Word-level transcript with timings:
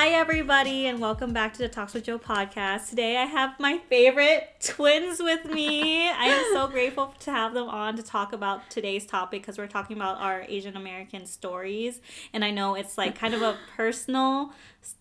Hi, 0.00 0.10
everybody, 0.10 0.86
and 0.86 1.00
welcome 1.00 1.32
back 1.32 1.54
to 1.54 1.58
the 1.58 1.68
Talks 1.68 1.92
with 1.92 2.04
Joe 2.04 2.20
podcast. 2.20 2.88
Today, 2.88 3.16
I 3.16 3.24
have 3.24 3.58
my 3.58 3.78
favorite 3.90 4.48
twins 4.64 5.18
with 5.18 5.46
me. 5.46 6.08
I 6.08 6.26
am 6.26 6.44
so 6.52 6.68
grateful 6.70 7.12
to 7.18 7.32
have 7.32 7.52
them 7.52 7.68
on 7.68 7.96
to 7.96 8.02
talk 8.04 8.32
about 8.32 8.70
today's 8.70 9.04
topic 9.06 9.42
because 9.42 9.58
we're 9.58 9.66
talking 9.66 9.96
about 9.96 10.18
our 10.18 10.44
Asian 10.46 10.76
American 10.76 11.26
stories. 11.26 12.00
And 12.32 12.44
I 12.44 12.52
know 12.52 12.76
it's 12.76 12.96
like 12.96 13.18
kind 13.18 13.34
of 13.34 13.42
a 13.42 13.56
personal 13.76 14.52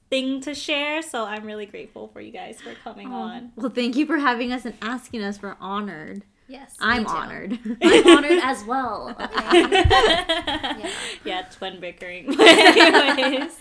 thing 0.10 0.42
to 0.42 0.56
share, 0.56 1.04
so 1.04 1.26
I'm 1.26 1.46
really 1.46 1.68
grateful 1.68 2.08
for 2.08 2.20
you 2.20 2.32
guys 2.32 2.60
for 2.60 2.74
coming 2.84 3.14
Oh, 3.14 3.18
on. 3.18 3.52
Well, 3.56 3.70
thank 3.70 3.96
you 3.98 4.08
for 4.08 4.18
having 4.18 4.52
us 4.52 4.66
and 4.66 4.74
asking 4.82 5.22
us. 5.22 5.40
We're 5.44 5.58
honored. 5.60 6.24
Yes. 6.48 6.76
I'm 6.80 7.04
me 7.04 7.10
too. 7.10 7.14
honored. 7.16 7.60
I'm 7.84 8.18
honored 8.18 8.40
as 8.44 8.64
well. 8.64 9.16
Okay. 9.30 9.70
yeah. 9.70 10.92
yeah, 11.24 11.42
twin 11.52 11.80
bickering. 11.80 12.36
Anyways. 12.42 13.52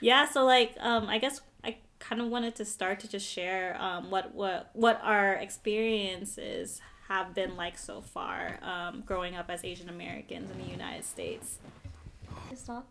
Yeah, 0.00 0.28
so 0.28 0.44
like 0.44 0.76
um 0.80 1.08
I 1.08 1.18
guess 1.18 1.40
I 1.62 1.76
kind 1.98 2.20
of 2.20 2.28
wanted 2.28 2.54
to 2.56 2.64
start 2.64 3.00
to 3.00 3.08
just 3.08 3.26
share 3.26 3.76
um 3.80 4.10
what 4.10 4.34
what 4.34 4.70
what 4.72 5.00
our 5.02 5.34
experiences 5.34 6.80
have 7.08 7.34
been 7.34 7.56
like 7.56 7.76
so 7.76 8.00
far 8.00 8.58
um 8.62 9.02
growing 9.06 9.36
up 9.36 9.50
as 9.50 9.64
Asian 9.64 9.88
Americans 9.88 10.50
in 10.50 10.58
the 10.58 10.70
United 10.70 11.04
States. 11.04 11.58
Stop. 12.54 12.86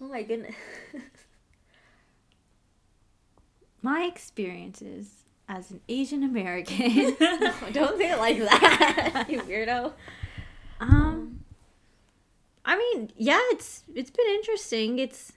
Oh 0.00 0.08
my 0.08 0.22
goodness. 0.22 0.54
My 3.82 4.02
experiences 4.02 5.24
as 5.48 5.70
an 5.70 5.80
Asian 5.88 6.22
American. 6.22 7.16
Don't 7.72 7.98
say 7.98 8.12
it 8.12 8.18
like 8.18 8.38
that, 8.38 9.26
you 9.28 9.40
weirdo. 9.42 9.92
um, 10.80 11.40
I 12.64 12.76
mean, 12.76 13.10
yeah, 13.16 13.40
it's 13.50 13.82
it's 13.94 14.10
been 14.10 14.26
interesting. 14.28 14.98
It's 14.98 15.32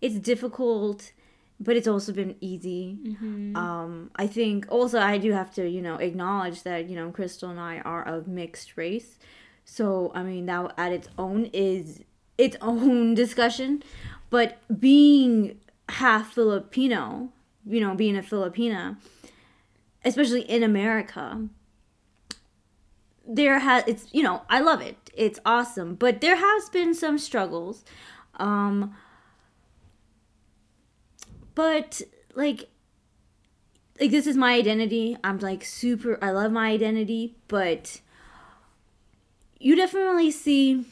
it's 0.00 0.18
difficult, 0.18 1.12
but 1.58 1.76
it's 1.76 1.88
also 1.88 2.12
been 2.12 2.36
easy. 2.40 2.98
Mm-hmm. 3.02 3.56
Um, 3.56 4.10
I 4.16 4.26
think 4.26 4.66
also 4.68 4.98
I 5.00 5.18
do 5.18 5.32
have 5.32 5.52
to 5.54 5.68
you 5.68 5.82
know 5.82 5.96
acknowledge 5.96 6.62
that 6.62 6.88
you 6.88 6.96
know 6.96 7.10
Crystal 7.10 7.50
and 7.50 7.60
I 7.60 7.78
are 7.78 8.06
of 8.06 8.28
mixed 8.28 8.76
race, 8.76 9.18
so 9.64 10.12
I 10.14 10.22
mean 10.22 10.46
that 10.46 10.72
at 10.76 10.92
its 10.92 11.08
own 11.18 11.46
is 11.52 12.00
its 12.38 12.56
own 12.60 13.14
discussion, 13.24 13.82
but 14.30 14.58
being 14.80 15.58
half 15.88 16.34
Filipino, 16.34 17.30
you 17.66 17.80
know, 17.80 17.94
being 17.94 18.16
a 18.16 18.22
Filipina, 18.22 18.96
especially 20.04 20.42
in 20.42 20.62
America, 20.62 21.48
there 23.26 23.58
has 23.58 23.84
it's 23.86 24.06
you 24.12 24.22
know 24.22 24.42
I 24.48 24.60
love 24.60 24.80
it. 24.80 24.96
It's 25.14 25.40
awesome, 25.44 25.94
but 25.94 26.20
there 26.20 26.36
has 26.36 26.68
been 26.70 26.94
some 26.94 27.18
struggles. 27.18 27.84
Um, 28.38 28.94
but 31.56 32.02
like 32.36 32.68
like 33.98 34.12
this 34.12 34.28
is 34.28 34.36
my 34.36 34.52
identity. 34.52 35.16
I'm 35.24 35.40
like 35.40 35.64
super 35.64 36.22
I 36.22 36.30
love 36.30 36.52
my 36.52 36.70
identity, 36.70 37.34
but 37.48 38.00
you 39.58 39.74
definitely 39.74 40.30
see 40.30 40.84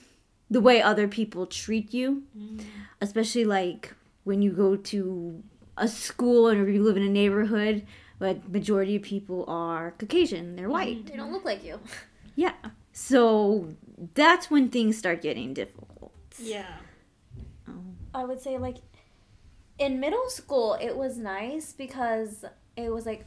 the 0.50 0.60
way 0.60 0.82
other 0.82 1.06
people 1.06 1.46
treat 1.46 1.94
you, 1.94 2.24
mm. 2.36 2.64
especially 3.00 3.44
like 3.44 3.94
when 4.24 4.42
you 4.42 4.50
go 4.50 4.74
to 4.74 5.42
a 5.76 5.86
school 5.86 6.48
or 6.48 6.68
you 6.68 6.82
live 6.82 6.96
in 6.96 7.02
a 7.02 7.08
neighborhood, 7.08 7.86
but 8.18 8.50
majority 8.50 8.96
of 8.96 9.02
people 9.02 9.44
are 9.46 9.92
Caucasian, 9.98 10.56
they're 10.56 10.64
mm-hmm. 10.64 10.72
white. 10.72 11.06
They 11.06 11.16
don't 11.16 11.32
look 11.32 11.44
like 11.44 11.64
you. 11.64 11.78
Yeah. 12.36 12.54
So 12.92 13.74
that's 14.14 14.50
when 14.50 14.68
things 14.68 14.98
start 14.98 15.22
getting 15.22 15.54
difficult. 15.54 16.12
Yeah. 16.36 16.78
Um, 17.68 17.96
I 18.12 18.24
would 18.24 18.40
say 18.40 18.58
like 18.58 18.78
in 19.78 20.00
middle 20.00 20.28
school 20.28 20.76
it 20.80 20.96
was 20.96 21.18
nice 21.18 21.72
because 21.72 22.44
it 22.76 22.92
was 22.92 23.06
like 23.06 23.26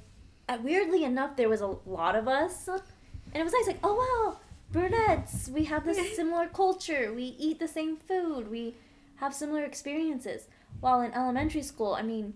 uh, 0.50 0.58
weirdly 0.64 1.04
enough 1.04 1.36
there 1.36 1.50
was 1.50 1.62
a 1.62 1.78
lot 1.86 2.16
of 2.16 2.28
us. 2.28 2.68
And 2.68 3.42
it 3.42 3.44
was 3.44 3.54
nice 3.54 3.68
like 3.68 3.80
oh 3.84 3.96
wow 3.96 4.40
brunettes 4.72 5.50
we 5.50 5.66
have 5.66 5.86
this 5.86 6.16
similar 6.16 6.48
culture. 6.48 7.14
We 7.14 7.36
eat 7.38 7.60
the 7.60 7.68
same 7.68 7.98
food. 7.98 8.50
We 8.50 8.76
have 9.18 9.34
similar 9.34 9.64
experiences. 9.64 10.48
While 10.80 11.02
in 11.02 11.14
elementary 11.14 11.64
school 11.64 11.94
i 11.94 12.02
mean 12.02 12.36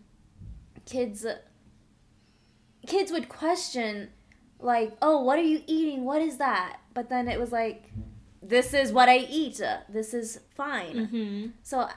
kids 0.85 1.25
kids 2.87 3.11
would 3.11 3.29
question 3.29 4.09
like 4.59 4.97
oh 5.01 5.21
what 5.21 5.39
are 5.39 5.43
you 5.43 5.63
eating? 5.67 6.03
What 6.03 6.21
is 6.21 6.37
that? 6.37 6.79
But 6.93 7.09
then 7.09 7.27
it 7.27 7.39
was 7.39 7.51
like 7.51 7.91
this 8.43 8.73
is 8.73 8.91
what 8.91 9.07
i 9.07 9.17
eat. 9.17 9.61
This 9.87 10.13
is 10.13 10.39
fine. 10.55 10.95
Mm-hmm. 10.95 11.47
so 11.63 11.87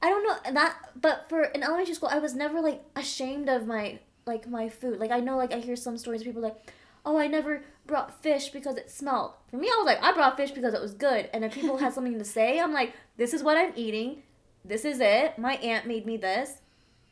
I 0.00 0.10
don't 0.10 0.22
know 0.24 0.52
that 0.52 0.76
but 1.00 1.28
for 1.28 1.44
in 1.44 1.62
elementary 1.62 1.94
school 1.94 2.08
I 2.10 2.18
was 2.18 2.34
never 2.34 2.60
like 2.60 2.82
ashamed 2.94 3.48
of 3.48 3.66
my 3.66 3.98
like 4.26 4.48
my 4.48 4.68
food. 4.68 5.00
Like 5.00 5.10
I 5.10 5.20
know 5.20 5.36
like 5.36 5.52
I 5.52 5.58
hear 5.58 5.74
some 5.74 5.98
stories 5.98 6.22
people 6.22 6.42
like, 6.42 6.56
"Oh, 7.04 7.18
I 7.18 7.26
never 7.26 7.62
brought 7.86 8.22
fish 8.22 8.50
because 8.50 8.76
it 8.76 8.90
smelled." 8.90 9.32
For 9.50 9.56
me 9.56 9.66
I 9.66 9.76
was 9.78 9.86
like, 9.86 10.02
"I 10.02 10.12
brought 10.12 10.36
fish 10.36 10.52
because 10.52 10.74
it 10.74 10.80
was 10.80 10.92
good." 10.92 11.28
And 11.32 11.44
if 11.44 11.54
people 11.54 11.78
had 11.78 11.92
something 11.94 12.18
to 12.18 12.24
say, 12.24 12.60
I'm 12.60 12.72
like, 12.72 12.94
"This 13.16 13.34
is 13.34 13.42
what 13.42 13.56
I'm 13.56 13.72
eating. 13.74 14.22
This 14.64 14.84
is 14.84 15.00
it. 15.00 15.38
My 15.38 15.54
aunt 15.54 15.86
made 15.86 16.06
me 16.06 16.16
this. 16.16 16.58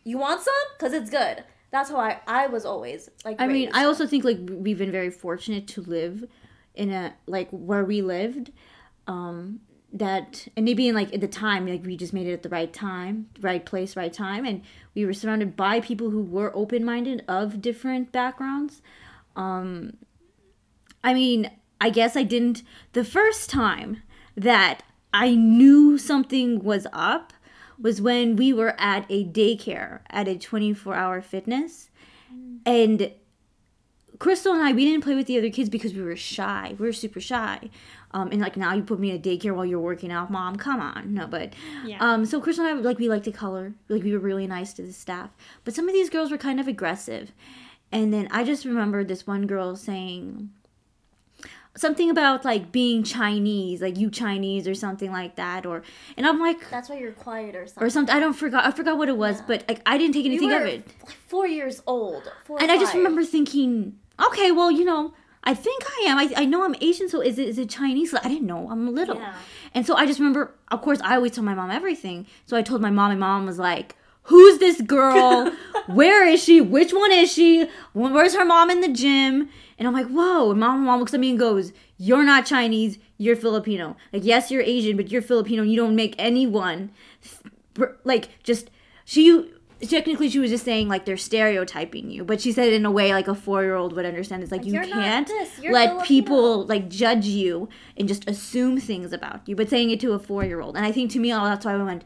You 0.04 0.18
want 0.18 0.42
some? 0.42 0.54
Cuz 0.78 0.92
it's 0.92 1.10
good." 1.10 1.42
That's 1.72 1.90
how 1.90 1.98
I 1.98 2.20
I 2.26 2.46
was 2.46 2.64
always 2.64 3.10
like 3.24 3.40
I 3.40 3.48
mean. 3.48 3.70
I 3.72 3.84
also 3.84 4.06
think 4.06 4.24
like 4.24 4.38
we've 4.48 4.78
been 4.78 4.92
very 4.92 5.10
fortunate 5.10 5.66
to 5.68 5.82
live 5.82 6.24
in 6.74 6.92
a 6.92 7.14
like 7.26 7.48
where 7.50 7.84
we 7.84 8.02
lived. 8.02 8.52
Um 9.08 9.60
that 9.98 10.48
and 10.56 10.64
maybe 10.64 10.88
in 10.88 10.94
like 10.94 11.12
at 11.14 11.20
the 11.20 11.28
time 11.28 11.66
like 11.66 11.84
we 11.84 11.96
just 11.96 12.12
made 12.12 12.26
it 12.26 12.32
at 12.32 12.42
the 12.42 12.48
right 12.48 12.72
time 12.72 13.28
right 13.40 13.64
place 13.64 13.96
right 13.96 14.12
time 14.12 14.44
and 14.44 14.62
we 14.94 15.06
were 15.06 15.12
surrounded 15.12 15.56
by 15.56 15.80
people 15.80 16.10
who 16.10 16.22
were 16.22 16.54
open-minded 16.54 17.24
of 17.28 17.62
different 17.62 18.12
backgrounds 18.12 18.82
um 19.36 19.96
i 21.02 21.14
mean 21.14 21.50
i 21.80 21.88
guess 21.88 22.16
i 22.16 22.22
didn't 22.22 22.62
the 22.92 23.04
first 23.04 23.48
time 23.48 24.02
that 24.36 24.82
i 25.14 25.34
knew 25.34 25.96
something 25.96 26.62
was 26.62 26.86
up 26.92 27.32
was 27.80 28.00
when 28.00 28.36
we 28.36 28.52
were 28.52 28.74
at 28.78 29.06
a 29.08 29.24
daycare 29.24 30.00
at 30.10 30.28
a 30.28 30.36
24 30.36 30.94
hour 30.94 31.22
fitness 31.22 31.90
and 32.64 33.12
Crystal 34.18 34.54
and 34.54 34.62
I, 34.62 34.72
we 34.72 34.84
didn't 34.84 35.04
play 35.04 35.14
with 35.14 35.26
the 35.26 35.36
other 35.38 35.50
kids 35.50 35.68
because 35.68 35.92
we 35.92 36.00
were 36.02 36.16
shy. 36.16 36.74
We 36.78 36.86
were 36.86 36.92
super 36.92 37.20
shy. 37.20 37.70
Um, 38.16 38.30
and 38.32 38.40
like 38.40 38.56
now 38.56 38.72
you 38.72 38.82
put 38.82 38.98
me 38.98 39.10
in 39.10 39.16
a 39.16 39.18
daycare 39.18 39.54
while 39.54 39.66
you're 39.66 39.78
working 39.78 40.10
out, 40.10 40.30
mom. 40.30 40.56
Come 40.56 40.80
on, 40.80 41.12
no. 41.12 41.26
But 41.26 41.52
Yeah. 41.84 41.98
um, 42.00 42.24
so 42.24 42.40
Crystal 42.40 42.64
and 42.64 42.78
I, 42.78 42.82
like 42.82 42.98
we 42.98 43.08
like 43.10 43.24
to 43.24 43.32
color. 43.32 43.74
Like 43.90 44.02
we 44.02 44.12
were 44.12 44.18
really 44.30 44.46
nice 44.46 44.72
to 44.74 44.82
the 44.82 44.92
staff. 44.92 45.30
But 45.64 45.74
some 45.74 45.86
of 45.86 45.92
these 45.92 46.08
girls 46.08 46.30
were 46.30 46.38
kind 46.38 46.58
of 46.58 46.66
aggressive. 46.66 47.32
And 47.92 48.14
then 48.14 48.26
I 48.30 48.42
just 48.42 48.64
remembered 48.64 49.08
this 49.08 49.26
one 49.26 49.46
girl 49.46 49.76
saying 49.76 50.48
something 51.76 52.08
about 52.08 52.42
like 52.44 52.72
being 52.72 53.02
Chinese, 53.02 53.82
like 53.82 53.98
you 53.98 54.10
Chinese 54.10 54.66
or 54.66 54.74
something 54.74 55.12
like 55.12 55.36
that. 55.36 55.66
Or 55.66 55.82
and 56.16 56.26
I'm 56.26 56.40
like 56.40 56.70
that's 56.70 56.88
why 56.88 56.96
you're 56.98 57.12
quiet 57.12 57.54
or 57.54 57.66
something. 57.66 57.82
or 57.86 57.90
something. 57.90 58.14
I 58.14 58.20
don't 58.20 58.32
forgot. 58.32 58.64
I 58.64 58.70
forgot 58.70 58.96
what 58.96 59.08
it 59.10 59.16
was, 59.18 59.36
Yeah. 59.40 59.44
but 59.46 59.64
like 59.68 59.82
I 59.84 59.98
didn't 59.98 60.14
take 60.14 60.24
anything 60.24 60.52
of 60.52 60.62
it. 60.62 60.86
like 61.04 61.10
4 61.28 61.46
years 61.46 61.82
old. 61.86 62.22
Four 62.44 62.62
and 62.62 62.72
I 62.72 62.78
just 62.78 62.94
remember 62.94 63.24
thinking, 63.24 63.98
okay, 64.28 64.52
well, 64.52 64.70
you 64.70 64.84
know, 64.84 65.12
I 65.46 65.54
think 65.54 65.84
I 65.86 66.06
am. 66.08 66.18
I, 66.18 66.28
I 66.36 66.44
know 66.44 66.64
I'm 66.64 66.74
Asian, 66.80 67.08
so 67.08 67.20
is 67.20 67.38
it 67.38 67.48
is 67.48 67.56
it 67.58 67.70
Chinese? 67.70 68.12
I 68.12 68.28
didn't 68.28 68.46
know. 68.46 68.68
I'm 68.68 68.92
little. 68.92 69.16
Yeah. 69.16 69.34
And 69.74 69.86
so 69.86 69.94
I 69.94 70.04
just 70.04 70.18
remember, 70.18 70.52
of 70.72 70.82
course, 70.82 71.00
I 71.02 71.14
always 71.14 71.32
tell 71.32 71.44
my 71.44 71.54
mom 71.54 71.70
everything. 71.70 72.26
So 72.46 72.56
I 72.56 72.62
told 72.62 72.82
my 72.82 72.90
mom, 72.90 73.12
and 73.12 73.20
mom 73.20 73.46
was 73.46 73.58
like, 73.58 73.94
"Who's 74.24 74.58
this 74.58 74.80
girl? 74.80 75.52
Where 75.86 76.26
is 76.26 76.42
she? 76.42 76.60
Which 76.60 76.92
one 76.92 77.12
is 77.12 77.32
she? 77.32 77.68
Where's 77.92 78.34
her 78.34 78.44
mom 78.44 78.70
in 78.70 78.80
the 78.80 78.88
gym?" 78.88 79.48
And 79.78 79.86
I'm 79.86 79.94
like, 79.94 80.08
"Whoa!" 80.08 80.50
And 80.50 80.58
mom, 80.60 80.84
mom 80.84 80.98
looks 80.98 81.14
at 81.14 81.20
me 81.20 81.30
and 81.30 81.38
goes, 81.38 81.72
"You're 81.96 82.24
not 82.24 82.44
Chinese. 82.44 82.98
You're 83.16 83.36
Filipino. 83.36 83.96
Like, 84.12 84.24
yes, 84.24 84.50
you're 84.50 84.62
Asian, 84.62 84.96
but 84.96 85.12
you're 85.12 85.22
Filipino. 85.22 85.62
You 85.62 85.76
don't 85.76 85.94
make 85.94 86.16
anyone 86.18 86.90
like 88.04 88.42
just 88.42 88.68
she." 89.04 89.52
Technically, 89.82 90.30
she 90.30 90.38
was 90.38 90.50
just 90.50 90.64
saying 90.64 90.88
like 90.88 91.04
they're 91.04 91.16
stereotyping 91.18 92.10
you, 92.10 92.24
but 92.24 92.40
she 92.40 92.50
said 92.50 92.68
it 92.68 92.72
in 92.72 92.86
a 92.86 92.90
way 92.90 93.12
like 93.12 93.28
a 93.28 93.34
four 93.34 93.62
year 93.62 93.74
old 93.74 93.94
would 93.94 94.06
understand. 94.06 94.42
It's 94.42 94.50
like, 94.50 94.62
Like, 94.64 94.72
you 94.72 94.80
can't 94.80 95.28
let 95.28 95.88
Filipino. 95.90 96.00
people 96.02 96.66
like 96.66 96.88
judge 96.88 97.26
you 97.26 97.68
and 97.96 98.08
just 98.08 98.28
assume 98.28 98.78
things 98.80 99.12
about 99.12 99.46
you, 99.46 99.54
but 99.54 99.68
saying 99.68 99.90
it 99.90 100.00
to 100.00 100.12
a 100.12 100.18
four 100.18 100.44
year 100.44 100.60
old. 100.60 100.76
And 100.76 100.86
I 100.86 100.92
think 100.92 101.10
to 101.12 101.18
me, 101.18 101.32
oh, 101.32 101.44
that's 101.44 101.66
why 101.66 101.74
I 101.74 101.82
went, 101.82 102.04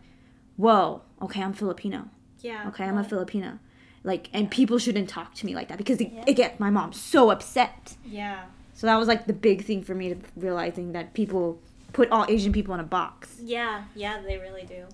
whoa, 0.57 1.03
okay, 1.23 1.43
I'm 1.43 1.53
Filipino. 1.53 2.09
Yeah. 2.41 2.67
Okay, 2.69 2.85
I'm 2.85 2.99
a 2.99 3.05
Filipino. 3.05 3.59
Like, 4.03 4.31
and 4.33 4.51
people 4.51 4.79
shouldn't 4.79 5.09
talk 5.09 5.35
to 5.35 5.47
me 5.47 5.55
like 5.55 5.69
that 5.69 5.79
because, 5.79 6.01
again, 6.01 6.53
my 6.59 6.71
mom's 6.71 6.99
so 6.99 7.31
upset. 7.31 7.97
Yeah. 8.05 8.45
So 8.75 8.87
that 8.87 8.97
was 8.97 9.07
like 9.09 9.27
the 9.27 9.35
big 9.35 9.63
thing 9.65 9.83
for 9.85 9.95
me 9.95 10.15
to 10.15 10.17
realizing 10.37 10.93
that 10.93 11.13
people 11.13 11.61
put 11.93 12.11
all 12.11 12.25
Asian 12.29 12.53
people 12.53 12.73
in 12.75 12.81
a 12.81 12.85
box. 12.85 13.37
Yeah, 13.43 13.85
yeah, 13.95 14.23
they 14.23 14.39
really 14.39 14.65
do. 14.65 14.87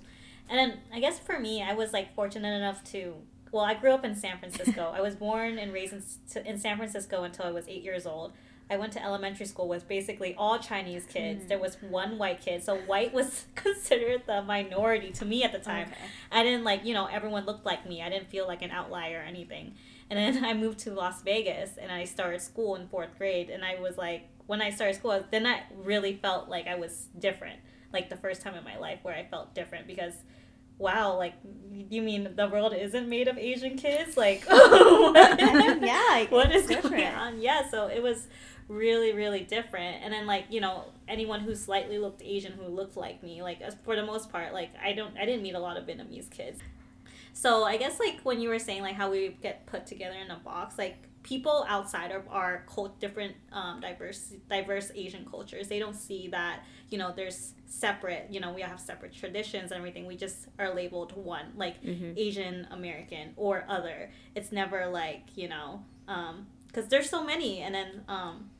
And 0.49 0.59
then 0.59 0.81
I 0.93 1.01
guess 1.01 1.19
for 1.19 1.39
me, 1.39 1.63
I 1.63 1.75
was 1.75 1.93
like 1.93 2.15
fortunate 2.15 2.55
enough 2.57 2.85
to. 2.93 3.15
Well, 3.53 3.65
I 3.65 3.75
grew 3.75 3.93
up 3.93 4.05
in 4.05 4.15
San 4.15 4.39
Francisco. 4.39 4.93
I 4.95 5.01
was 5.01 5.15
born 5.15 5.59
and 5.59 5.73
raised 5.73 5.93
in, 5.93 6.47
in 6.47 6.59
San 6.59 6.77
Francisco 6.77 7.23
until 7.23 7.47
I 7.47 7.51
was 7.53 7.67
eight 7.69 7.83
years 7.83 8.07
old. 8.07 8.33
I 8.69 8.77
went 8.77 8.93
to 8.95 9.03
elementary 9.03 9.47
school 9.47 9.69
with 9.69 9.87
basically 9.87 10.35
all 10.37 10.59
Chinese 10.59 11.07
kids. 11.07 11.45
Mm. 11.45 11.49
There 11.49 11.59
was 11.59 11.77
one 11.81 12.19
white 12.19 12.41
kid, 12.41 12.65
so 12.65 12.77
white 12.77 13.15
was 13.15 13.45
considered 13.55 14.23
the 14.27 14.43
minority 14.43 15.11
to 15.13 15.25
me 15.25 15.45
at 15.45 15.53
the 15.53 15.59
time. 15.59 15.89
Okay. 15.89 16.01
I 16.33 16.43
didn't 16.43 16.65
like, 16.65 16.85
you 16.85 16.93
know, 16.93 17.07
everyone 17.07 17.47
looked 17.47 17.65
like 17.65 17.87
me. 17.87 18.03
I 18.03 18.09
didn't 18.09 18.29
feel 18.29 18.47
like 18.47 18.63
an 18.63 18.73
outlier 18.73 19.21
or 19.21 19.23
anything. 19.23 19.75
And 20.11 20.19
then 20.19 20.45
I 20.45 20.55
moved 20.55 20.81
to 20.81 20.93
Las 20.93 21.23
Vegas 21.23 21.77
and 21.77 21.93
I 21.93 22.05
started 22.05 22.41
school 22.41 22.75
in 22.75 22.89
fourth 22.89 23.17
grade. 23.17 23.51
And 23.51 23.65
I 23.65 23.81
was 23.81 23.97
like, 23.97 24.29
when 24.47 24.61
I 24.61 24.71
started 24.71 24.97
school, 24.97 25.25
then 25.31 25.47
I 25.47 25.63
really 25.75 26.15
felt 26.15 26.49
like 26.49 26.67
I 26.67 26.75
was 26.75 27.07
different. 27.19 27.61
Like 27.93 28.11
the 28.11 28.17
first 28.17 28.43
time 28.43 28.55
in 28.55 28.65
my 28.65 28.79
life 28.79 29.00
where 29.03 29.15
I 29.15 29.25
felt 29.25 29.55
different 29.55 29.87
because, 29.87 30.15
wow, 30.79 31.17
like, 31.17 31.35
you 31.91 32.03
mean 32.03 32.35
the 32.37 32.49
world 32.49 32.75
isn't 32.75 33.09
made 33.09 33.29
of 33.29 33.38
Asian 33.38 33.77
kids? 33.77 34.17
Like, 34.17 34.44
what? 34.49 35.41
Yeah, 35.83 36.25
what 36.31 36.55
is 36.55 36.67
going 36.67 37.06
on? 37.06 37.41
Yeah, 37.41 37.69
so 37.69 37.87
it 37.88 38.03
was 38.03 38.27
really, 38.69 39.12
really 39.12 39.41
different. 39.41 40.03
And 40.03 40.12
then, 40.12 40.27
like, 40.27 40.47
you 40.50 40.61
know, 40.61 40.85
anyone 41.06 41.41
who 41.41 41.55
slightly 41.55 41.99
looked 41.99 42.23
Asian 42.23 42.53
who 42.53 42.67
looked 42.67 42.97
like 42.97 43.23
me, 43.23 43.43
like, 43.43 43.61
for 43.85 43.94
the 43.97 44.05
most 44.05 44.31
part, 44.31 44.53
like, 44.53 44.71
I 44.83 44.93
don't, 44.93 45.17
I 45.17 45.25
didn't 45.25 45.43
meet 45.43 45.55
a 45.55 45.61
lot 45.61 45.77
of 45.77 45.87
Vietnamese 45.87 46.31
kids. 46.31 46.61
So 47.37 47.65
I 47.65 47.77
guess 47.77 48.00
like 48.00 48.21
when 48.23 48.41
you 48.41 48.49
were 48.49 48.59
saying 48.59 48.81
like 48.81 48.94
how 48.94 49.11
we 49.11 49.37
get 49.43 49.67
put 49.67 49.85
together 49.87 50.17
in 50.17 50.31
a 50.31 50.38
box, 50.38 50.79
like 50.79 50.97
people 51.26 51.67
outside 51.69 52.12
of 52.12 52.23
our 52.31 52.64
cult, 52.73 53.00
different 53.00 53.34
um, 53.52 53.81
diverse 53.81 54.32
diverse 54.49 54.93
Asian 54.94 55.26
cultures, 55.28 55.67
they 55.69 55.78
don't 55.81 55.96
see 55.96 56.28
that 56.28 56.61
you 56.88 56.99
know 56.99 57.12
there's 57.14 57.52
separate. 57.67 58.28
You 58.31 58.40
know 58.40 58.52
we 58.52 58.62
have 58.62 58.78
separate 58.81 59.12
traditions 59.12 59.73
and 59.73 59.78
everything. 59.78 60.06
We 60.06 60.17
just 60.17 60.46
are 60.58 60.73
labeled 60.73 61.17
one, 61.17 61.46
like 61.56 61.76
Asian 62.17 62.69
American 62.70 63.32
or 63.37 63.64
other. 63.69 64.11
It's 64.37 64.52
never 64.52 64.87
like 64.87 65.25
you 65.34 65.49
know 65.49 65.82
because 66.69 66.88
there's 66.88 67.11
so 67.11 67.25
many, 67.25 67.61
and 67.61 67.75
then 67.75 68.05
um, 68.08 68.50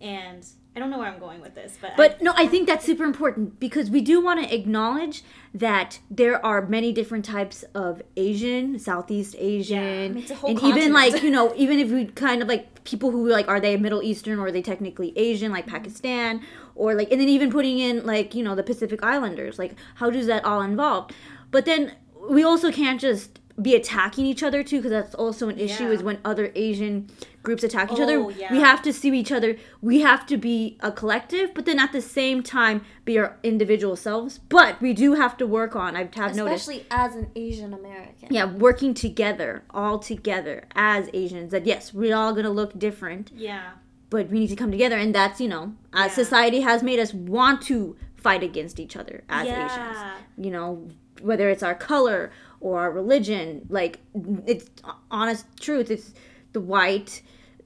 and 0.00 0.46
I 0.76 0.80
don't 0.80 0.90
know 0.90 0.98
where 0.98 1.06
I'm 1.06 1.20
going 1.20 1.40
with 1.40 1.54
this, 1.54 1.78
but 1.80 1.92
But 1.96 2.12
I, 2.20 2.24
no, 2.24 2.32
I 2.36 2.46
think 2.48 2.66
that's 2.66 2.84
super 2.84 3.04
important 3.04 3.60
because 3.60 3.90
we 3.90 4.00
do 4.00 4.20
want 4.20 4.42
to 4.42 4.52
acknowledge 4.54 5.22
that 5.54 6.00
there 6.10 6.44
are 6.44 6.66
many 6.66 6.92
different 6.92 7.24
types 7.24 7.62
of 7.74 8.02
Asian, 8.16 8.78
Southeast 8.80 9.36
Asian, 9.38 9.78
Yeah. 9.78 9.82
I 9.82 10.08
mean, 10.08 10.18
it's 10.18 10.30
a 10.32 10.34
whole 10.34 10.50
and 10.50 10.62
even 10.62 10.92
like 10.92 11.22
you 11.22 11.30
know, 11.30 11.54
even 11.56 11.78
if 11.78 11.90
we 11.90 12.06
kind 12.06 12.42
of 12.42 12.48
like 12.48 12.82
people 12.84 13.10
who 13.12 13.28
like 13.28 13.46
are 13.46 13.60
they 13.60 13.76
Middle 13.76 14.02
Eastern 14.02 14.38
or 14.38 14.46
are 14.46 14.52
they 14.52 14.62
technically 14.62 15.16
Asian, 15.16 15.52
like 15.52 15.66
Mm-hmm. 15.66 15.76
Pakistan, 15.76 16.42
or 16.74 16.94
like, 16.94 17.10
and 17.12 17.20
then 17.20 17.28
even 17.28 17.50
putting 17.50 17.78
in 17.78 18.04
like 18.04 18.34
you 18.34 18.42
know 18.42 18.54
the 18.56 18.64
Pacific 18.64 19.02
Islanders, 19.02 19.58
like 19.58 19.76
how 19.96 20.10
does 20.10 20.26
that 20.26 20.44
all 20.44 20.60
involved? 20.60 21.14
But 21.52 21.66
then 21.66 21.92
we 22.28 22.42
also 22.42 22.72
can't 22.72 23.00
just 23.00 23.38
be 23.60 23.74
attacking 23.76 24.26
each 24.26 24.42
other 24.42 24.62
too 24.64 24.78
because 24.78 24.90
that's 24.90 25.14
also 25.14 25.48
an 25.48 25.58
issue 25.58 25.84
Yeah. 25.84 25.90
is 25.90 26.02
when 26.02 26.18
other 26.24 26.50
asian 26.56 27.08
groups 27.44 27.62
attack 27.62 27.92
each 27.92 28.00
Oh, 28.00 28.02
other 28.02 28.20
we 28.50 28.58
have 28.60 28.82
to 28.82 28.92
see 28.92 29.10
each 29.16 29.30
other 29.30 29.56
we 29.80 30.00
have 30.00 30.26
to 30.26 30.36
be 30.36 30.76
a 30.80 30.90
collective 30.90 31.54
but 31.54 31.64
then 31.64 31.78
at 31.78 31.92
the 31.92 32.00
same 32.02 32.42
time 32.42 32.84
be 33.04 33.16
our 33.18 33.36
individual 33.44 33.94
selves 33.94 34.38
but 34.38 34.80
we 34.80 34.92
do 34.92 35.14
have 35.14 35.36
to 35.36 35.46
work 35.46 35.76
on 35.76 35.94
i 35.94 36.08
have 36.14 36.34
noticed 36.34 36.68
Especially 36.68 36.86
as 36.90 37.14
an 37.14 37.30
Asian 37.36 37.72
American. 37.72 38.28
yeah 38.30 38.44
working 38.44 38.92
together 38.92 39.62
all 39.70 39.98
together 40.00 40.64
as 40.74 41.08
asians 41.12 41.52
that 41.52 41.64
yes 41.64 41.94
we're 41.94 42.16
all 42.16 42.32
gonna 42.34 42.50
look 42.50 42.76
different 42.76 43.30
yeah. 43.36 43.72
but 44.10 44.30
we 44.30 44.40
need 44.40 44.48
to 44.48 44.56
come 44.56 44.72
together 44.72 44.96
and 44.96 45.14
that's 45.14 45.40
you 45.40 45.48
know 45.48 45.74
as 45.92 46.10
Yeah. 46.10 46.14
society 46.24 46.60
has 46.62 46.82
made 46.82 46.98
us 46.98 47.14
want 47.14 47.62
to 47.62 47.96
fight 48.16 48.42
against 48.42 48.80
each 48.80 48.96
other 48.96 49.22
as 49.28 49.46
Yeah. 49.46 49.64
asians 49.66 49.98
you 50.36 50.50
know 50.50 50.88
whether 51.22 51.48
it's 51.48 51.62
our 51.62 51.76
color 51.76 52.32
or 52.64 52.80
our 52.80 52.90
religion 52.90 53.60
like 53.68 54.00
it's 54.46 54.70
honest 55.10 55.44
truth 55.60 55.90
it's 55.90 56.14
the 56.54 56.60
white 56.60 57.20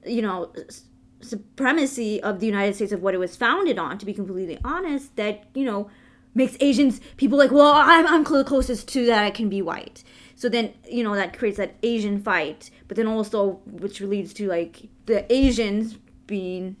you 0.05 0.21
know 0.21 0.51
supremacy 1.21 2.21
of 2.21 2.39
the 2.41 2.45
united 2.45 2.75
states 2.75 2.91
of 2.91 3.01
what 3.01 3.13
it 3.13 3.17
was 3.17 3.35
founded 3.35 3.79
on 3.79 3.97
to 3.97 4.05
be 4.05 4.13
completely 4.13 4.59
honest 4.63 5.15
that 5.15 5.45
you 5.55 5.63
know 5.63 5.89
makes 6.35 6.57
asians 6.59 6.99
people 7.15 7.37
like 7.37 7.49
well 7.49 7.71
i'm, 7.73 8.05
I'm 8.05 8.25
cl- 8.25 8.43
closest 8.43 8.89
to 8.89 9.05
that 9.05 9.23
i 9.23 9.31
can 9.31 9.49
be 9.49 9.61
white. 9.61 10.03
So 10.35 10.47
then 10.47 10.73
you 10.89 11.03
know 11.03 11.15
that 11.15 11.37
creates 11.37 11.57
that 11.57 11.75
asian 11.81 12.21
fight 12.21 12.69
but 12.87 12.95
then 12.97 13.07
also 13.07 13.61
which 13.65 14.01
leads 14.01 14.33
to 14.35 14.47
like 14.47 14.87
the 15.05 15.31
asians 15.33 15.97
being 16.27 16.75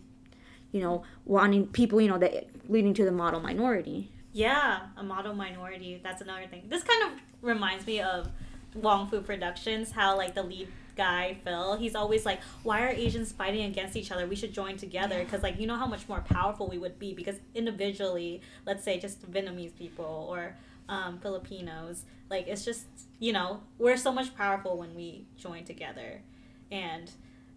you 0.71 0.81
know 0.81 1.03
wanting 1.25 1.67
people 1.67 1.99
you 1.99 2.09
know 2.09 2.17
that 2.17 2.47
leading 2.69 2.93
to 2.93 3.03
the 3.05 3.11
model 3.11 3.39
minority 3.39 4.11
Yeah, 4.31 4.81
a 4.95 5.03
model 5.03 5.33
minority. 5.33 5.99
That's 6.03 6.21
another 6.21 6.45
thing. 6.47 6.63
This 6.67 6.83
kind 6.83 7.11
of 7.11 7.19
reminds 7.41 7.85
me 7.87 8.01
of 8.01 8.29
Wong 8.75 9.09
Fu 9.09 9.21
Productions, 9.21 9.91
how 9.91 10.15
like 10.17 10.35
the 10.35 10.43
lead 10.43 10.67
guy 10.95 11.37
Phil, 11.43 11.77
he's 11.77 11.95
always 11.95 12.25
like, 12.25 12.41
"Why 12.63 12.81
are 12.83 12.89
Asians 12.89 13.31
fighting 13.31 13.63
against 13.65 13.95
each 13.95 14.11
other? 14.11 14.27
We 14.27 14.35
should 14.35 14.53
join 14.53 14.77
together 14.77 15.23
because 15.23 15.41
like 15.41 15.59
you 15.59 15.65
know 15.65 15.77
how 15.77 15.87
much 15.87 16.07
more 16.07 16.21
powerful 16.21 16.67
we 16.67 16.77
would 16.77 16.99
be 16.99 17.13
because 17.13 17.37
individually, 17.55 18.41
let's 18.65 18.83
say 18.83 18.99
just 18.99 19.29
Vietnamese 19.31 19.75
people 19.75 20.27
or 20.29 20.55
um, 20.89 21.17
Filipinos, 21.19 22.03
like 22.29 22.47
it's 22.47 22.63
just 22.65 22.85
you 23.19 23.33
know 23.33 23.61
we're 23.79 23.97
so 23.97 24.11
much 24.11 24.35
powerful 24.35 24.77
when 24.77 24.93
we 24.93 25.25
join 25.37 25.63
together, 25.63 26.21
and 26.71 27.09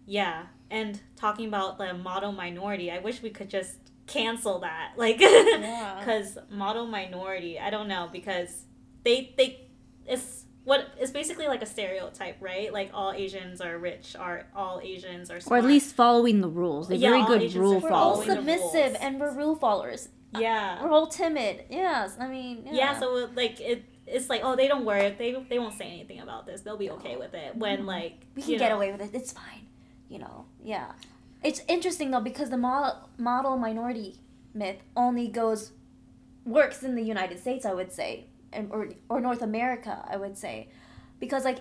yeah, 0.05 0.45
and 0.71 0.99
talking 1.15 1.47
about 1.47 1.77
the 1.77 1.93
model 1.93 2.31
minority, 2.31 2.89
I 2.91 2.97
wish 2.99 3.21
we 3.21 3.29
could 3.29 3.49
just 3.49 3.77
cancel 4.07 4.59
that 4.59 4.91
like 4.97 5.19
Yeah. 5.19 5.95
because 5.99 6.37
model 6.49 6.85
minority 6.87 7.57
i 7.59 7.69
don't 7.69 7.87
know 7.87 8.09
because 8.11 8.65
they 9.03 9.33
they 9.37 9.67
it's 10.05 10.45
what 10.65 10.87
it's 10.99 11.11
basically 11.11 11.47
like 11.47 11.61
a 11.61 11.65
stereotype 11.65 12.37
right 12.41 12.71
like 12.73 12.89
all 12.93 13.11
asians 13.13 13.59
are 13.61 13.77
rich 13.77 14.15
are 14.17 14.47
all 14.55 14.79
asians 14.83 15.29
are 15.31 15.39
or 15.47 15.57
at 15.57 15.65
least 15.65 15.95
following 15.95 16.41
the 16.41 16.47
rules 16.49 16.87
they're 16.87 16.97
Yeah, 16.97 17.09
very 17.11 17.25
good 17.25 17.41
Asians 17.43 17.55
rule 17.61 17.77
are 17.77 17.81
We're 17.81 17.91
all 17.91 18.21
submissive 18.21 18.95
and 19.01 19.19
we're 19.19 19.33
rule 19.33 19.55
followers. 19.55 20.09
yeah 20.37 20.81
We're 20.83 20.89
all 20.91 21.07
timid. 21.07 21.65
Yes, 21.69 22.15
I 22.19 22.27
mean. 22.27 22.63
Yeah. 22.65 22.73
yeah 22.73 22.99
so 22.99 23.29
like 23.35 23.59
it 23.61 23.83
it's 24.07 24.29
like 24.29 24.41
oh 24.43 24.55
they 24.55 24.67
don't 24.67 24.83
worry 24.85 25.13
they 25.17 25.33
they 25.49 25.59
won't 25.59 25.77
say 25.77 25.85
anything 25.87 26.19
about 26.19 26.45
this 26.45 26.61
they'll 26.61 26.77
be 26.77 26.89
okay 26.91 27.15
with 27.17 27.33
it 27.33 27.55
when 27.55 27.85
like 27.85 28.25
we 28.35 28.41
can 28.41 28.51
you 28.51 28.59
get 28.59 28.69
know, 28.69 28.75
away 28.77 28.91
with 28.91 29.01
it. 29.01 29.11
It's 29.13 29.31
fine. 29.31 29.67
You 30.09 30.19
know. 30.19 30.45
Yeah. 30.63 30.91
It's 31.43 31.61
interesting 31.67 32.11
though 32.11 32.21
because 32.21 32.49
the 32.49 32.57
model 32.57 33.09
model 33.17 33.57
minority 33.57 34.17
myth 34.53 34.77
only 34.95 35.27
goes 35.27 35.71
works 36.45 36.83
in 36.83 36.95
the 36.95 37.03
United 37.03 37.39
States, 37.39 37.65
I 37.65 37.73
would 37.73 37.91
say, 37.91 38.27
and 38.51 38.71
or 38.71 38.89
or 39.09 39.19
North 39.19 39.41
America, 39.41 40.05
I 40.09 40.17
would 40.17 40.37
say, 40.37 40.69
because 41.19 41.43
like 41.45 41.59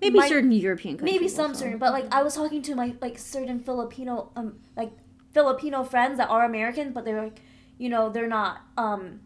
maybe 0.00 0.18
my- 0.18 0.28
certain 0.28 0.52
european 0.52 0.96
countries 0.96 1.14
maybe 1.14 1.28
some 1.28 1.50
also. 1.52 1.64
certain 1.64 1.78
but 1.78 1.92
like 1.92 2.06
i 2.12 2.22
was 2.22 2.34
talking 2.34 2.60
to 2.60 2.74
my 2.74 2.94
like 3.00 3.16
certain 3.18 3.60
filipino 3.60 4.30
um 4.36 4.56
like 4.76 4.92
filipino 5.32 5.82
friends 5.84 6.18
that 6.18 6.28
are 6.28 6.44
american 6.44 6.92
but 6.92 7.04
they're 7.04 7.22
like 7.22 7.40
you 7.78 7.88
know 7.88 8.10
they're 8.10 8.28
not 8.28 8.60
um 8.76 9.20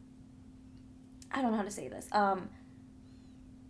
i 1.33 1.40
don't 1.43 1.50
know 1.52 1.57
how 1.57 1.64
to 1.64 1.71
say 1.71 1.88
this 1.88 2.07
um 2.12 2.49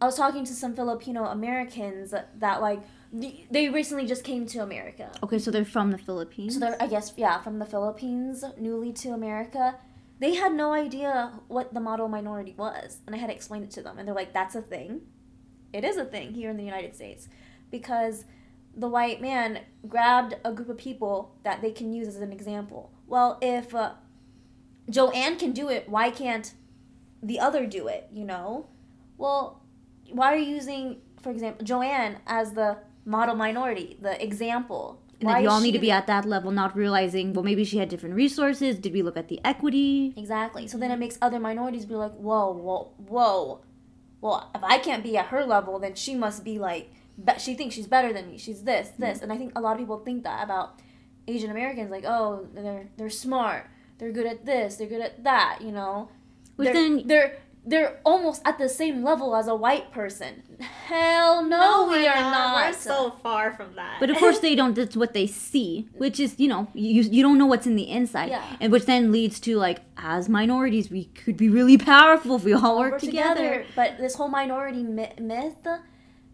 i 0.00 0.04
was 0.04 0.16
talking 0.16 0.44
to 0.44 0.52
some 0.52 0.74
filipino 0.74 1.24
americans 1.26 2.10
that, 2.10 2.38
that 2.40 2.60
like 2.60 2.80
they 3.12 3.68
recently 3.68 4.06
just 4.06 4.24
came 4.24 4.46
to 4.46 4.58
america. 4.60 5.10
Okay 5.22 5.38
so 5.38 5.50
they're 5.50 5.64
from 5.64 5.90
the 5.90 5.98
philippines? 5.98 6.54
So 6.54 6.60
they're 6.60 6.82
i 6.82 6.86
guess 6.86 7.12
yeah 7.16 7.40
from 7.40 7.58
the 7.58 7.64
philippines 7.66 8.44
newly 8.58 8.92
to 8.94 9.10
america. 9.10 9.76
They 10.20 10.34
had 10.34 10.52
no 10.52 10.72
idea 10.72 11.32
what 11.46 11.72
the 11.72 11.80
model 11.80 12.08
minority 12.08 12.54
was 12.56 12.98
and 13.06 13.14
i 13.14 13.18
had 13.18 13.28
to 13.28 13.34
explain 13.34 13.62
it 13.62 13.70
to 13.72 13.82
them 13.82 13.98
and 13.98 14.06
they're 14.06 14.14
like 14.14 14.32
that's 14.32 14.54
a 14.54 14.62
thing. 14.62 15.02
It 15.72 15.84
is 15.84 15.96
a 15.96 16.04
thing 16.04 16.32
here 16.32 16.50
in 16.50 16.56
the 16.56 16.64
united 16.64 16.94
states. 16.94 17.28
Because 17.70 18.24
the 18.74 18.88
white 18.88 19.20
man 19.20 19.60
grabbed 19.88 20.36
a 20.44 20.52
group 20.52 20.68
of 20.68 20.78
people 20.78 21.34
that 21.42 21.60
they 21.62 21.70
can 21.70 21.92
use 21.92 22.08
as 22.08 22.16
an 22.16 22.32
example. 22.32 22.92
Well 23.06 23.38
if 23.40 23.74
uh, 23.74 23.92
joanne 24.90 25.38
can 25.38 25.52
do 25.52 25.68
it 25.68 25.88
why 25.88 26.10
can't 26.10 26.52
the 27.22 27.40
other 27.40 27.66
do 27.66 27.88
it 27.88 28.08
you 28.12 28.24
know? 28.24 28.66
Well 29.16 29.62
why 30.10 30.32
are 30.34 30.36
you 30.36 30.54
using 30.54 31.00
for 31.22 31.30
example 31.30 31.64
joanne 31.64 32.18
as 32.26 32.52
the 32.52 32.78
model 33.08 33.34
minority 33.34 33.96
the 34.00 34.14
example 34.22 35.00
and 35.20 35.26
why 35.26 35.34
then 35.34 35.42
you 35.42 35.48
all 35.48 35.60
need 35.60 35.72
to 35.72 35.78
be 35.78 35.90
at 35.90 36.06
that 36.06 36.24
level 36.24 36.50
not 36.50 36.76
realizing 36.76 37.32
well 37.32 37.42
maybe 37.50 37.64
she 37.64 37.78
had 37.78 37.88
different 37.88 38.14
resources 38.14 38.78
did 38.78 38.92
we 38.92 39.02
look 39.02 39.16
at 39.16 39.28
the 39.28 39.40
equity 39.44 40.12
Exactly. 40.16 40.66
So 40.68 40.78
then 40.78 40.90
it 40.90 40.98
makes 40.98 41.18
other 41.22 41.38
minorities 41.38 41.86
be 41.86 41.94
like, 41.94 42.12
whoa, 42.12 42.52
whoa, 42.52 42.92
whoa. 42.98 43.60
Well, 44.20 44.50
if 44.54 44.62
I 44.64 44.78
can't 44.78 45.02
be 45.02 45.16
at 45.16 45.26
her 45.26 45.44
level, 45.44 45.78
then 45.78 45.94
she 45.94 46.14
must 46.14 46.44
be 46.44 46.58
like, 46.58 46.90
she 47.38 47.54
thinks 47.54 47.74
she's 47.74 47.86
better 47.86 48.12
than 48.12 48.30
me. 48.30 48.38
She's 48.38 48.62
this, 48.62 48.88
mm-hmm. 48.88 49.02
this, 49.02 49.22
and 49.22 49.32
I 49.32 49.38
think 49.38 49.52
a 49.56 49.60
lot 49.60 49.72
of 49.72 49.78
people 49.78 49.98
think 50.00 50.24
that 50.24 50.44
about 50.44 50.80
Asian 51.26 51.50
Americans. 51.50 51.90
Like, 51.90 52.04
oh, 52.04 52.46
they're 52.54 52.88
they're 52.96 53.10
smart. 53.10 53.66
They're 53.98 54.12
good 54.12 54.26
at 54.26 54.44
this. 54.44 54.76
They're 54.76 54.88
good 54.88 55.00
at 55.00 55.24
that. 55.24 55.60
You 55.60 55.72
know. 55.72 56.10
Which 56.56 56.66
they're, 56.66 56.74
then- 56.74 57.06
they're 57.06 57.38
they're 57.66 58.00
almost 58.04 58.40
at 58.46 58.56
the 58.58 58.68
same 58.68 59.02
level 59.02 59.36
as 59.36 59.46
a 59.46 59.54
white 59.54 59.92
person. 59.92 60.42
Hell 60.60 61.42
no, 61.44 61.60
no 61.60 61.88
we 61.92 62.02
we're 62.02 62.10
are 62.10 62.14
not. 62.30 62.66
we're 62.66 62.72
so 62.78 63.10
far 63.22 63.52
from 63.52 63.74
that 63.74 63.98
but 64.00 64.08
of 64.10 64.16
course 64.22 64.38
they 64.40 64.54
don't 64.54 64.74
that's 64.74 64.96
what 64.96 65.12
they 65.12 65.26
see 65.26 65.88
which 65.98 66.18
is 66.18 66.34
you 66.38 66.48
know 66.48 66.66
you, 66.74 67.02
you 67.02 67.22
don't 67.22 67.36
know 67.38 67.46
what's 67.46 67.66
in 67.66 67.76
the 67.76 67.88
inside 67.90 68.30
Yeah. 68.30 68.56
and 68.60 68.72
which 68.72 68.86
then 68.86 69.12
leads 69.12 69.38
to 69.40 69.56
like 69.56 69.80
as 69.98 70.28
minorities 70.28 70.90
we 70.90 71.04
could 71.04 71.36
be 71.36 71.48
really 71.48 71.76
powerful 71.78 72.36
if 72.36 72.44
we 72.44 72.54
all 72.54 72.78
work 72.78 72.92
We're 72.92 72.98
together. 73.00 73.64
But 73.76 73.98
this 73.98 74.14
whole 74.14 74.28
minority 74.28 74.82
mi- 74.82 75.12
myth. 75.20 75.56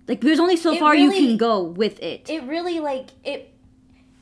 like 0.09 0.21
there's 0.21 0.41
only 0.41 0.57
so 0.57 0.73
It 0.73 0.81
far 0.81 0.95
you 0.95 1.11
can 1.11 1.37
go 1.37 1.63
with 1.63 2.01
it 2.03 2.31
it 2.31 2.45
really 2.45 2.79
like 2.81 3.11
it 3.25 3.53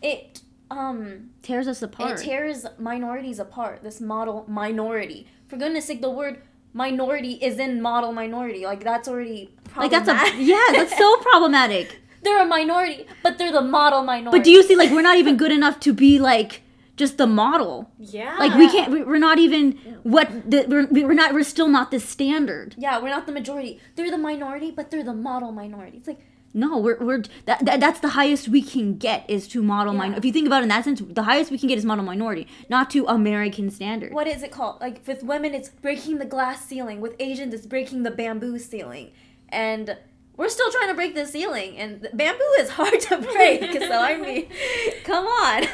it 0.01 0.41
um 0.71 1.31
tears 1.43 1.69
us 1.69 1.83
apart. 1.83 2.13
it 2.19 2.25
tears 2.25 2.65
minorities 2.79 3.39
apart. 3.39 3.83
This 3.83 4.01
model 4.01 4.45
minority. 4.49 5.27
For 5.49 5.59
goodness 5.59 5.85
sake, 5.85 6.01
the 6.01 6.09
word 6.11 6.41
minority 6.73 7.33
is 7.35 7.59
in 7.59 7.81
model 7.83 8.13
minority. 8.13 8.65
Like 8.65 8.83
that's 8.85 9.09
already 9.09 9.51
like 9.77 9.91
that's 9.91 10.09
a 10.09 10.17
yeah, 10.43 10.67
that's 10.73 10.97
so 10.97 11.17
problematic. 11.29 11.99
they're 12.23 12.43
a 12.43 12.47
minority, 12.47 13.07
but 13.23 13.39
they're 13.39 13.53
the 13.53 13.63
model 13.63 14.03
minority. 14.03 14.39
But 14.39 14.45
do 14.45 14.51
you 14.51 14.63
see 14.63 14.77
like 14.77 14.91
we're 14.91 15.03
not 15.03 15.17
even 15.19 15.37
good 15.43 15.53
enough 15.53 15.81
to 15.81 15.93
be 15.93 16.19
like 16.19 16.63
just 16.97 17.17
the 17.17 17.27
model. 17.27 17.91
Yeah. 17.99 18.37
Like 18.39 18.55
we 18.55 18.69
can't. 18.71 18.93
we- 18.93 19.03
We're 19.03 19.19
not 19.19 19.39
even 19.39 19.73
what 20.03 20.29
the, 20.51 20.67
we're 20.69 20.87
we're 21.09 21.15
not. 21.15 21.33
We're 21.33 21.43
still 21.43 21.69
not 21.69 21.91
the 21.91 21.99
standard. 21.99 22.75
Yeah, 22.79 22.99
we're 23.01 23.09
not 23.09 23.25
the 23.27 23.33
majority. 23.33 23.81
They're 23.97 24.11
the 24.11 24.19
minority, 24.19 24.71
but 24.71 24.91
they're 24.91 25.03
the 25.03 25.15
model 25.15 25.53
minority. 25.53 25.97
It's 25.99 26.07
like 26.07 26.21
No, 26.55 26.77
we're 26.79 26.99
we're 26.99 27.23
that, 27.47 27.65
that 27.65 27.81
that's 27.81 28.01
the 28.01 28.11
highest 28.11 28.49
we 28.49 28.61
can 28.63 28.99
get 28.99 29.29
is 29.29 29.49
to 29.49 29.63
model 29.63 29.93
Yeah. 29.95 29.99
minor. 30.01 30.17
If 30.19 30.25
you 30.25 30.33
think 30.33 30.47
about 30.47 30.61
it 30.61 30.65
in 30.65 30.69
that 30.69 30.85
sense, 30.85 31.01
the 31.05 31.23
highest 31.23 31.51
we 31.51 31.59
can 31.59 31.69
get 31.69 31.79
is 31.79 31.85
model 31.85 32.05
minority, 32.05 32.47
not 32.69 32.91
to 32.91 33.07
American 33.07 33.71
standard. 33.71 34.13
what 34.13 34.27
is 34.27 34.43
it 34.43 34.51
called? 34.51 34.81
Like 34.81 35.01
with 35.07 35.23
women, 35.23 35.55
it's 35.55 35.71
breaking 35.71 36.19
the 36.19 36.27
glass 36.27 36.65
ceiling. 36.67 37.01
With 37.01 37.15
Asians, 37.19 37.55
it's 37.55 37.67
breaking 37.67 38.03
the 38.03 38.11
bamboo 38.11 38.59
ceiling. 38.59 39.13
And 39.49 39.97
we're 40.37 40.49
still 40.49 40.71
trying 40.71 40.89
to 40.89 40.95
break 40.95 41.15
the 41.15 41.27
ceiling, 41.27 41.77
and 41.77 42.09
bamboo 42.15 42.53
is 42.59 42.71
hard 42.71 42.99
to 43.01 43.19
break. 43.19 43.73
so 43.91 43.93
I 44.01 44.17
mean, 44.19 44.49
come 45.05 45.27
on. 45.27 45.65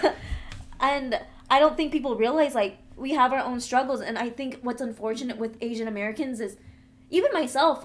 And 0.81 1.19
I 1.51 1.59
don't 1.59 1.77
think 1.77 1.93
people 1.93 2.17
realize 2.17 2.55
like 2.55 2.79
we 2.97 3.15
have 3.15 3.33
our 3.33 3.39
own 3.41 3.61
struggles. 3.61 4.01
And 4.01 4.19
I 4.19 4.31
think 4.31 4.59
what's 4.63 4.81
unfortunate 4.81 5.39
with 5.39 5.57
Asian 5.61 5.89
Americans 5.89 6.41
is, 6.41 6.57
even 7.11 7.33
myself, 7.33 7.85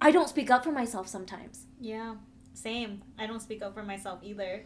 I 0.00 0.10
don't 0.10 0.28
speak 0.28 0.50
up 0.50 0.64
for 0.64 0.72
myself 0.72 1.08
sometimes. 1.08 1.66
Yeah. 1.80 2.14
Same. 2.54 3.02
I 3.18 3.26
don't 3.26 3.40
speak 3.40 3.62
up 3.62 3.74
for 3.74 3.82
myself 3.82 4.20
either. 4.22 4.64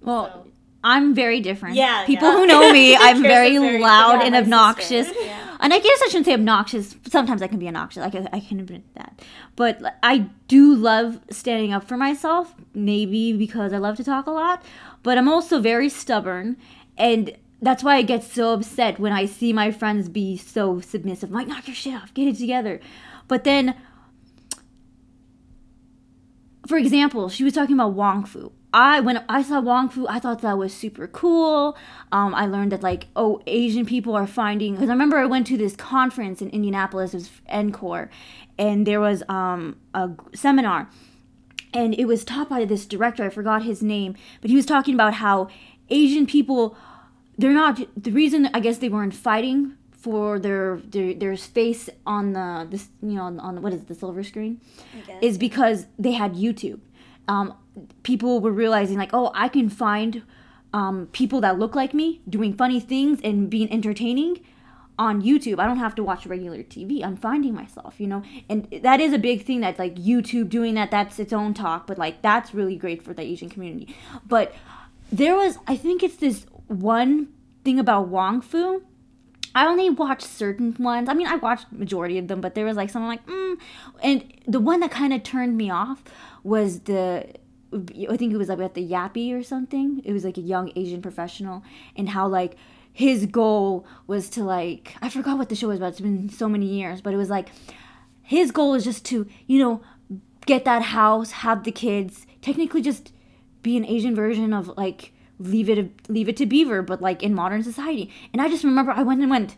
Well, 0.00 0.26
So. 0.44 0.50
I'm 0.82 1.14
very 1.14 1.40
different. 1.40 1.76
Yeah, 1.76 2.06
people 2.06 2.28
yeah. 2.28 2.36
who 2.38 2.46
know 2.46 2.72
me, 2.72 2.96
I'm 2.98 3.20
very, 3.22 3.58
very- 3.58 3.78
loud 3.80 4.20
yeah, 4.20 4.26
and 4.26 4.34
obnoxious. 4.36 5.10
Yeah. 5.20 5.56
And 5.60 5.74
I 5.74 5.78
guess 5.78 6.00
I 6.02 6.06
shouldn't 6.06 6.24
say 6.24 6.32
obnoxious. 6.32 6.96
Sometimes 7.06 7.42
I 7.42 7.48
can 7.48 7.58
be 7.58 7.66
obnoxious. 7.68 8.02
I 8.02 8.08
can, 8.08 8.28
I 8.32 8.40
can 8.40 8.60
admit 8.60 8.82
that. 8.94 9.20
But 9.56 9.98
I 10.02 10.30
do 10.48 10.74
love 10.74 11.20
standing 11.30 11.74
up 11.74 11.84
for 11.86 11.98
myself. 11.98 12.54
Maybe 12.72 13.34
because 13.34 13.74
I 13.74 13.78
love 13.78 13.96
to 13.98 14.04
talk 14.04 14.26
a 14.26 14.30
lot. 14.30 14.62
But 15.02 15.18
I'm 15.18 15.28
also 15.28 15.60
very 15.60 15.90
stubborn. 15.90 16.56
And 16.96 17.36
that's 17.60 17.84
why 17.84 17.96
I 17.96 18.02
get 18.02 18.24
so 18.24 18.54
upset 18.54 18.98
when 18.98 19.12
I 19.12 19.26
see 19.26 19.52
my 19.52 19.70
friends 19.70 20.08
be 20.08 20.38
so 20.38 20.80
submissive. 20.80 21.28
I'm 21.28 21.34
like, 21.34 21.46
knock 21.48 21.66
your 21.68 21.74
shit 21.76 21.94
off. 21.94 22.14
Get 22.14 22.26
it 22.28 22.38
together. 22.38 22.80
But 23.28 23.44
then, 23.44 23.74
for 26.70 26.78
example, 26.78 27.28
she 27.28 27.42
was 27.42 27.52
talking 27.52 27.74
about 27.74 27.94
Wong 27.94 28.24
Fu. 28.24 28.52
I 28.72 29.00
when 29.00 29.24
I 29.28 29.42
saw 29.42 29.60
Wong 29.60 29.88
Fu, 29.88 30.06
I 30.06 30.20
thought 30.20 30.40
that 30.42 30.56
was 30.56 30.72
super 30.72 31.08
cool. 31.08 31.76
Um, 32.12 32.32
I 32.32 32.46
learned 32.46 32.70
that 32.70 32.80
like 32.80 33.08
oh 33.16 33.42
Asian 33.48 33.84
people 33.84 34.14
are 34.14 34.26
finding 34.26 34.74
because 34.74 34.88
I 34.88 34.92
remember 34.92 35.18
I 35.18 35.26
went 35.26 35.48
to 35.48 35.56
this 35.56 35.74
conference 35.74 36.40
in 36.40 36.48
Indianapolis, 36.50 37.12
it 37.12 37.16
was 37.16 37.30
Encore, 37.48 38.08
and 38.56 38.86
there 38.86 39.00
was 39.00 39.24
um, 39.28 39.80
a 39.94 40.10
seminar, 40.32 40.88
and 41.74 41.92
it 41.98 42.04
was 42.04 42.24
taught 42.24 42.48
by 42.48 42.64
this 42.64 42.86
director. 42.86 43.24
I 43.24 43.30
forgot 43.30 43.64
his 43.64 43.82
name, 43.82 44.14
but 44.40 44.48
he 44.48 44.54
was 44.54 44.64
talking 44.64 44.94
about 44.94 45.14
how 45.14 45.48
Asian 45.88 46.24
people, 46.24 46.76
they're 47.36 47.52
not 47.52 47.80
the 48.00 48.12
reason 48.12 48.48
I 48.54 48.60
guess 48.60 48.78
they 48.78 48.88
weren't 48.88 49.14
fighting 49.14 49.76
for 50.00 50.38
their 50.38 50.80
their, 50.88 51.14
their 51.14 51.36
space 51.36 51.88
on 52.06 52.32
the 52.32 52.66
this 52.70 52.88
you 53.02 53.14
know 53.14 53.24
on, 53.24 53.38
on 53.40 53.62
what 53.62 53.72
is 53.72 53.82
it, 53.82 53.88
the 53.88 53.94
silver 53.94 54.22
screen 54.22 54.60
is 55.20 55.38
because 55.38 55.86
they 55.98 56.12
had 56.12 56.34
YouTube. 56.34 56.80
Um, 57.28 57.54
people 58.02 58.40
were 58.40 58.50
realizing 58.50 58.96
like, 58.98 59.10
oh, 59.12 59.30
I 59.34 59.48
can 59.48 59.68
find 59.68 60.22
um, 60.72 61.08
people 61.12 61.40
that 61.42 61.58
look 61.58 61.74
like 61.74 61.94
me 61.94 62.20
doing 62.28 62.54
funny 62.54 62.80
things 62.80 63.20
and 63.22 63.48
being 63.48 63.70
entertaining 63.70 64.40
on 64.98 65.22
YouTube. 65.22 65.58
I 65.58 65.66
don't 65.66 65.78
have 65.78 65.94
to 65.96 66.04
watch 66.04 66.26
regular 66.26 66.62
TV. 66.62 67.04
I'm 67.04 67.16
finding 67.16 67.54
myself, 67.54 67.94
you 67.98 68.06
know, 68.06 68.22
and 68.48 68.68
that 68.82 69.00
is 69.00 69.12
a 69.12 69.18
big 69.18 69.44
thing. 69.44 69.60
That 69.60 69.78
like 69.78 69.96
YouTube 69.96 70.48
doing 70.48 70.74
that, 70.74 70.90
that's 70.90 71.18
its 71.18 71.32
own 71.32 71.54
talk, 71.54 71.86
but 71.86 71.98
like 71.98 72.22
that's 72.22 72.54
really 72.54 72.76
great 72.76 73.02
for 73.02 73.14
the 73.14 73.22
Asian 73.22 73.48
community. 73.48 73.94
But 74.26 74.54
there 75.12 75.36
was, 75.36 75.58
I 75.66 75.76
think 75.76 76.02
it's 76.02 76.16
this 76.16 76.46
one 76.68 77.28
thing 77.64 77.78
about 77.78 78.08
Wong 78.08 78.40
Fu. 78.40 78.84
I 79.54 79.66
only 79.66 79.90
watched 79.90 80.26
certain 80.26 80.76
ones. 80.78 81.08
I 81.08 81.14
mean, 81.14 81.26
I 81.26 81.36
watched 81.36 81.72
majority 81.72 82.18
of 82.18 82.28
them, 82.28 82.40
but 82.40 82.54
there 82.54 82.64
was 82.64 82.76
like 82.76 82.90
some 82.90 83.06
like, 83.06 83.24
mm. 83.26 83.58
and 84.02 84.32
the 84.46 84.60
one 84.60 84.80
that 84.80 84.90
kind 84.90 85.12
of 85.12 85.22
turned 85.22 85.56
me 85.56 85.70
off 85.70 86.02
was 86.42 86.80
the, 86.80 87.26
I 87.72 88.16
think 88.16 88.32
it 88.32 88.36
was 88.36 88.48
like 88.48 88.60
at 88.60 88.74
the 88.74 88.86
Yappie 88.86 89.34
or 89.34 89.42
something. 89.42 90.02
It 90.04 90.12
was 90.12 90.24
like 90.24 90.36
a 90.36 90.42
young 90.42 90.72
Asian 90.76 91.02
professional, 91.02 91.62
and 91.96 92.08
how 92.10 92.28
like 92.28 92.56
his 92.92 93.26
goal 93.26 93.86
was 94.06 94.28
to 94.30 94.44
like 94.44 94.94
I 95.00 95.08
forgot 95.08 95.38
what 95.38 95.48
the 95.48 95.54
show 95.54 95.68
was 95.68 95.78
about. 95.78 95.90
It's 95.90 96.00
been 96.00 96.28
so 96.28 96.48
many 96.48 96.66
years, 96.66 97.00
but 97.00 97.14
it 97.14 97.16
was 97.16 97.30
like 97.30 97.48
his 98.22 98.50
goal 98.50 98.74
is 98.74 98.84
just 98.84 99.04
to 99.06 99.26
you 99.46 99.58
know 99.58 99.82
get 100.46 100.64
that 100.64 100.82
house, 100.82 101.30
have 101.30 101.64
the 101.64 101.72
kids, 101.72 102.26
technically 102.42 102.82
just 102.82 103.12
be 103.62 103.76
an 103.76 103.84
Asian 103.84 104.14
version 104.14 104.52
of 104.52 104.68
like 104.76 105.12
leave 105.40 105.68
it 105.68 106.08
leave 106.08 106.28
it 106.28 106.36
to 106.36 106.46
Beaver, 106.46 106.82
but 106.82 107.00
like 107.02 107.22
in 107.22 107.34
modern 107.34 107.62
society. 107.62 108.12
And 108.32 108.40
I 108.40 108.48
just 108.48 108.62
remember 108.62 108.92
I 108.92 109.02
went 109.02 109.20
and 109.20 109.30
went, 109.30 109.56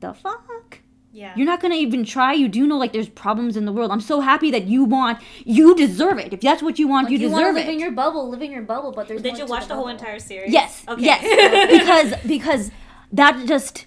the 0.00 0.12
fuck. 0.12 0.80
Yeah. 1.12 1.32
You're 1.36 1.46
not 1.46 1.60
gonna 1.62 1.76
even 1.76 2.04
try. 2.04 2.32
You 2.32 2.48
do 2.48 2.66
know 2.66 2.76
like 2.76 2.92
there's 2.92 3.08
problems 3.08 3.56
in 3.56 3.66
the 3.66 3.72
world. 3.72 3.92
I'm 3.92 4.00
so 4.00 4.20
happy 4.20 4.50
that 4.50 4.64
you 4.64 4.84
want. 4.84 5.20
You 5.44 5.76
deserve 5.76 6.18
it. 6.18 6.32
If 6.32 6.40
that's 6.40 6.60
what 6.60 6.76
you 6.80 6.88
want, 6.88 7.04
Like, 7.04 7.12
you, 7.12 7.18
you 7.18 7.30
want 7.30 7.40
to 7.40 7.44
deserve 7.44 7.54
live 7.54 7.68
it. 7.68 7.72
in 7.72 7.78
your 7.78 7.92
bubble, 7.92 8.28
live 8.28 8.42
in 8.42 8.50
your 8.50 8.62
bubble, 8.62 8.90
but 8.90 9.06
there's 9.06 9.22
Did 9.22 9.34
more 9.34 9.38
you 9.42 9.46
to 9.46 9.50
watch 9.50 9.68
the 9.68 9.76
whole 9.76 9.86
entire 9.86 10.18
series? 10.18 10.52
Yes. 10.52 10.82
Okay. 10.88 11.02
Yes. 11.04 11.70
because 11.78 12.14
because 12.26 12.70
that 13.12 13.46
just 13.46 13.86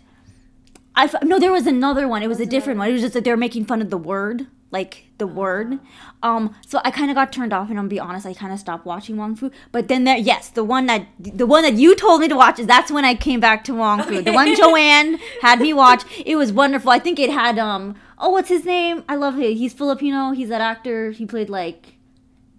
I 0.95 1.03
f- 1.03 1.21
no 1.23 1.37
there 1.37 1.51
was 1.51 1.67
another 1.67 2.07
one. 2.07 2.23
It 2.23 2.27
was 2.29 2.39
a 2.39 2.45
different 2.45 2.79
one. 2.79 2.87
It 2.89 2.93
was 2.93 3.01
just 3.01 3.13
that 3.13 3.25
they 3.25 3.31
were 3.31 3.35
making 3.37 3.65
fun 3.65 3.81
of 3.81 3.89
the 3.89 3.97
word, 3.97 4.47
like 4.71 5.05
the 5.17 5.27
word. 5.27 5.79
Um 6.21 6.55
so 6.65 6.79
I 6.83 6.91
kind 6.91 7.09
of 7.09 7.15
got 7.15 7.31
turned 7.31 7.53
off 7.53 7.69
and 7.69 7.79
I'm 7.79 7.85
gonna 7.85 7.89
be 7.89 7.99
honest, 7.99 8.25
I 8.25 8.33
kind 8.33 8.53
of 8.53 8.59
stopped 8.59 8.85
watching 8.85 9.17
Wong 9.17 9.35
Fu. 9.35 9.51
But 9.71 9.87
then 9.87 10.03
there 10.03 10.17
yes, 10.17 10.49
the 10.49 10.63
one 10.63 10.85
that 10.87 11.07
the 11.19 11.45
one 11.45 11.63
that 11.63 11.73
you 11.73 11.95
told 11.95 12.21
me 12.21 12.27
to 12.27 12.35
watch 12.35 12.59
is 12.59 12.67
that's 12.67 12.91
when 12.91 13.05
I 13.05 13.15
came 13.15 13.39
back 13.39 13.63
to 13.65 13.73
Wong 13.73 14.03
Fu. 14.03 14.21
The 14.21 14.33
one 14.33 14.55
Joanne 14.55 15.19
had 15.41 15.59
me 15.59 15.73
watch. 15.73 16.03
It 16.25 16.35
was 16.35 16.51
wonderful. 16.51 16.91
I 16.91 16.99
think 16.99 17.19
it 17.19 17.29
had 17.29 17.57
um 17.57 17.95
oh 18.17 18.29
what's 18.29 18.49
his 18.49 18.65
name? 18.65 19.03
I 19.07 19.15
love 19.15 19.35
him. 19.35 19.55
He's 19.55 19.73
Filipino. 19.73 20.31
He's 20.31 20.49
that 20.49 20.61
actor. 20.61 21.11
He 21.11 21.25
played 21.25 21.49
like 21.49 21.95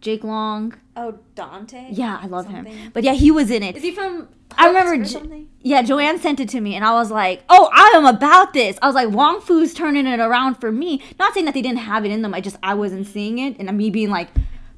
Jake 0.01 0.25
Long. 0.25 0.75
Oh, 1.01 1.17
Dante. 1.37 1.87
Yeah, 1.91 2.19
I 2.21 2.27
love 2.27 2.49
him. 2.49 2.67
But 2.93 3.05
yeah, 3.05 3.13
he 3.13 3.31
was 3.31 3.53
in 3.53 3.63
it. 3.63 3.77
Is 3.77 3.85
he 3.85 3.93
from? 3.93 4.29
I 4.57 4.67
remember 4.67 4.95
or 4.95 4.97
J- 4.99 5.05
something. 5.05 5.49
Yeah, 5.61 5.83
Joanne 5.83 6.19
sent 6.19 6.41
it 6.41 6.49
to 6.49 6.61
me, 6.61 6.75
and 6.75 6.85
I 6.85 6.93
was 6.95 7.13
like, 7.13 7.45
"Oh, 7.49 7.71
I 7.73 7.93
am 7.95 8.05
about 8.05 8.53
this." 8.53 8.77
I 8.83 8.87
was 8.87 8.97
like, 8.97 9.11
"Wong 9.11 9.41
Fu's 9.41 9.75
turning 9.75 10.07
it 10.09 10.19
around 10.19 10.57
for 10.57 10.73
me." 10.73 11.01
Not 11.17 11.35
saying 11.35 11.47
that 11.47 11.55
they 11.55 11.63
didn't 11.63 11.79
have 11.79 12.05
it 12.05 12.11
in 12.11 12.23
them. 12.23 12.35
I 12.35 12.41
just 12.41 12.57
I 12.65 12.75
wasn't 12.75 13.07
seeing 13.07 13.39
it, 13.39 13.57
and 13.61 13.77
me 13.79 13.91
being 13.91 14.11
like, 14.11 14.29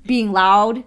being 0.04 0.30
loud 0.30 0.84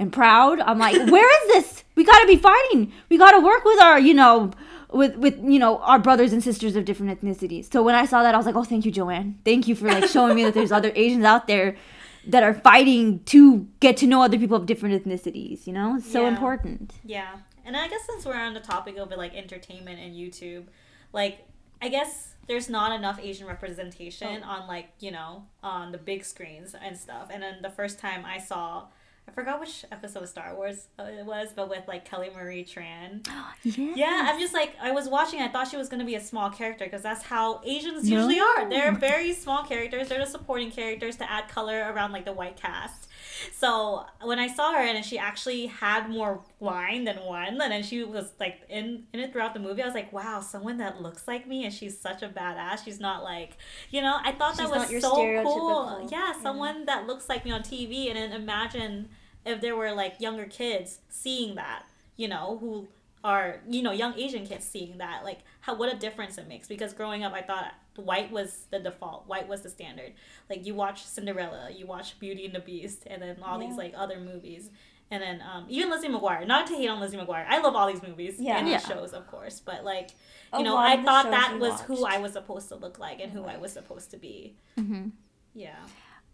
and 0.00 0.12
proud. 0.12 0.58
I'm 0.58 0.78
like, 0.80 0.94
"Where 1.10 1.42
is 1.44 1.48
this? 1.54 1.84
We 1.94 2.02
gotta 2.02 2.26
be 2.26 2.36
fighting. 2.36 2.92
We 3.08 3.18
gotta 3.18 3.38
work 3.40 3.64
with 3.64 3.80
our, 3.80 4.00
you 4.00 4.14
know." 4.14 4.50
With, 4.90 5.16
with 5.16 5.38
you 5.42 5.58
know 5.58 5.78
our 5.78 5.98
brothers 5.98 6.34
and 6.34 6.44
sisters 6.44 6.76
of 6.76 6.84
different 6.84 7.18
ethnicities. 7.18 7.72
So 7.72 7.82
when 7.82 7.94
I 7.94 8.04
saw 8.04 8.22
that, 8.22 8.34
I 8.34 8.36
was 8.36 8.44
like, 8.44 8.56
oh, 8.56 8.62
thank 8.62 8.84
you, 8.84 8.92
Joanne. 8.92 9.38
Thank 9.42 9.66
you 9.66 9.74
for 9.74 9.88
like 9.88 10.04
showing 10.04 10.34
me 10.36 10.44
that 10.44 10.52
there's 10.52 10.70
other 10.70 10.92
Asians 10.94 11.24
out 11.24 11.46
there 11.46 11.76
that 12.26 12.42
are 12.42 12.54
fighting 12.54 13.20
to 13.24 13.66
get 13.80 13.96
to 13.98 14.06
know 14.06 14.22
other 14.22 14.38
people 14.38 14.56
of 14.56 14.66
different 14.66 15.04
ethnicities. 15.04 15.66
You 15.66 15.72
know, 15.72 15.96
it's 15.96 16.10
so 16.10 16.22
Yeah. 16.22 16.28
important. 16.28 16.94
Yeah. 17.04 17.38
And 17.64 17.76
I 17.76 17.88
guess 17.88 18.04
since 18.06 18.24
we're 18.24 18.34
on 18.34 18.54
the 18.54 18.60
topic 18.60 18.96
of 18.96 19.10
like 19.10 19.34
entertainment 19.34 20.00
and 20.00 20.14
YouTube, 20.14 20.64
like 21.12 21.46
I 21.80 21.88
guess 21.88 22.34
there's 22.46 22.68
not 22.68 22.92
enough 22.92 23.18
Asian 23.20 23.46
representation 23.46 24.42
oh. 24.44 24.48
on 24.48 24.68
like, 24.68 24.90
you 25.00 25.10
know, 25.10 25.46
on 25.62 25.92
the 25.92 25.98
big 25.98 26.24
screens 26.24 26.74
and 26.80 26.96
stuff. 26.96 27.28
And 27.30 27.42
then 27.42 27.62
the 27.62 27.70
first 27.70 27.98
time 27.98 28.24
I 28.24 28.38
saw 28.38 28.86
I 29.28 29.30
forgot 29.32 29.60
which 29.60 29.84
episode 29.90 30.24
of 30.24 30.28
Star 30.28 30.54
Wars 30.54 30.88
it 30.98 31.24
was, 31.24 31.52
but 31.54 31.70
with 31.70 31.86
like 31.88 32.04
Kelly 32.04 32.30
Marie 32.34 32.64
Tran. 32.64 33.26
Yeah. 33.62 33.92
Yeah, 33.94 34.28
I'm 34.28 34.40
just 34.40 34.52
like 34.52 34.74
I 34.82 34.90
was 34.90 35.08
watching. 35.08 35.40
I 35.40 35.48
thought 35.48 35.68
she 35.68 35.76
was 35.76 35.88
gonna 35.88 36.04
be 36.04 36.16
a 36.16 36.20
small 36.20 36.50
character 36.50 36.84
because 36.84 37.02
that's 37.02 37.22
how 37.22 37.60
Asians 37.64 38.08
usually 38.08 38.40
are. 38.40 38.68
They're 38.68 38.92
very 38.92 39.32
small 39.32 39.62
characters. 39.64 40.08
They're 40.08 40.18
the 40.18 40.26
supporting 40.30 40.70
characters 40.72 41.16
to 41.18 41.30
add 41.30 41.48
color 41.48 41.92
around 41.92 42.10
like 42.12 42.24
the 42.24 42.32
white 42.32 42.56
cast. 42.56 43.08
So 43.52 44.04
when 44.22 44.38
I 44.38 44.46
saw 44.48 44.72
her 44.72 44.78
and 44.78 45.04
she 45.04 45.18
actually 45.18 45.66
had 45.66 46.08
more 46.08 46.40
line 46.60 47.04
than 47.04 47.16
one, 47.18 47.60
and 47.60 47.72
then 47.72 47.82
she 47.82 48.04
was 48.04 48.32
like 48.38 48.60
in 48.68 49.04
in 49.12 49.20
it 49.20 49.32
throughout 49.32 49.54
the 49.54 49.60
movie, 49.60 49.82
I 49.82 49.86
was 49.86 49.94
like, 49.94 50.12
wow, 50.12 50.40
someone 50.40 50.78
that 50.78 51.00
looks 51.00 51.26
like 51.26 51.46
me 51.46 51.64
and 51.64 51.72
she's 51.72 51.98
such 51.98 52.22
a 52.22 52.28
badass. 52.28 52.84
She's 52.84 53.00
not 53.00 53.22
like, 53.22 53.56
you 53.90 54.02
know, 54.02 54.18
I 54.22 54.32
thought 54.32 54.56
She's 54.56 54.70
that 54.70 54.90
was 54.90 55.02
so 55.02 55.42
cool. 55.42 56.08
Yeah, 56.10 56.32
someone 56.42 56.86
that 56.86 57.06
looks 57.06 57.28
like 57.28 57.44
me 57.44 57.52
on 57.52 57.62
TV, 57.62 58.08
and 58.08 58.16
then 58.16 58.32
imagine 58.32 59.08
if 59.44 59.60
there 59.60 59.76
were 59.76 59.92
like 59.92 60.20
younger 60.20 60.46
kids 60.46 61.00
seeing 61.08 61.54
that, 61.56 61.84
you 62.16 62.28
know, 62.28 62.58
who 62.60 62.88
our 63.24 63.60
you 63.68 63.82
know 63.82 63.92
young 63.92 64.18
Asian 64.18 64.44
kids 64.46 64.64
seeing 64.64 64.98
that 64.98 65.22
like 65.24 65.38
how 65.60 65.74
what 65.76 65.92
a 65.92 65.96
difference 65.96 66.38
it 66.38 66.48
makes 66.48 66.66
because 66.68 66.92
growing 66.92 67.22
up 67.24 67.32
I 67.32 67.42
thought 67.42 67.72
white 67.96 68.30
was 68.32 68.66
the 68.70 68.78
default 68.80 69.26
white 69.28 69.46
was 69.48 69.60
the 69.62 69.68
standard 69.70 70.12
like 70.50 70.66
you 70.66 70.74
watch 70.74 71.04
Cinderella 71.04 71.68
you 71.70 71.86
watch 71.86 72.18
Beauty 72.18 72.46
and 72.46 72.54
the 72.54 72.60
Beast 72.60 73.04
and 73.06 73.20
then 73.22 73.36
all 73.44 73.60
Yeah. 73.60 73.68
these 73.68 73.76
like 73.76 73.94
other 73.96 74.18
movies 74.18 74.70
and 75.10 75.22
then 75.22 75.42
um, 75.42 75.66
even 75.68 75.90
Lizzie 75.90 76.08
McGuire 76.08 76.46
not 76.46 76.66
to 76.68 76.74
hate 76.74 76.88
on 76.88 76.98
Lizzie 76.98 77.18
McGuire 77.18 77.46
I 77.48 77.60
love 77.60 77.76
all 77.76 77.86
these 77.86 78.02
movies 78.02 78.36
Yeah. 78.38 78.58
and 78.58 78.66
Yeah. 78.68 78.78
shows 78.78 79.12
of 79.12 79.26
course 79.28 79.60
but 79.60 79.84
like 79.84 80.10
A 80.52 80.58
you 80.58 80.64
know 80.64 80.76
I 80.76 81.02
thought 81.02 81.30
that 81.30 81.52
we 81.54 81.60
was 81.60 81.80
who. 81.82 82.04
I 82.04 82.18
was 82.18 82.32
supposed 82.32 82.68
to 82.70 82.76
look 82.76 82.98
like 82.98 83.20
and 83.20 83.30
who 83.30 83.44
I 83.44 83.56
was 83.58 83.72
supposed 83.72 84.10
to 84.12 84.16
be 84.16 84.56
Mm-hmm. 84.78 85.10
yeah 85.54 85.76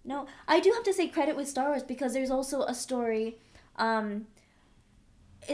No, 0.05 0.27
I 0.47 0.61
do 0.61 0.71
have 0.73 0.85
to 0.85 0.93
say 0.95 1.09
credit 1.09 1.37
with 1.37 1.49
Star 1.49 1.69
Wars 1.71 1.83
because 1.83 2.15
there's 2.15 2.31
also 2.31 2.63
a 2.63 2.73
story. 2.73 3.37
Um, 3.77 4.27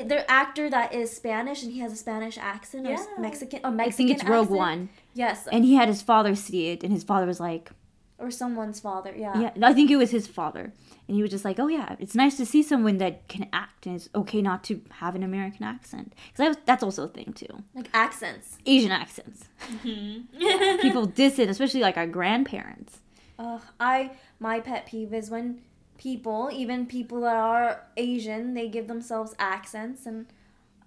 their 0.03 0.25
actor 0.29 0.69
that 0.71 0.93
is 0.93 1.15
Spanish 1.15 1.63
and 1.63 1.73
he 1.73 1.79
has 1.81 1.93
a 1.93 1.97
Spanish 1.97 2.37
accent 2.39 2.87
or 2.87 2.93
s- 2.95 3.07
Yeah. 3.17 3.21
Mexican 3.23 3.61
I 3.81 3.91
think 3.91 4.11
it's 4.11 4.25
Rogue 4.25 4.45
accent. 4.47 4.59
One, 4.59 4.89
Yes, 5.15 5.47
and 5.53 5.65
he 5.65 5.75
had 5.75 5.89
his 5.89 6.03
father 6.03 6.35
see 6.35 6.69
it, 6.69 6.83
and 6.83 6.93
his 6.93 7.05
father 7.05 7.27
was 7.27 7.39
like, 7.41 7.71
or 8.19 8.31
someone's 8.31 8.81
father. 8.81 9.13
Yeah. 9.17 9.39
"Yeah, 9.41 9.51
no, 9.57 9.67
I 9.69 9.73
think 9.75 9.91
it 9.91 9.97
was 9.97 10.11
his 10.11 10.27
father," 10.27 10.73
and 11.07 11.15
he 11.17 11.23
was 11.23 11.31
just 11.31 11.45
like, 11.45 11.59
"Oh 11.61 11.69
yeah, 11.69 11.95
it's 11.99 12.15
nice 12.15 12.37
to 12.39 12.47
see 12.47 12.63
someone 12.63 12.99
that 12.99 13.27
can 13.29 13.49
act, 13.53 13.87
and 13.87 13.95
it's 13.97 14.09
okay 14.15 14.41
not 14.43 14.65
to 14.65 14.81
have 15.01 15.15
an 15.15 15.23
American 15.23 15.65
accent, 15.65 16.13
because 16.33 16.57
that's 16.65 16.83
also 16.83 17.05
a 17.05 17.09
thing 17.09 17.33
too, 17.33 17.63
Like 17.75 17.89
accents. 17.93 18.59
Asian 18.67 18.91
accents. 18.93 19.45
Mhm. 19.85 20.81
People 20.81 21.07
diss 21.07 21.39
it, 21.39 21.49
especially 21.49 21.81
like 21.81 21.97
our 21.97 22.07
grandparents. 22.07 23.01
Ugh, 23.39 23.61
I 23.81 24.13
my 24.39 24.61
pet 24.61 24.87
peeve 24.87 25.13
is 25.13 25.29
when 25.31 25.61
people, 25.99 26.51
even 26.53 26.87
people 26.87 27.21
that 27.23 27.37
are 27.37 27.83
Asian, 27.97 28.55
they 28.55 28.69
give 28.69 28.89
themselves 28.89 29.35
accents, 29.39 30.07
and 30.07 30.27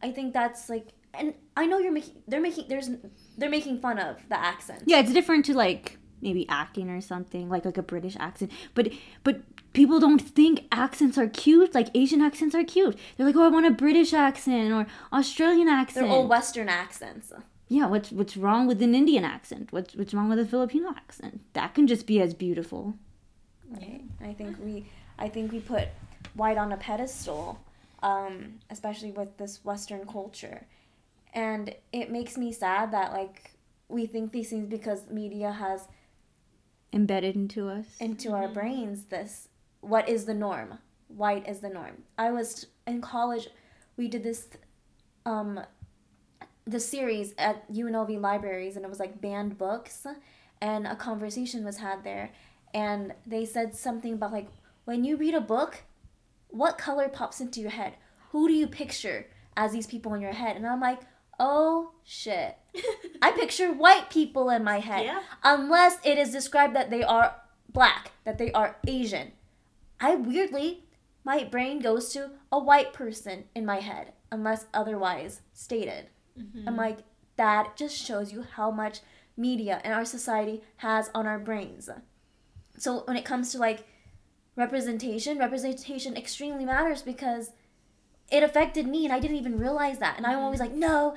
I 0.01 0.11
think 0.11 0.33
that's 0.33 0.69
like, 0.69 0.89
and 1.13 1.33
I 1.55 1.65
know 1.65 1.79
you're 1.79 1.91
making, 1.91 2.21
they're 2.27 2.41
making, 2.41 2.65
there's, 2.67 2.89
they're 3.37 3.49
making 3.49 3.79
fun 3.79 3.99
of 3.99 4.17
the 4.29 4.39
accent. 4.39 4.83
Yeah, 4.85 4.99
it's 4.99 5.13
different 5.13 5.45
to 5.45 5.53
like 5.53 5.97
maybe 6.21 6.47
acting 6.49 6.89
or 6.89 6.99
something 7.01 7.47
like 7.49 7.63
like 7.65 7.77
a 7.77 7.83
British 7.83 8.15
accent, 8.19 8.51
but 8.73 8.89
but 9.23 9.41
people 9.73 9.99
don't 9.99 10.19
think 10.21 10.65
accents 10.71 11.17
are 11.17 11.27
cute. 11.27 11.73
Like 11.75 11.89
Asian 11.93 12.21
accents 12.21 12.55
are 12.55 12.63
cute. 12.63 12.97
They're 13.15 13.25
like, 13.27 13.35
oh, 13.35 13.43
I 13.43 13.49
want 13.49 13.65
a 13.67 13.71
British 13.71 14.13
accent 14.13 14.71
or 14.71 14.87
Australian 15.13 15.67
accent. 15.67 16.07
They're 16.07 16.15
all 16.15 16.27
Western 16.27 16.69
accents. 16.69 17.31
yeah, 17.69 17.85
what's 17.87 18.11
what's 18.11 18.37
wrong 18.37 18.65
with 18.67 18.81
an 18.81 18.95
Indian 18.95 19.23
accent? 19.23 19.71
What's 19.71 19.95
what's 19.95 20.13
wrong 20.13 20.29
with 20.29 20.39
a 20.39 20.45
Filipino 20.45 20.89
accent? 20.89 21.41
That 21.53 21.73
can 21.75 21.85
just 21.87 22.07
be 22.07 22.19
as 22.21 22.33
beautiful. 22.33 22.95
Right. 23.69 24.01
I 24.21 24.33
think 24.33 24.57
we 24.63 24.86
I 25.19 25.29
think 25.29 25.51
we 25.51 25.59
put 25.59 25.88
white 26.33 26.57
on 26.57 26.71
a 26.71 26.77
pedestal, 26.77 27.59
um, 28.03 28.59
especially 28.69 29.12
with 29.12 29.38
this 29.38 29.63
Western 29.65 30.05
culture. 30.05 30.65
And 31.33 31.75
it 31.91 32.12
makes 32.12 32.38
me 32.38 32.51
sad 32.51 32.91
that 32.91 33.12
like 33.13 33.51
we 33.89 34.05
think 34.05 34.31
these 34.31 34.50
things 34.50 34.67
because 34.67 35.09
media 35.09 35.51
has 35.51 35.88
Embedded 36.93 37.36
into 37.36 37.67
us. 37.67 37.86
into 38.00 38.31
our 38.33 38.47
brains 38.47 39.05
this 39.05 39.50
what 39.81 40.07
is 40.09 40.25
the 40.25 40.33
norm? 40.33 40.79
White 41.09 41.47
is 41.47 41.59
the 41.59 41.69
norm. 41.69 42.03
I 42.17 42.31
was 42.31 42.67
in 42.86 43.01
college 43.01 43.50
we 43.97 44.07
did 44.07 44.24
this 44.24 44.47
um 45.25 45.59
the 46.65 46.79
series 46.79 47.33
at 47.38 47.69
UNLV 47.71 48.19
libraries 48.19 48.75
and 48.75 48.83
it 48.86 48.89
was 48.89 49.00
like 49.00 49.21
banned 49.21 49.57
books 49.57 50.05
and 50.62 50.88
a 50.88 50.95
conversation 50.95 51.63
was 51.63 51.77
had 51.77 52.03
there 52.03 52.31
and 52.74 53.13
they 53.25 53.45
said 53.45 53.75
something 53.75 54.13
about 54.13 54.31
like 54.31 54.47
when 54.86 55.03
you 55.03 55.17
read 55.17 55.33
a 55.33 55.41
book 55.41 55.83
what 56.50 56.77
color 56.77 57.07
pops 57.09 57.39
into 57.41 57.59
your 57.62 57.69
head 57.71 57.93
who 58.31 58.47
do 58.47 58.53
you 58.53 58.67
picture 58.67 59.27
as 59.55 59.71
these 59.71 59.88
people 59.88 60.13
in 60.13 60.21
your 60.21 60.33
head 60.33 60.55
and 60.55 60.65
i'm 60.67 60.80
like 60.82 61.01
oh 61.39 61.91
shit 62.03 62.58
i 63.21 63.32
picture 63.32 63.71
white 63.71 64.10
people 64.10 64.49
in 64.49 64.63
my 64.63 64.80
head 64.80 65.06
Yeah. 65.06 65.21
unless 65.43 65.97
it 66.03 66.17
is 66.17 66.32
described 66.32 66.75
that 66.75 66.89
they 66.89 67.03
are 67.03 67.36
black 67.69 68.12
that 68.23 68.38
they 68.38 68.51
are 68.53 68.77
asian 68.88 69.32
i 69.99 70.15
weirdly 70.15 70.84
my 71.23 71.43
brain 71.43 71.80
goes 71.80 72.12
to 72.13 72.32
a 72.51 72.58
white 72.60 72.93
person 72.93 73.45
in 73.53 73.65
my 73.65 73.80
head 73.82 74.13
unless 74.32 74.65
otherwise 74.73 75.41
stated 75.53 76.08
Mm-hmm. 76.39 76.67
I'm 76.67 76.77
like, 76.77 76.99
that 77.38 77.75
just 77.75 77.95
shows 77.97 78.32
you 78.32 78.43
how 78.43 78.69
much 78.69 78.99
media 79.36 79.82
and 79.84 79.91
our 79.91 80.06
society 80.06 80.62
has 80.86 81.10
on 81.15 81.25
our 81.25 81.39
brains. 81.39 81.89
So 82.77 83.03
when 83.05 83.17
it 83.17 83.25
comes 83.25 83.51
to 83.51 83.57
like 83.57 83.85
representation, 84.55 85.37
representation 85.37 86.15
extremely 86.15 86.65
matters 86.65 87.01
because 87.01 87.51
it 88.31 88.43
affected 88.43 88.87
me 88.87 89.05
and 89.05 89.13
I 89.13 89.19
didn't 89.19 89.37
even 89.37 89.57
realize 89.59 89.99
that. 89.99 90.17
And 90.17 90.25
I'm 90.25 90.39
always 90.39 90.59
like, 90.59 90.73
no, 90.73 91.15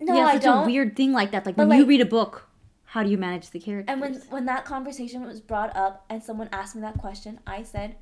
no, 0.00 0.14
yeah, 0.14 0.26
I 0.26 0.34
such 0.34 0.42
don't. 0.42 0.64
a 0.64 0.66
weird 0.66 0.96
thing 0.96 1.12
like 1.12 1.30
that. 1.32 1.46
Like 1.46 1.56
But, 1.56 1.68
when 1.68 1.78
you 1.78 1.86
read 1.86 2.00
a 2.00 2.06
book, 2.06 2.48
how 2.84 3.02
do 3.02 3.10
you 3.10 3.18
manage 3.18 3.50
the 3.50 3.60
characters? 3.60 3.92
and 3.92 4.00
when 4.00 4.14
when 4.30 4.46
that 4.46 4.64
conversation 4.64 5.24
was 5.24 5.40
brought 5.40 5.74
up 5.76 6.04
and 6.10 6.22
someone 6.22 6.48
asked 6.52 6.74
me 6.74 6.82
that 6.82 6.98
question, 6.98 7.40
I 7.46 7.62
said, 7.62 7.96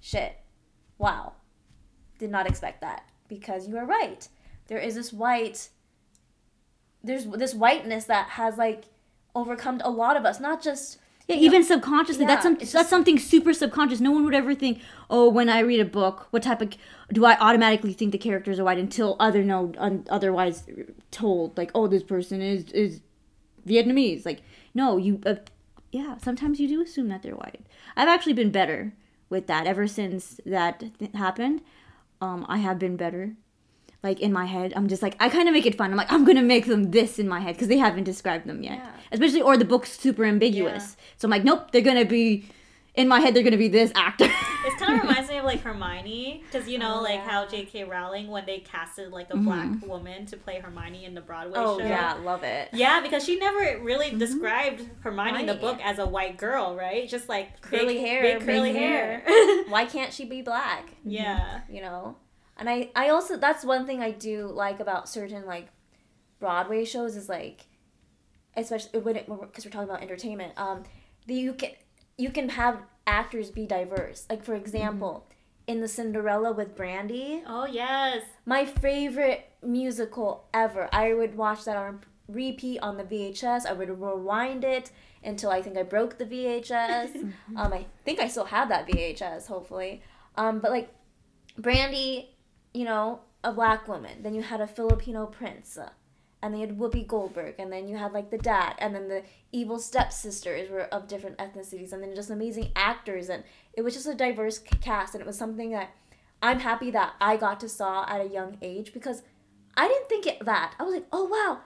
shit, 0.00 0.36
wow, 0.98 1.34
did 2.18 2.30
not 2.30 2.46
expect 2.46 2.80
that 2.80 3.04
because 3.28 3.68
you 3.68 3.76
are 3.76 3.86
right. 3.86 4.28
There 4.66 4.78
is 4.78 4.94
this 4.94 5.12
white 5.12 5.68
there's 7.02 7.26
this 7.26 7.54
whiteness 7.54 8.06
that 8.06 8.30
has 8.30 8.56
like 8.56 8.84
overcome 9.34 9.80
a 9.84 9.90
lot 9.90 10.16
of 10.16 10.24
us, 10.24 10.40
not 10.40 10.62
just 10.62 10.98
Yeah, 11.26 11.36
you 11.36 11.42
know, 11.42 11.46
even 11.56 11.64
subconsciously. 11.64 12.26
that's 12.26 12.40
yeah, 12.40 12.42
some, 12.42 12.52
it's 12.54 12.60
that's 12.72 12.72
just- 12.72 12.90
something 12.90 13.18
super 13.18 13.54
subconscious. 13.54 14.00
No 14.00 14.10
one 14.10 14.24
would 14.24 14.34
ever 14.34 14.54
think, 14.54 14.80
oh, 15.08 15.28
when 15.30 15.48
I 15.48 15.60
read 15.60 15.80
a 15.80 15.84
book, 15.86 16.26
what 16.30 16.42
type 16.42 16.60
of 16.60 16.74
do 17.12 17.24
I 17.24 17.38
automatically 17.38 17.92
think 17.94 18.12
the 18.12 18.18
characters 18.18 18.58
are 18.60 18.64
white 18.64 18.78
until 18.78 19.16
other 19.18 19.42
no 19.42 19.72
un, 19.78 20.06
otherwise 20.10 20.64
told 21.10 21.56
like, 21.56 21.70
oh, 21.74 21.86
this 21.86 22.02
person 22.02 22.42
is 22.42 22.64
is 22.72 23.00
Vietnamese. 23.66 24.26
Like, 24.26 24.42
no, 24.74 24.96
you, 24.98 25.20
uh, 25.24 25.36
yeah. 25.92 26.18
Sometimes 26.18 26.60
you 26.60 26.68
do 26.68 26.82
assume 26.82 27.08
that 27.08 27.22
they're 27.22 27.34
white. 27.36 27.64
I've 27.96 28.08
actually 28.08 28.34
been 28.34 28.50
better 28.50 28.92
with 29.30 29.46
that 29.46 29.66
ever 29.66 29.86
since 29.86 30.38
that 30.44 30.84
th- 30.98 31.12
happened. 31.14 31.62
Um, 32.20 32.44
I 32.48 32.58
have 32.58 32.78
been 32.78 32.96
better. 32.96 33.34
Like 34.04 34.20
in 34.20 34.32
my 34.32 34.44
head, 34.44 34.72
I'm 34.76 34.86
just 34.86 35.02
like 35.02 35.16
I 35.18 35.28
kind 35.28 35.48
of 35.48 35.54
make 35.54 35.66
it 35.66 35.74
fun. 35.76 35.90
I'm 35.90 35.96
like 35.96 36.12
I'm 36.12 36.24
gonna 36.24 36.42
make 36.42 36.66
them 36.66 36.90
this 36.92 37.18
in 37.18 37.26
my 37.28 37.40
head 37.40 37.54
because 37.54 37.68
they 37.68 37.78
haven't 37.78 38.04
described 38.04 38.46
them 38.46 38.62
yet. 38.62 38.78
Yeah. 38.78 38.90
Especially 39.10 39.40
or 39.42 39.56
the 39.56 39.64
book's 39.64 39.90
super 39.98 40.24
ambiguous. 40.24 40.96
So 41.16 41.26
I'm 41.26 41.30
like, 41.30 41.42
nope, 41.44 41.70
they're 41.72 41.80
gonna 41.82 42.04
be 42.04 42.44
in 42.94 43.08
my 43.08 43.18
head. 43.18 43.34
They're 43.34 43.42
gonna 43.42 43.56
be 43.56 43.68
this 43.68 43.90
actor. 43.96 44.26
It 44.26 44.78
kind 44.78 44.94
of 44.94 45.02
reminds 45.08 45.28
me 45.30 45.38
of 45.38 45.44
like 45.44 45.62
Hermione, 45.62 46.42
because 46.44 46.68
you 46.68 46.78
know, 46.78 46.96
Oh, 46.98 47.02
like 47.02 47.14
yeah. 47.16 47.28
how 47.30 47.46
J.K. 47.46 47.84
Rowling 47.84 48.28
when 48.28 48.46
they 48.46 48.58
casted 48.60 49.10
like 49.10 49.30
a 49.30 49.34
Mhm. 49.36 49.44
black 49.44 49.88
woman 49.90 50.26
to 50.26 50.36
play 50.36 50.60
Hermione 50.60 51.04
in 51.04 51.14
the 51.14 51.20
Broadway 51.20 51.54
Oh 51.56 51.78
show. 51.78 51.84
yeah, 51.86 52.12
love 52.22 52.42
it. 52.44 52.68
Yeah, 52.72 53.00
because 53.00 53.24
she 53.24 53.38
never 53.38 53.82
really 53.82 54.10
described 54.16 54.82
Hermione 55.00 55.40
in 55.40 55.46
the 55.46 55.54
book 55.54 55.80
as 55.82 55.98
a 55.98 56.06
white 56.06 56.36
girl, 56.36 56.76
right? 56.76 57.08
Just 57.08 57.28
like 57.28 57.60
Curly 57.62 57.94
big, 57.94 58.06
hair, 58.06 58.22
big 58.22 58.38
big 58.40 58.46
curly 58.48 58.72
hair. 58.74 59.20
hair. 59.26 59.64
Why 59.68 59.86
can't 59.86 60.12
she 60.12 60.24
be 60.24 60.40
black? 60.42 60.90
yeah. 61.04 61.60
you 61.70 61.80
know 61.80 62.16
and 62.56 62.68
i 62.68 62.90
i 62.94 63.08
also 63.08 63.36
that's 63.36 63.64
one 63.64 63.86
thing 63.86 64.00
i 64.00 64.10
do 64.10 64.46
like 64.46 64.80
about 64.80 65.08
certain 65.08 65.44
like 65.46 65.68
broadway 66.38 66.84
shows 66.84 67.16
is 67.16 67.28
like 67.28 67.66
especially 68.56 69.00
when 69.00 69.16
it 69.16 69.26
because 69.26 69.64
we're 69.64 69.70
talking 69.70 69.88
about 69.88 70.02
entertainment 70.02 70.52
um 70.56 70.82
that 71.26 71.34
you 71.34 71.52
can 71.54 71.70
you 72.16 72.30
can 72.30 72.50
have 72.50 72.80
actors 73.06 73.50
be 73.50 73.66
diverse. 73.66 74.26
Like 74.30 74.44
for 74.44 74.54
example 74.54 75.26
in 75.66 75.80
the 75.80 75.88
cinderella 75.88 76.52
with 76.52 76.76
brandy. 76.76 77.42
Oh 77.46 77.66
yes. 77.66 78.22
my 78.44 78.66
favorite 78.66 79.48
musical 79.62 80.46
ever. 80.52 80.88
I 80.92 81.14
would 81.14 81.36
watch 81.36 81.64
that 81.64 81.76
on 81.76 82.02
repeat 82.26 82.78
on 82.78 82.96
the 82.96 83.04
vhs 83.04 83.66
i 83.66 83.72
would 83.74 83.90
rewind 84.00 84.64
it 84.64 84.90
until 85.22 85.50
i 85.50 85.60
think 85.60 85.76
i 85.76 85.82
broke 85.82 86.16
the 86.16 86.24
vhs 86.24 87.14
um 87.56 87.70
i 87.70 87.84
think 88.02 88.18
i 88.18 88.26
still 88.26 88.46
have 88.46 88.70
that 88.70 88.86
vhs 88.86 89.46
hopefully. 89.46 90.02
Um 90.36 90.60
but 90.60 90.70
like 90.70 90.88
brandy 91.58 92.33
you 92.74 92.84
know 92.84 93.20
a 93.42 93.52
black 93.52 93.88
woman. 93.88 94.22
Then 94.22 94.34
you 94.34 94.42
had 94.42 94.60
a 94.60 94.66
filipino 94.66 95.26
prince 95.26 95.78
uh, 95.78 95.90
and 96.44 96.52
then 96.52 96.60
you 96.60 96.66
had 96.66 96.78
whoopi 96.78 97.06
goldberg 97.06 97.54
and 97.58 97.72
then 97.72 97.88
you 97.88 97.96
had 97.96 98.12
like 98.12 98.30
the 98.30 98.36
dad 98.36 98.74
and 98.78 98.94
then 98.94 99.08
the 99.08 99.22
evil 99.50 99.78
stepsisters 99.78 100.68
were 100.68 100.82
of 100.82 101.08
different 101.08 101.38
ethnicities 101.38 101.90
and 101.90 102.02
then 102.02 102.14
just 102.14 102.28
amazing 102.28 102.70
actors 102.76 103.30
and 103.30 103.42
it 103.72 103.80
was 103.80 103.94
just 103.94 104.06
a 104.06 104.14
diverse 104.14 104.58
cast 104.58 105.14
and 105.14 105.22
it 105.22 105.26
was 105.26 105.38
something 105.38 105.70
that 105.70 105.94
i'm 106.42 106.60
happy 106.60 106.90
that 106.90 107.14
i 107.18 107.34
got 107.34 107.58
to 107.58 107.68
saw 107.68 108.04
at 108.06 108.20
a 108.20 108.28
young 108.28 108.58
age 108.60 108.92
because 108.92 109.22
i 109.74 109.88
didn't 109.88 110.08
think 110.08 110.26
it 110.26 110.44
that. 110.44 110.74
I 110.78 110.82
was 110.82 110.92
like 110.92 111.06
oh 111.12 111.24
wow 111.24 111.60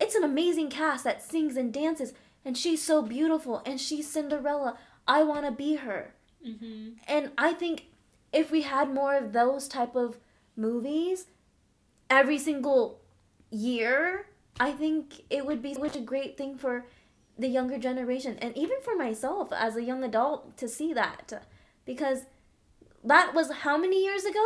it's 0.00 0.14
an 0.14 0.24
amazing 0.24 0.70
cast 0.70 1.04
that 1.04 1.22
sings 1.22 1.58
and 1.58 1.70
dances 1.70 2.14
and 2.46 2.56
she's 2.56 2.82
so 2.82 3.02
beautiful 3.02 3.62
and 3.66 3.80
she's 3.80 4.10
cinderella. 4.10 4.78
I 5.06 5.22
want 5.22 5.44
to 5.44 5.50
be 5.50 5.76
her. 5.76 6.14
Mm-hmm. 6.46 6.92
and 7.06 7.30
i 7.38 7.52
think 7.52 7.84
if 8.32 8.50
we 8.50 8.62
had 8.62 8.92
more 8.92 9.16
of 9.16 9.32
those 9.32 9.66
type 9.68 9.94
of 9.96 10.18
movies 10.56 11.26
every 12.10 12.38
single 12.38 13.00
year 13.50 14.26
i 14.60 14.72
think 14.72 15.22
it 15.30 15.44
would 15.46 15.62
be 15.62 15.74
such 15.74 15.96
a 15.96 16.00
great 16.00 16.36
thing 16.36 16.56
for 16.56 16.86
the 17.38 17.48
younger 17.48 17.78
generation 17.78 18.38
and 18.40 18.56
even 18.56 18.76
for 18.82 18.94
myself 18.96 19.52
as 19.52 19.76
a 19.76 19.82
young 19.82 20.04
adult 20.04 20.56
to 20.56 20.68
see 20.68 20.92
that 20.92 21.44
because 21.84 22.20
that 23.02 23.34
was 23.34 23.50
how 23.50 23.76
many 23.76 24.02
years 24.02 24.24
ago 24.24 24.44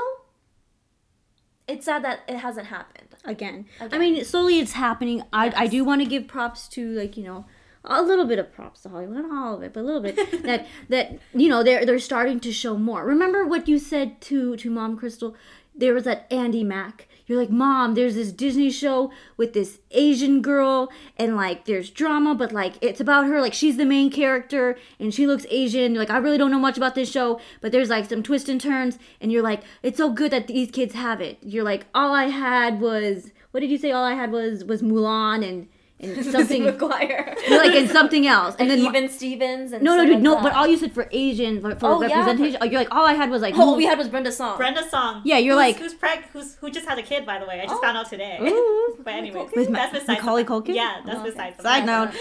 it's 1.68 1.84
sad 1.84 2.02
that 2.02 2.20
it 2.26 2.38
hasn't 2.38 2.66
happened. 2.68 3.08
again. 3.24 3.66
I 3.78 3.98
mean, 3.98 4.24
slowly 4.24 4.58
it's 4.58 4.72
happening. 4.72 5.22
I 5.32 5.52
I 5.54 5.66
do 5.66 5.84
want 5.84 6.00
to 6.00 6.06
give 6.06 6.26
props 6.26 6.66
to 6.68 6.92
like 6.92 7.16
you 7.16 7.24
know 7.24 7.44
a 7.84 8.02
little 8.02 8.24
bit 8.24 8.38
of 8.38 8.52
props 8.52 8.82
to 8.82 8.88
Hollywood, 8.88 9.18
not 9.18 9.30
all 9.30 9.54
of 9.54 9.62
it, 9.62 9.72
but 9.72 9.80
a 9.80 9.82
little 9.82 10.00
bit 10.00 10.42
that 10.42 10.66
that 10.88 11.18
you 11.34 11.48
know 11.48 11.62
they're 11.62 11.84
they're 11.84 11.98
starting 11.98 12.40
to 12.40 12.52
show 12.52 12.76
more. 12.76 13.04
Remember 13.04 13.46
what 13.46 13.68
you 13.68 13.78
said 13.78 14.20
to 14.22 14.56
to 14.56 14.70
Mom 14.70 14.96
Crystal? 14.96 15.36
There 15.78 15.94
was 15.94 16.04
that 16.04 16.26
Andy 16.30 16.64
Mack. 16.64 17.08
You're 17.26 17.38
like, 17.38 17.50
Mom, 17.50 17.94
there's 17.94 18.14
this 18.14 18.32
Disney 18.32 18.70
show 18.70 19.12
with 19.36 19.52
this 19.52 19.78
Asian 19.92 20.42
girl, 20.42 20.90
and 21.16 21.36
like 21.36 21.66
there's 21.66 21.88
drama, 21.88 22.34
but 22.34 22.52
like 22.52 22.74
it's 22.80 23.00
about 23.00 23.26
her. 23.26 23.40
Like 23.40 23.54
she's 23.54 23.76
the 23.76 23.84
main 23.84 24.10
character, 24.10 24.76
and 24.98 25.14
she 25.14 25.26
looks 25.26 25.46
Asian. 25.50 25.94
You're 25.94 26.02
like, 26.02 26.10
I 26.10 26.18
really 26.18 26.38
don't 26.38 26.50
know 26.50 26.58
much 26.58 26.76
about 26.76 26.94
this 26.94 27.10
show, 27.10 27.40
but 27.60 27.70
there's 27.70 27.90
like 27.90 28.08
some 28.08 28.22
twists 28.22 28.48
and 28.48 28.60
turns, 28.60 28.98
and 29.20 29.30
you're 29.30 29.42
like, 29.42 29.62
it's 29.82 29.98
so 29.98 30.10
good 30.10 30.32
that 30.32 30.48
these 30.48 30.70
kids 30.70 30.94
have 30.94 31.20
it. 31.20 31.38
You're 31.42 31.64
like, 31.64 31.86
all 31.94 32.12
I 32.12 32.24
had 32.24 32.80
was 32.80 33.30
what 33.50 33.60
did 33.60 33.70
you 33.70 33.78
say? 33.78 33.92
All 33.92 34.04
I 34.04 34.14
had 34.14 34.32
was 34.32 34.64
was 34.64 34.82
Mulan 34.82 35.46
and 35.48 35.68
and 36.00 36.24
something 36.34 36.62
McGuire. 36.62 37.34
like 37.50 37.74
and 37.74 37.90
something 37.90 38.26
else, 38.26 38.54
and 38.58 38.70
then 38.70 38.78
even 38.78 39.08
Stevens 39.08 39.72
and 39.72 39.82
no, 39.82 39.96
no, 39.96 40.04
dude, 40.04 40.14
like 40.14 40.22
no. 40.22 40.34
that. 40.34 40.42
But 40.44 40.52
all 40.54 40.66
you 40.66 40.76
said 40.76 40.92
for 40.92 41.08
Asian 41.10 41.60
for, 41.60 41.74
for 41.74 41.86
Oh, 41.86 42.02
yeah, 42.02 42.18
representation, 42.18 42.70
you're 42.70 42.80
like 42.80 42.94
all 42.94 43.04
I 43.06 43.14
had 43.14 43.30
was 43.30 43.42
like 43.42 43.54
all 43.54 43.66
Mul- 43.66 43.76
we 43.76 43.84
had 43.86 43.98
was 43.98 44.08
Brenda 44.08 44.30
Song. 44.32 44.56
Brenda 44.56 44.88
Song. 44.88 45.22
Yeah, 45.24 45.38
you're 45.38 45.54
who's, 45.54 45.58
like- 45.74 45.76
who's 45.78 45.94
preg 45.94 46.22
who's 46.32 46.54
who 46.56 46.70
just 46.70 46.86
had 46.86 46.98
a 46.98 47.02
kid 47.02 47.26
by 47.26 47.38
the 47.38 47.46
way. 47.46 47.60
I 47.60 47.64
just 47.64 47.74
Oh. 47.76 47.80
found 47.82 47.96
out 47.98 48.08
today. 48.08 48.38
Ooh. 48.42 48.96
but 49.04 49.12
anyways, 49.14 49.50
With 49.56 49.70
Ma- 49.70 49.78
that's 49.80 49.92
besides 49.98 50.20
Macaulay 50.20 50.42
the- 50.44 50.48
Culkin? 50.50 50.74
Yeah, 50.74 51.00
that's 51.04 51.18
Oh, 51.18 51.20
okay. 51.22 51.30
besides 51.30 51.56
the 51.56 51.62
Side 51.64 51.86
note. 51.86 52.12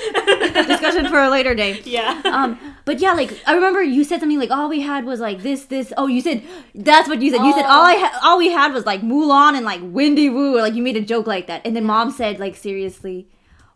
discussion 0.67 1.07
for 1.07 1.19
a 1.19 1.29
later 1.29 1.53
day. 1.55 1.81
yeah. 1.85 2.21
Um, 2.25 2.59
but 2.85 2.99
yeah, 2.99 3.13
like 3.13 3.39
I 3.45 3.53
remember 3.53 3.81
you 3.83 4.03
said 4.03 4.19
something 4.19 4.39
like 4.39 4.51
all 4.51 4.69
we 4.69 4.81
had 4.81 5.05
was 5.05 5.19
like 5.19 5.43
this, 5.43 5.65
this. 5.65 5.93
Oh, 5.97 6.07
you 6.07 6.21
said 6.21 6.41
that's 6.75 7.07
what 7.07 7.21
you 7.21 7.31
said. 7.31 7.43
You 7.45 7.53
said 7.53 7.65
Oh. 7.65 7.69
all 7.79 7.85
I 7.85 7.95
ha- 7.95 8.19
all 8.23 8.37
we 8.37 8.49
had 8.51 8.73
was 8.73 8.85
like 8.85 9.01
Mulan 9.01 9.55
and 9.55 9.65
like 9.65 9.81
Wendy 9.83 10.29
Wu. 10.29 10.57
Or, 10.57 10.61
like 10.61 10.73
you 10.73 10.81
made 10.83 10.97
a 10.97 11.01
joke 11.01 11.27
like 11.27 11.47
that, 11.47 11.61
and 11.65 11.75
then 11.75 11.83
mom 11.85 12.11
said 12.11 12.39
like 12.39 12.55
seriously, 12.55 13.27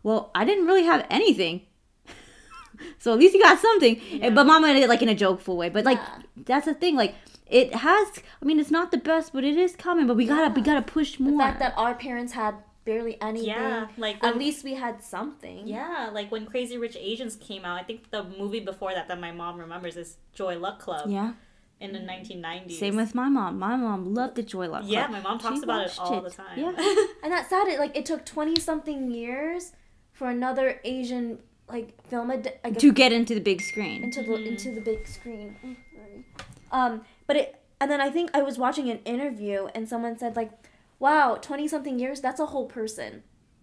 well, 0.02 0.30
I 0.34 0.44
didn't 0.44 0.66
really 0.66 0.84
have 0.84 1.06
anything. 1.10 1.62
so 2.98 3.12
at 3.12 3.18
least 3.18 3.34
you 3.34 3.40
got 3.42 3.58
something. 3.58 3.96
Eh, 3.96 4.00
yeah. 4.22 4.30
But 4.30 4.46
mom 4.46 4.62
made 4.62 4.76
it 4.82 4.88
like 4.88 5.02
in 5.02 5.08
a 5.08 5.14
jokeful 5.14 5.56
way. 5.56 5.68
But 5.68 5.84
like 5.84 5.98
Yeah. 5.98 6.22
that's 6.36 6.66
the 6.66 6.74
thing. 6.74 6.96
Like 6.96 7.14
it 7.46 7.74
has. 7.74 8.08
I 8.40 8.44
mean, 8.44 8.58
it's 8.58 8.70
not 8.70 8.90
the 8.90 8.98
best, 8.98 9.32
but 9.32 9.44
it 9.44 9.56
is 9.56 9.76
coming. 9.76 10.06
But 10.06 10.16
we 10.16 10.26
gotta 10.26 10.52
we 10.54 10.62
gotta 10.62 10.82
push 10.82 11.18
more. 11.20 11.32
the 11.32 11.38
fact 11.38 11.58
that 11.60 11.74
our 11.76 11.94
parents 11.94 12.32
had 12.32 12.54
barely 12.84 13.20
anything. 13.22 13.48
Yeah, 13.48 13.86
like 13.96 14.22
at 14.24 14.36
least 14.36 14.64
we 14.64 14.74
had 14.74 15.02
something. 15.02 15.68
Yeah, 15.68 16.10
like 16.12 16.32
when 16.32 16.46
Crazy 16.46 16.76
Rich 16.78 16.96
Asians 16.98 17.36
came 17.36 17.64
out, 17.64 17.78
I 17.78 17.84
think 17.84 18.10
the 18.10 18.24
movie 18.24 18.60
before 18.60 18.92
that 18.94 19.06
that 19.08 19.20
my 19.20 19.30
mom 19.32 19.58
remembers 19.58 19.96
is 19.96 20.16
Joy 20.34 20.58
Luck 20.58 20.80
Club 20.80 21.08
yeah. 21.08 21.34
in 21.78 21.92
the 21.92 22.00
1990s. 22.00 22.72
Same 22.72 22.96
with 22.96 23.14
my 23.14 23.28
mom. 23.28 23.58
My 23.58 23.76
mom 23.76 24.14
loved 24.14 24.34
the 24.34 24.42
Joy 24.42 24.68
Luck. 24.68 24.80
Club. 24.82 24.92
Yeah, 24.92 25.06
my 25.06 25.20
mom 25.20 25.38
talks 25.38 25.58
She 25.58 25.62
about 25.62 25.82
it 25.82 25.88
watched 25.88 26.00
all 26.00 26.18
it. 26.18 26.24
the 26.24 26.30
time. 26.30 26.58
Yeah. 26.58 26.72
And 27.22 27.30
that's 27.32 27.50
sad. 27.50 27.68
It 27.68 27.78
like 27.78 27.96
it 27.96 28.04
took 28.06 28.24
twenty 28.26 28.58
something 28.60 29.12
years 29.12 29.72
for 30.12 30.28
another 30.28 30.80
Asian 30.84 31.38
like 31.68 32.00
film 32.06 32.30
ad- 32.30 32.58
like 32.64 32.76
a- 32.76 32.80
to 32.80 32.92
get 32.92 33.12
into 33.12 33.34
the 33.34 33.40
big 33.40 33.60
screen. 33.60 34.04
into 34.04 34.22
the 34.22 34.34
into 34.34 34.70
the 34.72 34.80
big 34.80 35.06
screen. 35.06 35.56
Mm. 35.64 36.24
Um, 36.70 37.02
but 37.26 37.36
it 37.36 37.62
and 37.80 37.90
then 37.90 38.00
I 38.00 38.10
think 38.10 38.30
I 38.34 38.42
was 38.42 38.58
watching 38.58 38.88
an 38.90 38.98
interview 39.04 39.66
and 39.74 39.88
someone 39.88 40.18
said 40.18 40.36
like, 40.36 40.50
"Wow, 40.98 41.36
twenty 41.40 41.66
something 41.68 41.98
years. 41.98 42.20
That's 42.20 42.40
a 42.40 42.46
whole 42.46 42.66
person 42.66 43.22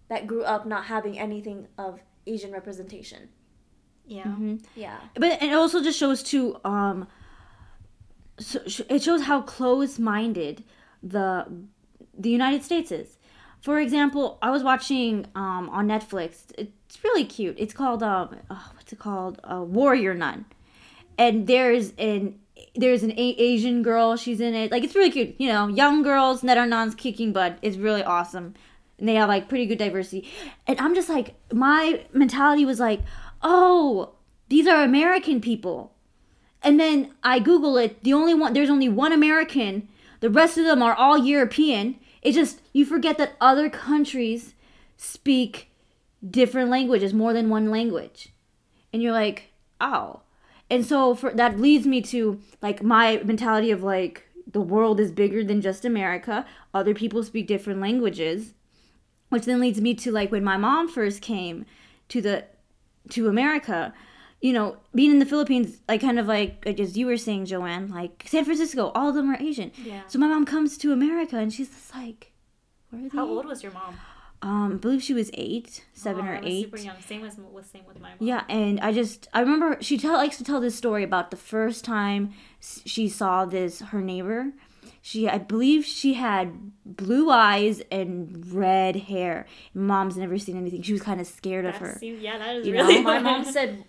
that 0.10 0.28
grew 0.28 0.44
up 0.44 0.66
not 0.66 0.86
having 0.86 1.18
anything 1.20 1.68
of 1.78 2.00
Asian 2.28 2.52
representation." 2.52 3.30
yeah. 4.08 4.24
Mhm. 4.24 4.64
Yeah. 4.76 4.98
But 5.14 5.42
it 5.44 5.54
also 5.54 5.84
just 5.84 6.00
shows 6.00 6.24
too. 6.24 6.58
Um, 6.66 7.08
so 8.40 8.60
it 8.90 9.04
shows 9.04 9.22
how 9.24 9.42
close-minded 9.42 10.64
the 11.04 11.46
the 12.18 12.30
United 12.32 12.64
States 12.64 12.92
is. 12.92 13.18
For 13.62 13.80
example, 13.80 14.38
I 14.42 14.52
was 14.52 14.64
watching 14.64 15.26
um, 15.36 15.70
on 15.70 15.88
Netflix. 15.88 16.44
It's 16.58 17.04
really 17.04 17.26
cute. 17.26 17.56
It's 17.58 17.74
called 17.74 18.02
um, 18.04 18.36
oh, 18.50 18.72
what's 18.76 18.94
it 18.94 19.00
called? 19.00 19.40
Uh, 19.44 19.64
Warrior 19.64 20.14
Nun, 20.14 20.46
and 21.18 21.46
there's 21.46 21.94
an 21.98 22.40
there's 22.76 23.04
an 23.04 23.12
a- 23.12 23.36
Asian 23.38 23.84
girl. 23.84 24.16
She's 24.16 24.40
in 24.40 24.54
it. 24.54 24.72
Like 24.72 24.84
it's 24.84 24.96
really 24.96 25.12
cute. 25.12 25.36
You 25.38 25.50
know, 25.50 25.68
young 25.68 26.04
girls 26.04 26.44
are 26.44 26.66
nuns 26.66 26.96
kicking 26.96 27.34
butt. 27.34 27.58
It's 27.62 27.78
really 27.78 28.04
awesome, 28.04 28.54
and 28.98 29.10
they 29.10 29.16
have 29.16 29.28
like 29.28 29.50
pretty 29.50 29.66
good 29.66 29.78
diversity. 29.78 30.30
And 30.66 30.80
I'm 30.80 30.96
just 30.96 31.10
like, 31.10 31.36
my 31.52 32.06
mentality 32.14 32.66
was 32.66 32.80
like, 32.80 33.02
oh, 33.42 34.14
these 34.48 34.68
are 34.68 34.84
American 34.84 35.42
people. 35.42 35.94
And 36.62 36.80
then 36.80 37.14
I 37.24 37.40
Google 37.40 37.78
it. 37.78 38.04
The 38.04 38.14
only 38.14 38.34
one 38.34 38.54
there's 38.54 38.70
only 38.70 38.90
one 38.90 39.12
American. 39.12 39.90
The 40.22 40.30
rest 40.30 40.58
of 40.58 40.66
them 40.66 40.82
are 40.82 40.94
all 40.94 41.18
European. 41.18 41.96
It's 42.22 42.36
just 42.36 42.62
you 42.74 42.86
forget 42.86 43.18
that 43.18 43.36
other 43.40 43.70
countries 43.70 44.54
speak 44.98 45.72
different 46.28 46.70
languages, 46.70 47.14
more 47.14 47.34
than 47.34 47.50
one 47.50 47.70
language. 47.70 48.34
And 48.92 49.02
you're 49.02 49.14
like, 49.14 49.52
oh. 49.80 50.22
And 50.70 50.86
so 50.86 51.16
for 51.16 51.32
that 51.32 51.60
leads 51.60 51.88
me 51.88 52.02
to 52.04 52.40
like 52.62 52.84
my 52.84 53.22
mentality 53.24 53.72
of 53.72 53.84
like 53.84 54.28
the 54.52 54.62
world 54.62 55.00
is 55.00 55.12
bigger 55.12 55.44
than 55.44 55.62
just 55.62 55.86
America. 55.86 56.46
Other 56.74 56.94
people 56.94 57.24
speak 57.24 57.48
different 57.48 57.82
languages. 57.82 58.54
Which 59.30 59.46
then 59.46 59.60
leads 59.60 59.80
me 59.80 59.94
to 59.94 60.12
like 60.12 60.32
when 60.32 60.44
my 60.44 60.58
mom 60.58 60.88
first 60.88 61.22
came 61.22 61.66
to 62.10 62.22
the 62.22 62.46
to 63.10 63.28
America, 63.28 63.94
you 64.42 64.54
know, 64.54 64.78
being 64.96 65.12
in 65.12 65.20
the 65.20 65.26
Philippines, 65.26 65.82
like 65.88 66.02
kind 66.02 66.20
of 66.20 66.28
like, 66.28 66.64
like 66.66 66.80
as 66.80 66.98
you 66.98 67.06
were 67.08 67.18
saying, 67.18 67.46
Joanne, 67.46 67.90
like 67.90 68.24
San 68.28 68.46
Francisco, 68.46 68.92
all 68.96 69.10
of 69.10 69.16
them 69.16 69.30
are 69.30 69.38
Asian. 69.42 69.72
Yeah. 69.84 70.02
So 70.08 70.18
my 70.20 70.28
mom 70.28 70.46
comes 70.46 70.78
to 70.80 70.92
America 70.94 71.38
and 71.38 71.52
she's 71.54 71.70
just 71.70 71.94
like, 71.94 72.32
where 72.90 73.06
are 73.06 73.10
they? 73.10 73.18
How 73.18 73.28
old 73.28 73.46
was 73.46 73.62
your 73.64 73.72
mom? 73.74 73.98
Um, 74.42 74.72
I 74.74 74.76
believe 74.78 75.04
she 75.04 75.14
was 75.14 75.30
eight, 75.34 75.84
seven 75.94 76.26
Oh, 76.26 76.32
or 76.32 76.40
eight. 76.42 76.64
Super 76.64 76.78
young. 76.78 76.96
Same 77.06 77.26
as 77.26 77.38
was 77.38 77.66
same 77.66 77.84
with 77.86 78.00
my 78.00 78.10
mom. 78.10 78.18
Yeah, 78.22 78.44
and 78.48 78.80
I 78.80 78.94
just 78.94 79.28
I 79.34 79.42
remember 79.42 79.78
she 79.82 79.98
tell 79.98 80.14
likes 80.14 80.38
to 80.38 80.46
tell 80.46 80.62
this 80.62 80.76
story 80.76 81.04
about 81.04 81.30
the 81.30 81.36
first 81.38 81.84
time 81.84 82.32
she 82.62 83.10
saw 83.10 83.44
this 83.44 83.82
her 83.82 84.00
neighbor. 84.00 84.54
She 85.02 85.28
I 85.28 85.40
believe 85.40 85.84
she 85.84 86.14
had 86.14 86.72
blue 86.86 87.30
eyes 87.30 87.82
and 87.92 88.50
red 88.54 88.96
hair. 88.96 89.46
Mom's 89.74 90.16
never 90.16 90.38
seen 90.38 90.56
anything. 90.58 90.84
She 90.84 90.94
was 90.94 91.02
kind 91.02 91.20
of 91.20 91.28
scared 91.28 91.66
of 91.66 91.76
her. 91.76 92.00
yeah, 92.02 92.38
that 92.38 92.56
is 92.58 92.68
You 92.68 92.76
know, 92.76 92.88
really. 92.88 93.02
My 93.04 93.20
mom 93.20 93.44
said, 93.44 93.84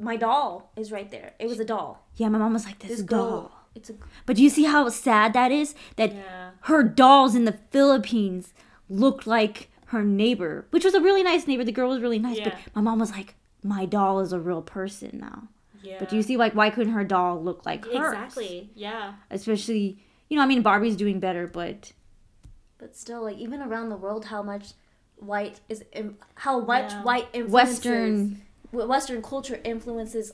"My 0.00 0.16
doll 0.16 0.72
is 0.76 0.90
right 0.90 1.10
there. 1.10 1.34
It 1.38 1.46
was 1.46 1.60
a 1.60 1.64
doll. 1.64 2.06
Yeah, 2.16 2.28
my 2.28 2.38
mom 2.38 2.52
was 2.54 2.64
like 2.64 2.78
this, 2.80 2.90
This 2.90 3.02
doll. 3.02 3.30
girl. 3.30 3.52
It's 3.74 3.90
a 3.90 3.94
But 4.26 4.36
do 4.36 4.42
you 4.42 4.50
see 4.50 4.64
how 4.64 4.88
sad 4.88 5.32
that 5.34 5.52
is? 5.52 5.74
That 5.96 6.12
Yeah. 6.14 6.50
her 6.62 6.82
dolls 6.82 7.34
in 7.34 7.44
the 7.44 7.58
Philippines 7.70 8.52
looked 8.88 9.26
like 9.26 9.70
her 9.86 10.02
neighbor, 10.04 10.66
which 10.70 10.84
was 10.84 10.94
a 10.94 11.00
really 11.00 11.22
nice 11.22 11.46
neighbor. 11.46 11.64
The 11.64 11.72
girl 11.72 11.88
was 11.90 12.00
really 12.00 12.18
nice, 12.18 12.38
yeah. 12.38 12.44
but 12.50 12.74
my 12.74 12.80
mom 12.82 12.98
was 12.98 13.10
like, 13.12 13.34
"My 13.62 13.84
doll 13.86 14.20
is 14.20 14.32
a 14.32 14.40
real 14.40 14.62
person 14.62 15.18
now." 15.20 15.48
Yeah. 15.82 15.96
But 15.98 16.08
do 16.10 16.16
you 16.16 16.22
see, 16.22 16.36
like, 16.36 16.54
why 16.54 16.70
couldn't 16.70 16.92
her 16.92 17.04
doll 17.04 17.42
look 17.42 17.64
like 17.64 17.84
hers? 17.86 17.94
Exactly. 18.12 18.70
Yeah. 18.74 19.14
Especially, 19.30 19.98
you 20.28 20.36
know, 20.36 20.42
I 20.42 20.46
mean, 20.46 20.62
Barbie's 20.62 20.96
doing 20.96 21.20
better, 21.20 21.46
but 21.46 21.92
But 22.78 22.96
still, 22.96 23.22
like 23.22 23.36
even 23.38 23.60
around 23.62 23.88
the 23.90 23.96
world, 23.96 24.26
how 24.26 24.42
much 24.42 24.72
white 25.16 25.60
is 25.68 25.84
im- 25.92 26.16
how 26.34 26.60
much 26.60 26.92
Yeah. 26.92 27.02
white 27.02 27.28
influences 27.32 27.52
Western, 27.52 28.42
Western 28.72 29.22
culture 29.22 29.60
influences 29.64 30.32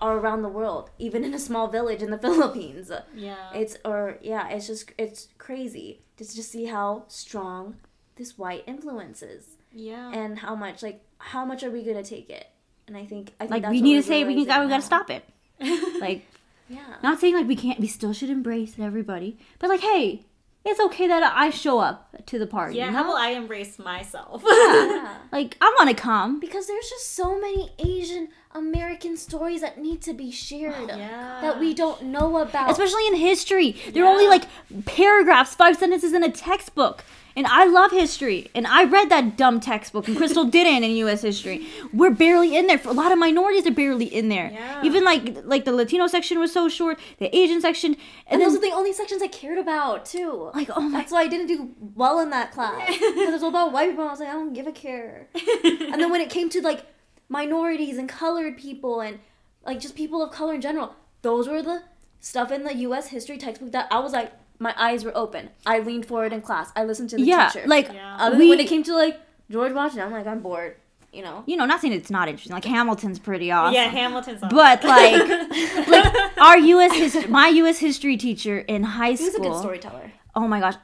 are 0.00 0.16
around 0.18 0.42
the 0.42 0.48
world, 0.48 0.90
even 0.98 1.24
in 1.24 1.34
a 1.34 1.38
small 1.38 1.68
village 1.68 2.02
in 2.02 2.10
the 2.10 2.18
Philippines. 2.26 2.90
Yeah. 3.14 3.52
It's 3.54 3.76
or 3.84 4.18
yeah, 4.22 4.48
it's 4.48 4.66
just 4.66 4.92
it's 4.98 5.28
crazy 5.38 6.02
to 6.16 6.24
just 6.24 6.36
to 6.36 6.42
see 6.42 6.66
how 6.66 7.04
strong 7.08 7.76
this 8.16 8.36
white 8.38 8.64
influence 8.66 9.22
is 9.22 9.56
yeah. 9.72 10.10
and 10.12 10.38
how 10.40 10.54
much 10.54 10.82
like 10.82 11.00
how 11.18 11.44
much 11.44 11.62
are 11.62 11.70
we 11.70 11.82
gonna 11.82 12.02
take 12.04 12.30
it? 12.30 12.46
And 12.86 12.96
I 12.96 13.04
think 13.04 13.32
I 13.40 13.46
think 13.46 13.64
like, 13.64 13.72
we 13.72 13.80
need 13.80 13.96
to 13.96 14.02
say 14.02 14.22
we, 14.24 14.34
realizing 14.34 14.46
got, 14.46 14.62
we 14.64 14.68
gotta 14.68 14.82
stop 14.82 15.10
it. 15.10 15.24
Like, 16.00 16.24
Yeah. 16.68 16.94
not 17.02 17.18
saying 17.18 17.34
like 17.34 17.48
we 17.48 17.56
can't, 17.56 17.80
we 17.80 17.86
still 17.88 18.12
should 18.12 18.30
embrace 18.30 18.74
everybody, 18.78 19.36
but 19.58 19.68
like, 19.68 19.80
hey, 19.80 20.24
it's 20.70 20.80
okay 20.80 21.06
that 21.08 21.32
I 21.34 21.50
show 21.50 21.78
up 21.78 22.24
to 22.26 22.38
the 22.38 22.46
party. 22.46 22.76
yeah. 22.76 22.86
you 22.86 22.92
How 22.92 23.06
will 23.06 23.16
I 23.16 23.30
embrace 23.30 23.78
myself? 23.78 24.42
yeah. 24.46 25.16
Like, 25.32 25.56
I 25.60 25.74
want 25.78 25.90
to 25.90 25.96
come. 25.96 26.40
Because 26.40 26.66
there's 26.66 26.88
just 26.88 27.14
so 27.14 27.38
many 27.38 27.70
Asian 27.78 28.28
American 28.52 29.16
stories 29.16 29.60
that 29.60 29.78
need 29.78 30.00
to 30.02 30.14
be 30.14 30.30
shared 30.30 30.88
yeah. 30.96 31.38
that 31.42 31.60
we 31.60 31.74
don't 31.74 32.02
know 32.04 32.38
about. 32.38 32.70
especially 32.70 33.06
in 33.08 33.14
history. 33.16 33.76
There 33.92 34.04
are 34.04 34.10
only 34.10 34.26
like 34.28 34.44
paragraphs, 34.86 35.54
five 35.54 35.76
sentences 35.76 36.12
in 36.12 36.22
a 36.22 36.30
textbook. 36.30 37.04
And 37.38 37.46
I 37.46 37.66
love 37.66 37.92
history. 37.92 38.50
And 38.52 38.66
I 38.66 38.82
read 38.82 39.10
that 39.10 39.36
dumb 39.36 39.60
textbook, 39.60 40.08
and 40.08 40.16
Crystal 40.16 40.44
didn't 40.56 40.82
in 40.82 40.90
U.S. 40.96 41.22
history. 41.22 41.68
We're 41.92 42.10
barely 42.10 42.56
in 42.56 42.66
there. 42.66 42.78
For 42.78 42.88
a 42.88 42.92
lot 42.92 43.12
of 43.12 43.18
minorities 43.18 43.64
are 43.64 43.70
barely 43.70 44.06
in 44.06 44.28
there. 44.28 44.50
Yeah. 44.52 44.82
Even 44.82 45.04
like 45.04 45.44
like 45.44 45.64
the 45.64 45.70
Latino 45.70 46.08
section 46.08 46.40
was 46.40 46.52
so 46.52 46.68
short, 46.68 46.98
the 47.18 47.34
Asian 47.34 47.60
section, 47.60 47.92
and, 47.92 48.00
and 48.26 48.40
then 48.40 48.48
those 48.48 48.58
are 48.58 48.60
the 48.60 48.74
only 48.74 48.92
sections 48.92 49.22
I 49.22 49.28
cared 49.28 49.56
about 49.56 50.04
too. 50.04 50.50
like 50.52 50.68
oh 50.74 50.80
my 50.80 50.98
That's 50.98 51.12
why 51.12 51.20
I 51.20 51.28
didn't 51.28 51.46
do 51.46 51.76
well 51.94 52.18
in 52.18 52.30
that 52.30 52.50
class 52.50 52.84
because 52.88 53.02
it 53.16 53.30
was 53.30 53.44
all 53.44 53.50
about 53.50 53.70
white 53.70 53.90
people. 53.90 54.08
I 54.08 54.10
was 54.10 54.18
like, 54.18 54.30
I 54.30 54.32
don't 54.32 54.52
give 54.52 54.66
a 54.66 54.72
care. 54.72 55.28
and 55.64 56.02
then 56.02 56.10
when 56.10 56.20
it 56.20 56.30
came 56.30 56.50
to 56.50 56.60
like 56.60 56.86
minorities 57.28 57.98
and 57.98 58.08
colored 58.08 58.58
people 58.58 59.00
and 59.00 59.20
like 59.64 59.78
just 59.78 59.94
people 59.94 60.24
of 60.24 60.32
color 60.32 60.54
in 60.54 60.60
general, 60.60 60.96
those 61.22 61.46
were 61.46 61.62
the 61.62 61.84
stuff 62.18 62.50
in 62.50 62.64
the 62.64 62.74
U.S. 62.78 63.08
history 63.08 63.38
textbook 63.38 63.70
that 63.70 63.86
I 63.92 64.00
was 64.00 64.12
like, 64.12 64.32
my 64.58 64.74
eyes 64.76 65.04
were 65.04 65.16
open. 65.16 65.50
I 65.64 65.78
leaned 65.80 66.06
forward 66.06 66.32
in 66.32 66.40
class. 66.40 66.72
I 66.74 66.84
listened 66.84 67.10
to 67.10 67.16
the 67.16 67.22
yeah, 67.22 67.48
teacher. 67.48 67.66
like 67.66 67.92
Yeah. 67.92 68.16
Other 68.18 68.36
we, 68.36 68.48
when 68.48 68.60
it 68.60 68.68
came 68.68 68.82
to 68.84 68.94
like 68.94 69.20
George 69.50 69.72
Washington, 69.72 70.06
I'm 70.06 70.12
like, 70.12 70.26
I'm 70.26 70.40
bored. 70.40 70.76
You 71.10 71.22
know. 71.22 71.42
you 71.46 71.56
know, 71.56 71.64
not 71.64 71.80
saying 71.80 71.94
it's 71.94 72.10
not 72.10 72.28
interesting. 72.28 72.52
Like 72.52 72.66
Hamilton's 72.66 73.18
pretty 73.18 73.50
awesome. 73.50 73.74
Yeah, 73.74 73.88
Hamilton's 73.88 74.42
awesome. 74.42 74.54
But 74.54 74.84
like, 74.84 75.26
like 75.88 76.38
our 76.38 76.58
U.S. 76.58 76.94
history, 76.94 77.26
my 77.28 77.48
U.S. 77.48 77.78
history 77.78 78.18
teacher 78.18 78.58
in 78.58 78.82
high 78.82 79.12
He 79.12 79.24
was 79.24 79.34
a 79.34 79.40
good 79.40 79.56
storyteller. 79.56 80.12
Oh 80.34 80.46
my 80.46 80.60
gosh! 80.60 80.74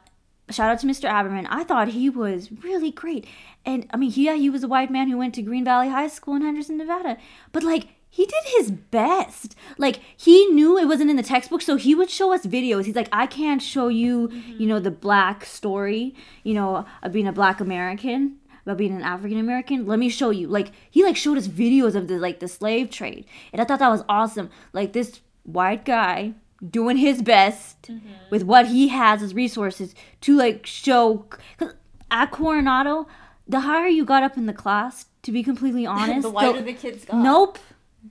Shout 0.50 0.70
out 0.70 0.80
to 0.80 0.86
Mr. 0.86 1.10
Aberman. 1.10 1.46
I 1.50 1.62
thought 1.62 1.88
he 1.88 2.08
was 2.08 2.50
really 2.50 2.90
great, 2.90 3.26
and 3.66 3.86
I 3.92 3.98
mean, 3.98 4.12
yeah, 4.14 4.34
he 4.34 4.48
was 4.48 4.64
a 4.64 4.68
white 4.68 4.90
man 4.90 5.10
who 5.10 5.18
went 5.18 5.34
to 5.34 5.42
Green 5.42 5.64
Valley 5.64 5.90
High 5.90 6.08
School 6.08 6.36
in 6.36 6.42
Henderson, 6.42 6.78
Nevada. 6.78 7.18
But 7.52 7.62
like, 7.62 7.88
he 8.14 8.26
did 8.26 8.44
his 8.56 8.70
best. 8.70 9.56
Like, 9.76 9.98
he 10.16 10.46
knew 10.46 10.78
it 10.78 10.86
wasn't 10.86 11.10
in 11.10 11.16
the 11.16 11.22
textbook, 11.24 11.62
so 11.62 11.74
he 11.74 11.96
would 11.96 12.08
show 12.08 12.32
us 12.32 12.46
videos. 12.46 12.84
He's 12.84 12.94
like, 12.94 13.08
I 13.10 13.26
can't 13.26 13.60
show 13.60 13.88
you, 13.88 14.28
mm-hmm. 14.28 14.62
you 14.62 14.68
know, 14.68 14.78
the 14.78 14.92
black 14.92 15.44
story, 15.44 16.14
you 16.44 16.54
know, 16.54 16.86
of 17.02 17.10
being 17.10 17.26
a 17.26 17.32
black 17.32 17.60
American 17.60 18.36
about 18.64 18.78
being 18.78 18.94
an 18.94 19.02
African 19.02 19.40
American. 19.40 19.84
Let 19.84 19.98
me 19.98 20.08
show 20.08 20.30
you. 20.30 20.46
Like 20.46 20.70
he 20.88 21.02
like 21.02 21.16
showed 21.16 21.36
us 21.36 21.48
videos 21.48 21.96
of 21.96 22.06
the 22.06 22.20
like 22.20 22.38
the 22.38 22.46
slave 22.46 22.88
trade, 22.88 23.26
and 23.52 23.60
I 23.60 23.64
thought 23.64 23.80
that 23.80 23.90
was 23.90 24.04
awesome. 24.08 24.48
Like 24.72 24.92
this 24.92 25.20
white 25.42 25.84
guy 25.84 26.34
doing 26.70 26.96
his 26.96 27.20
best 27.20 27.82
mm-hmm. 27.82 28.08
with 28.30 28.44
what 28.44 28.68
he 28.68 28.88
has 28.88 29.24
as 29.24 29.34
resources 29.34 29.92
to 30.20 30.36
like 30.36 30.66
show. 30.66 31.26
Cause 31.58 31.74
at 32.12 32.30
Coronado, 32.30 33.08
the 33.48 33.60
higher 33.60 33.88
you 33.88 34.04
got 34.04 34.22
up 34.22 34.36
in 34.36 34.46
the 34.46 34.52
class, 34.52 35.06
to 35.24 35.32
be 35.32 35.42
completely 35.42 35.84
honest, 35.98 36.22
the 36.22 36.30
whiter 36.30 36.62
the 36.62 36.74
kids 36.74 37.04
got. 37.04 37.16
Nope. 37.16 37.58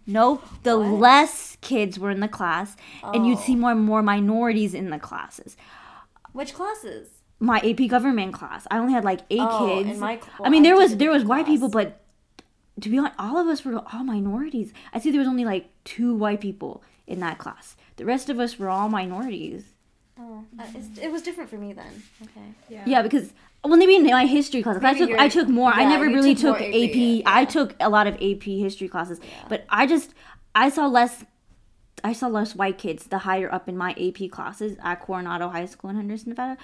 Nope. 0.08 0.44
The 0.64 0.78
What? 0.78 1.00
less 1.00 1.58
kids 1.62 1.98
were 2.00 2.10
in 2.12 2.20
the 2.20 2.28
class, 2.28 2.76
and 3.04 3.26
you'd 3.28 3.38
Oh. 3.38 3.42
see 3.42 3.56
more 3.56 3.72
and 3.72 3.82
more 3.84 4.02
minorities 4.02 4.74
in 4.74 4.90
the 4.90 5.00
classes 5.00 5.56
Which 6.34 6.54
classes? 6.54 7.10
my 7.40 7.60
AP 7.60 7.88
government 7.88 8.34
class. 8.34 8.66
I 8.72 8.78
only 8.80 8.94
had 8.94 9.04
like 9.04 9.22
eight 9.30 9.40
Oh, 9.42 9.68
kids. 9.68 9.90
in 9.92 10.00
my- 10.00 10.20
I 10.44 10.50
mean, 10.50 10.64
there 10.64 10.76
I 10.76 10.78
was 10.80 10.98
there 10.98 11.12
was 11.12 11.24
different 11.24 11.30
white 11.30 11.46
people, 11.46 11.70
but 11.70 12.00
to 12.82 12.90
be 12.90 12.98
honest, 12.98 13.16
all 13.20 13.38
of 13.38 13.48
us 13.48 13.64
were 13.64 13.82
all 13.94 14.04
minorities. 14.04 14.74
I 14.94 15.00
see 15.00 15.12
there 15.12 15.20
was 15.20 15.28
only 15.28 15.46
like 15.46 15.70
two 15.84 16.14
white 16.16 16.42
people 16.42 16.84
in 17.06 17.20
that 17.20 17.38
class. 17.38 17.76
The 17.98 18.06
rest 18.06 18.30
of 18.30 18.40
us 18.40 18.58
were 18.58 18.70
all 18.70 18.90
minorities. 18.90 19.66
Oh, 20.20 20.44
uh, 20.60 20.64
it's, 20.76 20.98
it 21.00 21.12
was 21.12 21.22
different 21.22 21.50
for 21.50 21.58
me 21.58 21.74
then. 21.74 22.04
Okay. 22.22 22.54
Yeah. 22.70 22.84
Yeah, 22.86 23.02
because 23.02 23.34
well, 23.64 23.78
maybe 23.78 23.96
in 23.96 24.04
my 24.04 24.26
history 24.26 24.62
class, 24.62 24.76
'cause 24.76 24.84
I 24.84 24.94
took 24.94 25.12
I 25.12 25.30
took 25.30 25.48
more. 25.48 25.72
I 25.72 25.86
never 25.86 26.06
really 26.06 26.36
took 26.36 26.58
took, 26.58 26.68
AP. 26.68 26.90
AP, 26.90 27.24
I 27.26 27.42
yeah. 27.42 27.46
took 27.46 27.76
a 27.80 27.90
lot 27.90 28.08
of 28.08 28.16
AP 28.22 28.44
history 28.60 28.88
classes, 28.88 29.20
but 29.48 29.66
I 29.70 29.86
just 29.88 30.14
I 30.54 30.70
saw 30.70 30.88
less. 30.88 31.24
I 32.04 32.12
saw 32.12 32.28
less 32.28 32.54
white 32.56 32.78
kids 32.78 33.06
the 33.06 33.20
higher 33.20 33.52
up 33.54 33.70
in 33.70 33.78
my 33.78 33.92
AP 33.92 34.30
classes 34.30 34.78
at 34.84 35.00
Coronado 35.00 35.48
High 35.50 35.66
School 35.66 35.90
in 35.92 35.96
Henderson, 35.96 36.30
Nevada. 36.30 36.58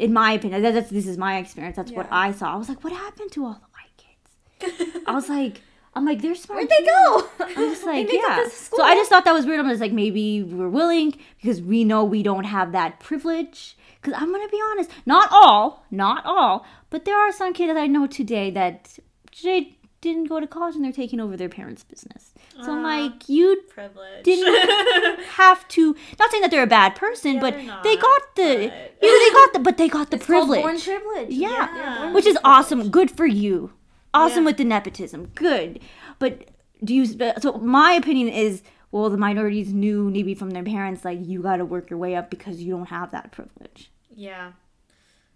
In 0.00 0.12
my 0.12 0.32
opinion, 0.32 0.62
that, 0.62 0.74
that's 0.74 0.90
this 0.90 1.06
is 1.06 1.16
my 1.16 1.38
experience. 1.38 1.76
That's 1.76 1.92
what 1.92 2.08
I 2.10 2.32
saw. 2.32 2.52
I 2.52 2.56
was 2.56 2.68
like, 2.68 2.82
what 2.82 2.92
happened 2.92 3.30
to 3.32 3.44
all 3.44 3.52
the 3.54 3.68
white 3.76 3.96
kids? 4.76 5.02
I 5.06 5.12
was 5.12 5.28
like, 5.28 5.60
I'm 5.94 6.04
like, 6.04 6.20
they're 6.20 6.34
smart. 6.34 6.58
Where'd 6.58 6.70
they 6.70 6.84
go? 6.84 7.28
I'm 7.38 7.54
just 7.72 7.84
like, 7.84 8.12
yeah. 8.12 8.48
So 8.48 8.82
I 8.82 8.94
just 8.96 9.08
thought 9.08 9.24
that 9.24 9.32
was 9.32 9.46
weird. 9.46 9.60
I'm 9.60 9.68
just 9.68 9.80
like, 9.80 9.92
maybe 9.92 10.42
we're 10.42 10.68
willing 10.68 11.14
because 11.40 11.62
we 11.62 11.84
know 11.84 12.02
we 12.04 12.24
don't 12.24 12.44
have 12.44 12.72
that 12.72 12.98
privilege. 12.98 13.76
Because 14.04 14.20
I'm 14.20 14.30
gonna 14.30 14.48
be 14.48 14.60
honest, 14.72 14.90
not 15.06 15.30
all, 15.32 15.84
not 15.90 16.26
all, 16.26 16.66
but 16.90 17.04
there 17.06 17.18
are 17.18 17.32
some 17.32 17.54
kids 17.54 17.72
that 17.72 17.80
I 17.80 17.86
know 17.86 18.06
today 18.06 18.50
that 18.50 18.98
they 19.42 19.78
didn't 20.02 20.24
go 20.26 20.38
to 20.40 20.46
college 20.46 20.74
and 20.74 20.84
they're 20.84 20.92
taking 20.92 21.18
over 21.20 21.34
their 21.38 21.48
parents' 21.48 21.82
business. 21.84 22.34
So 22.62 22.70
I'm 22.72 22.84
ah, 22.84 22.88
like, 23.04 23.28
you 23.30 23.62
privilege. 23.70 24.22
didn't 24.22 25.20
have 25.40 25.66
to. 25.68 25.96
Not 26.18 26.30
saying 26.30 26.42
that 26.42 26.50
they're 26.50 26.62
a 26.62 26.66
bad 26.66 26.94
person, 26.96 27.36
Yeah, 27.36 27.40
but 27.40 27.54
they're 27.54 27.80
they 27.82 27.96
got 27.96 28.22
the, 28.36 28.70
but- 28.70 29.02
you 29.02 29.12
know, 29.12 29.24
they 29.28 29.32
got 29.34 29.52
the, 29.54 29.58
but 29.60 29.78
they 29.78 29.88
got 29.88 30.10
the 30.10 30.16
It's 30.18 30.26
privilege. 30.26 30.60
born 30.62 30.78
privilege. 30.78 31.30
Yeah. 31.30 31.48
Yeah. 31.74 31.98
born 32.02 32.12
Which 32.12 32.26
is 32.26 32.34
with 32.34 32.42
awesome. 32.44 32.90
Good 32.90 33.10
for 33.10 33.24
you. 33.26 33.72
Awesome 34.12 34.42
Yeah. 34.44 34.48
with 34.50 34.58
the 34.58 34.64
nepotism. 34.64 35.26
Good. 35.34 35.80
But 36.18 36.50
do 36.84 36.94
you 36.94 37.06
so 37.06 37.54
my 37.54 37.92
opinion 37.94 38.28
is 38.28 38.62
well 38.92 39.08
the 39.08 39.16
minorities 39.16 39.72
knew 39.72 40.10
maybe 40.10 40.34
from 40.34 40.50
their 40.50 40.62
parents 40.62 41.02
like 41.04 41.18
you 41.22 41.40
got 41.40 41.56
to 41.56 41.64
work 41.64 41.88
your 41.88 41.98
way 41.98 42.14
up 42.14 42.28
because 42.30 42.60
you 42.62 42.70
don't 42.76 42.86
have 42.90 43.10
that 43.12 43.32
privilege. 43.32 43.90
Yeah. 44.14 44.52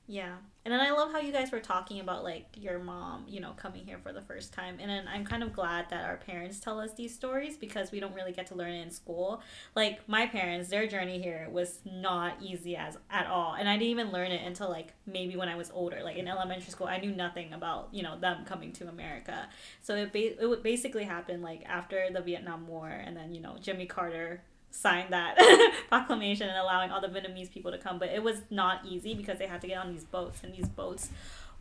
Yeah. 0.06 0.36
And 0.64 0.72
then 0.72 0.80
I 0.80 0.90
love 0.90 1.12
how 1.12 1.18
you 1.20 1.32
guys 1.32 1.52
were 1.52 1.60
talking 1.60 2.00
about 2.00 2.24
like 2.24 2.46
your 2.56 2.78
mom, 2.78 3.26
you 3.28 3.40
know, 3.40 3.52
coming 3.52 3.84
here 3.84 3.98
for 3.98 4.12
the 4.12 4.22
first 4.22 4.54
time. 4.54 4.78
And 4.80 4.90
then 4.90 5.06
I'm 5.08 5.24
kind 5.24 5.42
of 5.42 5.52
glad 5.52 5.90
that 5.90 6.04
our 6.06 6.16
parents 6.16 6.60
tell 6.60 6.80
us 6.80 6.94
these 6.94 7.14
stories 7.14 7.58
because 7.58 7.92
we 7.92 8.00
don't 8.00 8.14
really 8.14 8.32
get 8.32 8.46
to 8.48 8.54
learn 8.54 8.72
it 8.72 8.82
in 8.82 8.90
school. 8.90 9.42
Like 9.76 10.06
my 10.08 10.26
parents, 10.26 10.70
their 10.70 10.86
journey 10.86 11.20
here 11.22 11.48
was 11.50 11.80
not 11.84 12.38
easy 12.42 12.76
as 12.76 12.98
at 13.10 13.26
all. 13.26 13.54
And 13.54 13.68
I 13.68 13.74
didn't 13.74 13.90
even 13.90 14.12
learn 14.12 14.30
it 14.32 14.46
until 14.46 14.70
like 14.70 14.94
maybe 15.06 15.36
when 15.36 15.48
I 15.48 15.56
was 15.56 15.70
older. 15.74 16.02
Like 16.02 16.16
in 16.16 16.28
elementary 16.28 16.70
school, 16.70 16.86
I 16.86 16.98
knew 16.98 17.12
nothing 17.14 17.52
about, 17.52 17.88
you 17.92 18.02
know, 18.02 18.18
them 18.18 18.44
coming 18.46 18.72
to 18.74 18.88
America. 18.88 19.48
So 19.82 19.94
it 19.94 20.12
ba- 20.12 20.42
it 20.42 20.46
would 20.46 20.62
basically 20.62 21.04
happen 21.04 21.42
like 21.42 21.64
after 21.66 22.08
the 22.12 22.22
Vietnam 22.22 22.66
War 22.66 22.88
and 22.88 23.16
then, 23.16 23.34
you 23.34 23.40
know, 23.42 23.56
Jimmy 23.60 23.86
Carter 23.86 24.42
signed 24.70 25.12
that 25.12 25.36
proclamation 25.88 26.48
and 26.48 26.58
allowing 26.58 26.90
all 26.90 27.00
the 27.00 27.08
Vietnamese 27.08 27.50
people 27.50 27.70
to 27.70 27.78
come. 27.78 27.98
But 27.98 28.10
it 28.10 28.22
was 28.22 28.42
not 28.50 28.84
easy 28.86 29.14
because 29.14 29.38
they 29.38 29.46
had 29.46 29.60
to 29.62 29.66
get 29.66 29.78
on 29.78 29.92
these 29.92 30.04
boats, 30.04 30.42
and 30.42 30.52
these 30.54 30.68
boats 30.68 31.10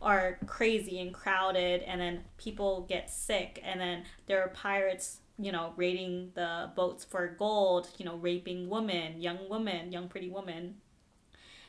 are 0.00 0.38
crazy 0.46 1.00
and 1.00 1.12
crowded, 1.12 1.82
and 1.82 2.00
then 2.00 2.24
people 2.36 2.86
get 2.88 3.10
sick, 3.10 3.60
and 3.64 3.80
then 3.80 4.04
there 4.26 4.42
are 4.42 4.48
pirates. 4.48 5.20
You 5.40 5.52
know, 5.52 5.72
raiding 5.76 6.32
the 6.34 6.70
boats 6.74 7.04
for 7.04 7.28
gold, 7.28 7.90
you 7.96 8.04
know, 8.04 8.16
raping 8.16 8.68
women, 8.68 9.20
young 9.20 9.48
women, 9.48 9.92
young 9.92 10.08
pretty 10.08 10.28
women, 10.28 10.74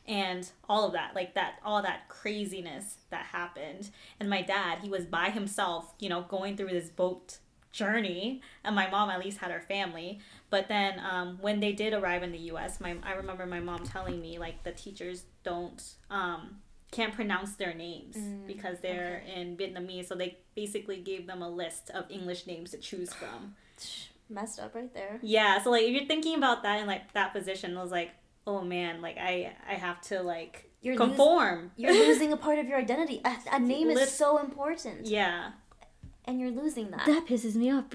and 0.10 0.50
all 0.68 0.86
of 0.86 0.94
that 0.94 1.14
like 1.14 1.36
that 1.36 1.60
all 1.64 1.82
that 1.84 2.10
craziness 2.10 2.98
that 3.12 3.28
happened 3.28 3.92
and 4.20 4.28
my 4.28 4.42
dad 4.42 4.80
he 4.82 4.90
was 4.90 5.06
by 5.06 5.30
himself 5.30 5.94
you 6.00 6.10
know 6.10 6.24
going 6.24 6.58
through 6.58 6.70
this 6.70 6.90
boat 6.90 7.38
journey 7.72 8.42
and 8.64 8.76
my 8.76 8.90
mom 8.90 9.12
at 9.12 9.20
least 9.20 9.38
had 9.38 9.52
her 9.52 9.62
family 9.62 10.20
but 10.50 10.68
then 10.68 11.00
um, 11.00 11.38
when 11.42 11.60
they 11.60 11.72
did 11.72 11.94
arrive 11.94 12.24
in 12.24 12.32
the 12.32 12.40
us 12.40 12.80
my 12.80 12.96
i 13.04 13.14
remember 13.14 13.46
my 13.46 13.60
mom 13.60 13.84
telling 13.84 14.20
me 14.22 14.38
like 14.40 14.64
the 14.64 14.72
teachers 14.72 15.24
don't 15.44 15.96
um, 16.10 16.58
can't 16.92 17.14
pronounce 17.14 17.54
their 17.56 17.74
names 17.74 18.18
because 18.48 18.80
they're 18.80 19.24
in 19.36 19.56
vietnamese 19.56 20.08
so 20.08 20.16
they 20.16 20.38
basically 20.56 20.98
gave 20.98 21.28
them 21.28 21.42
a 21.42 21.50
list 21.50 21.90
of 21.92 22.06
english 22.10 22.48
names 22.48 22.72
to 22.72 22.78
choose 22.78 23.14
from 23.14 23.56
Messed 24.32 24.60
up 24.60 24.76
right 24.76 24.94
there. 24.94 25.18
yeah, 25.24 25.60
so 25.62 25.72
like 25.72 25.84
if 25.84 25.90
you're 25.90 26.06
thinking 26.06 26.36
about 26.36 26.62
that 26.62 26.80
in 26.82 26.86
like 26.86 27.12
that 27.14 27.34
position, 27.34 27.76
I 27.76 27.82
was 27.82 27.90
like, 27.92 28.12
oh 28.46 28.62
man, 28.62 29.02
like 29.02 29.18
I 29.18 29.54
I 29.68 29.74
have 29.74 30.02
to 30.02 30.22
like 30.22 30.70
You're 30.84 30.98
conform. 30.98 31.72
You're 31.78 31.94
losing 32.06 32.32
a 32.32 32.38
part 32.38 32.60
of 32.60 32.68
your 32.68 32.78
identity. 32.78 33.22
A, 33.26 33.36
a 33.54 33.60
name 33.60 33.88
Lit- 33.88 33.98
is 33.98 34.12
so 34.12 34.38
important, 34.38 35.08
yeah. 35.08 35.54
And 36.30 36.40
you're 36.40 36.52
losing 36.52 36.92
that. 36.92 37.08
That 37.08 37.26
pisses 37.26 37.56
me 37.56 37.72
off. 37.72 37.86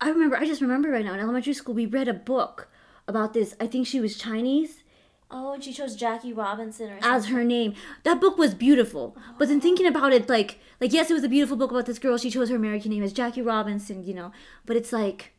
I 0.00 0.08
remember 0.08 0.36
I 0.36 0.46
just 0.46 0.62
remember 0.62 0.88
right 0.88 1.04
now 1.04 1.12
in 1.12 1.20
elementary 1.20 1.52
school 1.52 1.74
we 1.74 1.84
read 1.84 2.08
a 2.08 2.14
book 2.14 2.68
about 3.06 3.34
this. 3.34 3.54
I 3.60 3.66
think 3.66 3.86
she 3.86 4.00
was 4.00 4.16
Chinese 4.16 4.82
oh, 5.30 5.52
and 5.52 5.62
she 5.62 5.72
chose 5.72 5.94
Jackie 5.94 6.32
Robinson 6.32 6.90
or 6.90 6.98
as 7.02 7.26
her 7.26 7.44
name. 7.44 7.74
That 8.04 8.22
book 8.22 8.38
was 8.38 8.54
beautiful. 8.54 9.14
Oh. 9.18 9.34
But 9.38 9.48
then 9.48 9.60
thinking 9.60 9.86
about 9.86 10.14
it 10.14 10.30
like 10.30 10.58
like 10.80 10.94
yes, 10.94 11.10
it 11.10 11.14
was 11.14 11.24
a 11.24 11.28
beautiful 11.28 11.58
book 11.58 11.70
about 11.70 11.84
this 11.84 11.98
girl. 11.98 12.16
She 12.16 12.30
chose 12.30 12.48
her 12.48 12.56
American 12.56 12.90
name 12.90 13.02
as 13.02 13.12
Jackie 13.12 13.42
Robinson, 13.42 14.02
you 14.02 14.14
know. 14.14 14.32
But 14.64 14.76
it's 14.76 14.92
like 14.92 15.34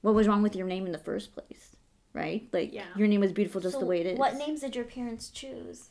what 0.00 0.14
was 0.14 0.26
wrong 0.26 0.42
with 0.42 0.56
your 0.56 0.66
name 0.66 0.86
in 0.86 0.92
the 0.92 0.98
first 0.98 1.34
place? 1.34 1.76
Right? 2.12 2.48
Like 2.52 2.72
Yeah. 2.72 2.86
your 2.96 3.06
name 3.06 3.20
was 3.20 3.32
beautiful 3.32 3.60
just 3.60 3.74
So 3.74 3.80
the 3.80 3.86
way 3.86 4.00
it 4.00 4.06
is. 4.06 4.18
What 4.18 4.34
names 4.34 4.62
did 4.62 4.74
your 4.74 4.84
parents 4.84 5.30
choose? 5.30 5.90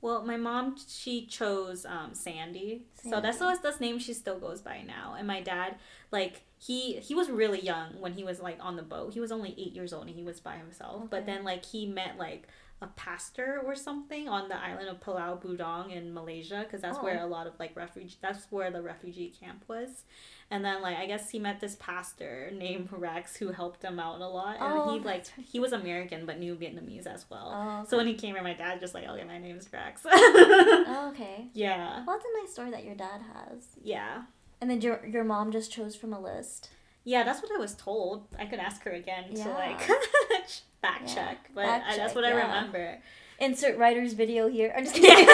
Well, 0.00 0.24
my 0.24 0.36
mom 0.36 0.76
she 0.86 1.26
chose 1.26 1.84
um, 1.86 2.14
Sandy, 2.14 2.82
so 3.02 3.20
that's 3.20 3.38
Sandy. 3.38 3.56
the 3.56 3.62
that's 3.62 3.78
the 3.78 3.84
name 3.84 3.98
she 3.98 4.12
still 4.12 4.38
goes 4.38 4.60
by 4.60 4.82
now. 4.82 5.14
And 5.18 5.26
my 5.26 5.40
dad, 5.40 5.76
like 6.12 6.42
he 6.58 6.94
he 7.00 7.14
was 7.14 7.28
really 7.30 7.60
young 7.60 8.00
when 8.00 8.12
he 8.12 8.22
was 8.24 8.40
like 8.40 8.58
on 8.60 8.76
the 8.76 8.82
boat. 8.82 9.14
He 9.14 9.20
was 9.20 9.32
only 9.32 9.54
eight 9.58 9.72
years 9.74 9.92
old 9.92 10.06
and 10.06 10.14
he 10.16 10.22
was 10.22 10.38
by 10.40 10.56
himself. 10.56 11.08
But 11.10 11.26
then 11.26 11.44
like 11.44 11.64
he 11.64 11.86
met 11.86 12.16
like 12.18 12.46
a 12.82 12.86
pastor 12.88 13.62
or 13.64 13.74
something 13.74 14.28
on 14.28 14.50
the 14.50 14.56
island 14.62 14.88
of 14.88 15.00
Pulau 15.00 15.40
Bidong 15.42 15.90
in 15.90 16.12
Malaysia 16.12 16.60
because 16.64 16.82
that's 16.82 16.98
where 16.98 17.18
Oh. 17.22 17.26
a 17.26 17.28
lot 17.28 17.46
of 17.46 17.54
like 17.58 17.74
refugee 17.74 18.16
that's 18.20 18.46
where 18.52 18.70
the 18.70 18.82
refugee 18.82 19.32
camp 19.40 19.64
was. 19.66 20.04
And 20.50 20.64
then 20.64 20.80
like 20.80 20.96
I 20.96 21.06
guess 21.06 21.30
he 21.30 21.38
met 21.40 21.60
this 21.60 21.76
pastor 21.80 22.50
named 22.54 22.88
Rex 22.92 23.34
who 23.36 23.48
helped 23.48 23.82
him 23.82 23.98
out 23.98 24.20
a 24.20 24.28
lot. 24.28 24.56
And 24.60 24.64
Oh, 24.78 24.92
he 24.92 24.98
like 25.00 25.06
right. 25.06 25.30
he 25.44 25.58
was 25.58 25.72
American 25.72 26.24
but 26.24 26.38
knew 26.38 26.54
Vietnamese 26.54 27.06
as 27.06 27.26
well. 27.28 27.52
Oh, 27.52 27.84
So 27.88 27.96
when 27.96 28.06
he 28.06 28.14
came 28.14 28.34
here, 28.34 28.44
my 28.44 28.54
dad 28.54 28.78
just 28.78 28.94
like, 28.94 29.08
okay, 29.08 29.24
my 29.24 29.38
name's 29.38 29.68
Rex. 29.72 30.02
Oh, 30.04 31.10
okay. 31.12 31.48
yeah, 31.52 32.04
Well, 32.06 32.16
that's 32.16 32.24
a 32.24 32.40
nice 32.42 32.52
story 32.52 32.70
that 32.70 32.84
your 32.84 32.94
dad 32.94 33.20
has. 33.34 33.64
yeah, 33.82 34.22
And 34.60 34.70
then 34.70 34.80
your 34.80 35.04
your 35.04 35.24
mom 35.24 35.50
just 35.50 35.72
chose 35.72 35.96
from 35.96 36.12
a 36.12 36.20
list. 36.20 36.70
yeah. 37.04 37.24
That's 37.24 37.42
what 37.42 37.50
I 37.52 37.58
was 37.58 37.74
told. 37.74 38.26
I 38.38 38.46
could 38.46 38.60
ask 38.60 38.82
her 38.84 38.92
again 38.92 39.34
to 39.34 39.48
like 39.50 39.80
fact 40.80 41.08
Yeah. 41.08 41.14
check, 41.14 41.50
but 41.54 41.64
Fact 41.64 41.84
I, 41.88 41.96
that's 41.96 42.12
check, 42.12 42.14
what 42.14 42.24
I 42.24 42.30
remember. 42.30 42.98
Insert 43.38 43.76
Ryder's 43.78 44.14
video 44.14 44.48
here. 44.48 44.72
I'm 44.76 44.84
just 44.84 44.94
kidding. 45.04 45.26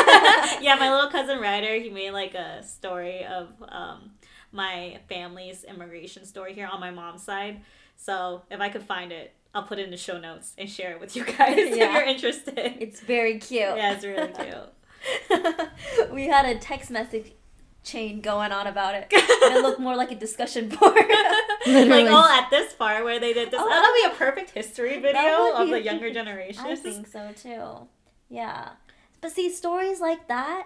yeah, 0.62 0.74
my 0.74 0.90
little 0.92 1.10
cousin 1.10 1.38
Ryder, 1.38 1.74
he 1.80 1.90
made 1.90 2.10
like 2.12 2.34
a 2.34 2.62
story 2.64 3.24
of 3.24 3.48
um, 3.68 4.10
my 4.52 4.98
family's 5.08 5.64
immigration 5.64 6.24
story 6.24 6.54
here 6.54 6.68
on 6.70 6.80
my 6.80 6.90
mom's 6.90 7.22
side. 7.22 7.60
So 7.96 8.42
if 8.50 8.60
I 8.60 8.68
could 8.68 8.82
find 8.82 9.12
it, 9.12 9.34
I'll 9.54 9.62
put 9.64 9.78
it 9.78 9.84
in 9.84 9.90
the 9.90 9.96
show 9.96 10.18
notes 10.18 10.54
and 10.56 10.68
share 10.68 10.92
it 10.92 11.00
with 11.00 11.16
you 11.16 11.24
guys 11.38 11.56
if 11.58 11.76
you're 11.76 12.02
interested. 12.02 12.76
It's 12.80 13.00
very 13.00 13.38
cute. 13.38 13.60
yeah, 13.60 13.94
it's 13.94 14.04
really 14.04 14.32
cute. 14.32 16.10
we 16.12 16.26
had 16.26 16.46
a 16.46 16.58
text 16.58 16.90
message 16.90 17.32
chain 17.84 18.20
going 18.20 18.52
on 18.52 18.66
about 18.66 18.94
it. 18.94 19.12
and 19.12 19.56
it 19.56 19.62
looked 19.62 19.80
more 19.80 19.96
like 19.96 20.10
a 20.12 20.14
discussion 20.16 20.68
board. 20.68 20.96
Like, 21.64 22.06
oh, 22.08 22.38
at 22.42 22.50
this 22.50 22.72
part 22.74 23.04
where 23.04 23.20
they 23.20 23.32
did 23.32 23.52
this, 23.52 23.60
Oh, 23.62 23.68
that'll 23.68 24.10
be 24.10 24.16
a 24.16 24.18
perfect 24.18 24.50
history 24.50 24.98
video 24.98 25.52
of 25.54 25.68
the 25.68 25.80
younger 25.80 26.12
generation. 26.12 26.64
I 26.66 26.74
think 26.74 27.06
so 27.06 27.30
too. 27.40 27.86
Yeah. 28.28 28.70
But 29.20 29.30
see, 29.30 29.48
stories 29.48 30.00
like 30.00 30.26
that, 30.26 30.64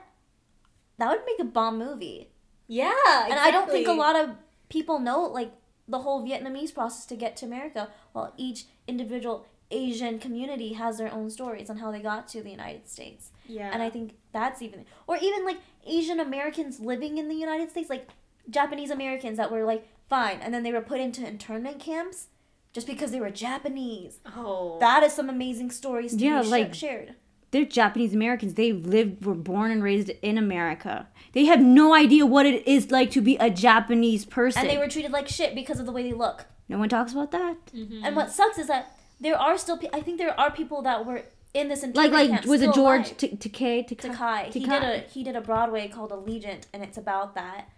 that 0.96 1.11
would 1.11 1.20
make 1.27 1.38
a 1.38 1.44
bomb 1.44 1.79
movie. 1.79 2.31
Yeah, 2.68 2.92
And 3.24 3.35
I 3.38 3.50
don't 3.50 3.70
think 3.70 3.87
a 3.88 3.92
lot 3.92 4.16
of 4.16 4.31
people 4.68 4.98
know 4.98 5.22
like 5.22 5.52
the 5.88 6.00
whole 6.00 6.26
Vietnamese 6.26 6.74
process 6.74 7.07
to 7.07 7.16
get 7.16 7.37
to 7.38 7.46
America. 7.46 7.88
While 8.12 8.33
each 8.37 8.64
individual 8.88 9.46
Asian 9.70 10.18
community 10.18 10.72
has 10.74 10.98
their 10.98 11.12
own 11.12 11.29
stories 11.31 11.68
on 11.70 11.79
how 11.79 11.90
they 11.90 12.00
got 12.00 12.29
to 12.29 12.42
the 12.42 12.50
United 12.50 12.88
States. 12.88 13.31
Yeah, 13.48 13.70
And 13.72 13.83
I 13.83 13.90
think 13.90 14.14
that's 14.33 14.62
even 14.62 14.85
or 15.07 15.16
even 15.16 15.44
like 15.44 15.59
Asian 15.87 16.18
Americans 16.20 16.81
living 16.81 17.18
in 17.18 17.29
the 17.29 17.35
United 17.35 17.70
States, 17.70 17.90
like 17.90 18.09
Japanese 18.50 18.90
Americans 18.90 19.37
that 19.38 19.50
were 19.50 19.64
like 19.64 19.87
fine 20.09 20.38
and 20.40 20.55
then 20.55 20.62
they 20.62 20.72
were 20.72 20.81
put 20.81 21.00
into 21.00 21.26
internment 21.26 21.81
camps 21.81 22.29
just 22.72 22.87
because 22.87 23.11
they 23.11 23.20
were 23.20 23.31
Japanese. 23.31 24.20
oh, 24.37 24.79
That 24.81 25.02
is 25.02 25.12
some 25.12 25.29
amazing 25.31 25.70
stories 25.70 26.14
to 26.16 26.24
Yeah, 26.24 26.42
be 26.42 26.46
sh- 26.46 26.50
like- 26.50 26.74
shared. 26.74 27.14
They're 27.50 27.64
Japanese 27.64 28.12
Americans. 28.14 28.54
They 28.54 28.72
lived, 28.72 29.24
were 29.24 29.35
born 29.35 29.70
and 29.70 29.82
raised 29.82 30.11
in 30.22 30.37
America. 30.37 31.09
They 31.32 31.44
have 31.44 31.61
no 31.61 31.94
idea 31.94 32.26
what 32.26 32.44
it 32.46 32.66
is 32.66 32.90
like 32.90 33.11
to 33.12 33.20
be 33.20 33.37
a 33.37 33.50
Japanese 33.50 34.24
person. 34.24 34.62
And 34.62 34.70
they 34.70 34.78
were 34.78 34.88
treated 34.88 35.12
like 35.12 35.28
shit 35.28 35.54
because 35.54 35.78
of 35.78 35.87
the 35.87 35.92
way 35.92 36.02
they 36.02 36.12
look. 36.12 36.46
no 36.68 36.78
one 36.78 36.88
talks 36.88 37.12
about 37.12 37.30
that. 37.30 37.56
Mm-hmm. 37.74 38.04
And 38.04 38.16
what 38.16 38.30
sucks 38.30 38.59
is 38.59 38.66
that 38.66 38.96
there 39.20 39.38
are 39.38 39.56
still 39.56 39.78
pe- 39.78 39.88
I 39.92 40.00
think 40.00 40.18
there 40.18 40.38
are 40.38 40.50
people 40.50 40.82
that 40.82 41.06
were 41.06 41.22
in 41.54 41.68
this 41.68 41.85
Like, 41.94 42.12
like 42.12 42.44
was 42.44 42.61
it 42.62 42.74
George 42.74 43.11
Takei? 43.12 43.87
Takai? 43.87 44.50
He 44.52 44.61
did 44.61 44.82
a 44.82 44.98
he 45.00 45.22
did 45.22 45.37
a 45.37 45.40
Broadway 45.40 45.88
called 45.88 46.12
Allegiance, 46.12 46.66
and 46.72 46.82
it's 46.82 46.98
about 46.98 47.35
that. 47.35 47.68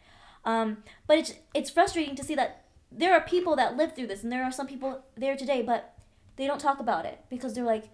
Um, 0.44 0.78
but 1.06 1.18
it's 1.18 1.34
it's 1.54 1.70
frustrating 1.70 2.16
to 2.16 2.24
see 2.24 2.34
that 2.34 2.64
there 2.90 3.12
are 3.12 3.20
people 3.20 3.54
that 3.56 3.76
live 3.76 3.94
through 3.94 4.06
this, 4.08 4.22
and 4.22 4.32
there 4.32 4.42
are 4.42 4.50
some 4.52 4.66
people 4.66 5.04
there 5.16 5.36
today, 5.36 5.62
but 5.62 5.94
they 6.36 6.46
don't 6.46 6.60
talk 6.60 6.80
about 6.80 7.04
it 7.04 7.20
because 7.28 7.54
they're 7.54 7.64
like, 7.64 7.90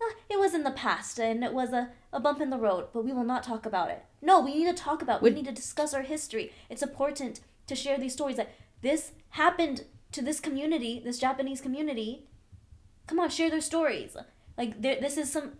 Ah, 0.00 0.14
it 0.28 0.38
was 0.38 0.54
in 0.54 0.62
the 0.64 0.70
past 0.70 1.18
and 1.18 1.42
it 1.42 1.52
was 1.52 1.72
a, 1.72 1.90
a 2.12 2.20
bump 2.20 2.40
in 2.40 2.50
the 2.50 2.58
road, 2.58 2.88
but 2.92 3.04
we 3.04 3.12
will 3.12 3.24
not 3.24 3.42
talk 3.42 3.66
about 3.66 3.90
it. 3.90 4.04
No, 4.22 4.40
we 4.40 4.54
need 4.54 4.76
to 4.76 4.82
talk 4.82 5.02
about. 5.02 5.16
it. 5.16 5.22
We 5.22 5.30
need 5.30 5.46
to 5.46 5.52
discuss 5.52 5.94
our 5.94 6.02
history. 6.02 6.52
It's 6.70 6.82
important 6.82 7.40
to 7.66 7.74
share 7.74 7.98
these 7.98 8.12
stories 8.12 8.36
that 8.36 8.52
this 8.82 9.12
happened 9.30 9.84
to 10.12 10.22
this 10.22 10.40
community, 10.40 11.00
this 11.04 11.18
Japanese 11.18 11.60
community. 11.60 12.26
Come 13.06 13.20
on, 13.20 13.30
share 13.30 13.50
their 13.50 13.60
stories. 13.60 14.16
Like 14.56 14.82
this 14.82 15.16
is 15.16 15.32
some 15.32 15.52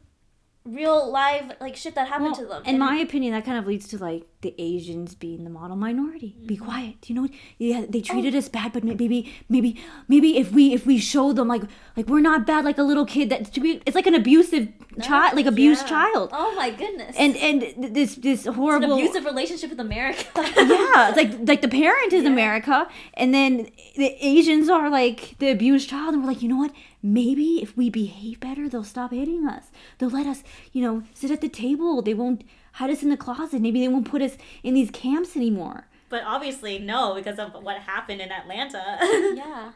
real 0.65 1.11
live 1.11 1.53
like 1.61 1.77
shit 1.77 1.95
that 1.95 2.09
happened 2.09 2.33
Well, 2.33 2.41
to 2.41 2.47
them. 2.47 2.63
in 2.65 2.69
And- 2.71 2.79
my 2.79 2.97
opinion, 2.97 3.33
that 3.33 3.45
kind 3.45 3.57
of 3.59 3.67
leads 3.67 3.89
to 3.89 3.99
like 3.99 4.25
the 4.43 4.55
Asians 4.59 5.15
being 5.15 5.43
the 5.45 5.51
model 5.51 5.77
minority. 5.77 6.37
Be 6.47 6.55
Mm-hmm. 6.57 6.65
quiet. 6.65 7.09
You 7.09 7.15
know, 7.15 7.23
what 7.23 7.31
yeah, 7.59 7.85
they 7.89 8.01
treated 8.03 8.35
Oh. 8.35 8.39
us 8.39 8.49
bad, 8.49 8.73
but 8.73 8.85
maybe, 8.85 9.33
maybe, 9.49 9.81
maybe 10.09 10.37
if 10.37 10.53
we 10.53 10.75
if 10.75 10.85
we 10.87 10.99
show 10.99 11.33
them 11.33 11.49
like 11.49 11.63
like 11.97 12.07
we're 12.09 12.21
not 12.21 12.47
bad, 12.47 12.65
like 12.65 12.77
a 12.79 12.83
little 12.83 13.07
kid 13.07 13.31
that 13.31 13.53
to 13.55 13.61
be, 13.61 13.81
it's 13.87 13.97
like 13.97 14.07
an 14.07 14.15
abusive 14.15 14.69
child, 15.03 15.35
like 15.37 15.47
abused 15.47 15.83
Yeah. 15.83 15.89
child, 15.89 16.31
Oh 16.33 16.55
my 16.55 16.71
goodness. 16.71 17.17
and 17.19 17.37
and 17.37 17.61
th- 17.63 17.93
this 17.95 18.15
this 18.17 18.41
it's 18.41 18.47
an 18.47 18.55
horrible 18.55 18.93
abusive 18.93 19.25
relationship 19.25 19.71
with 19.71 19.81
America. 19.81 20.25
yeah, 20.37 21.09
it's 21.09 21.17
like 21.17 21.49
like 21.49 21.63
the 21.63 21.69
parent 21.69 22.13
is 22.13 22.25
Yeah. 22.25 22.31
America, 22.31 22.89
and 23.15 23.33
then 23.35 23.69
the 23.97 24.15
Asians 24.25 24.69
are 24.69 24.91
like 24.91 25.37
the 25.39 25.51
abused 25.51 25.89
child, 25.89 26.15
and 26.15 26.23
we're 26.23 26.29
like, 26.29 26.43
you 26.43 26.49
know 26.49 26.59
what? 26.59 26.73
Maybe 27.03 27.63
if 27.63 27.77
we 27.77 27.91
behave 27.91 28.41
better, 28.41 28.69
they'll 28.69 28.83
stop 28.85 29.13
hitting 29.13 29.47
us. 29.47 29.71
They'll 29.99 30.11
let 30.11 30.27
us, 30.27 30.43
you 30.73 30.83
know, 30.83 31.03
sit 31.15 31.31
at 31.31 31.41
the 31.41 31.49
table. 31.49 32.03
They 32.03 32.15
won't 32.15 32.43
hide 32.73 32.91
us 32.91 33.03
in 33.03 33.09
the 33.11 33.17
closet. 33.17 33.61
Maybe 33.61 33.81
they 33.81 33.89
won't 33.89 34.11
put 34.11 34.21
us 34.23 34.37
in 34.63 34.75
these 34.75 34.91
camps 34.91 35.37
anymore. 35.37 35.87
but 36.09 36.23
obviously 36.25 36.79
no, 36.79 37.15
because 37.15 37.39
of 37.39 37.53
what 37.63 37.79
happened 37.79 38.21
in 38.21 38.33
Atlanta. 38.33 38.99
yeah. 39.37 39.73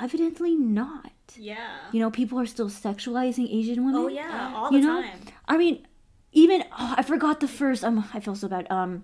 Evidently 0.00 0.54
not. 0.54 1.12
yeah. 1.36 1.76
You 1.92 2.00
know, 2.00 2.10
people 2.10 2.40
are 2.40 2.46
still 2.46 2.70
sexualizing 2.70 3.52
Asian 3.52 3.84
women. 3.84 4.00
Oh 4.00 4.08
yeah, 4.08 4.52
all 4.54 4.72
You 4.72 4.80
the 4.80 4.86
know? 4.86 5.02
time. 5.02 5.20
I 5.46 5.58
mean, 5.58 5.86
even 6.32 6.62
oh, 6.72 6.94
I 6.96 7.02
forgot 7.02 7.40
the 7.40 7.48
first. 7.48 7.84
Um, 7.84 8.08
I 8.14 8.20
feel 8.20 8.34
so 8.34 8.48
bad. 8.48 8.66
Um, 8.70 9.02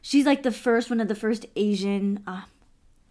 she's 0.00 0.24
like 0.26 0.44
the 0.44 0.52
first 0.52 0.88
one 0.90 1.00
of 1.00 1.08
the 1.08 1.16
first 1.16 1.46
Asian 1.56 2.22
uh, 2.28 2.42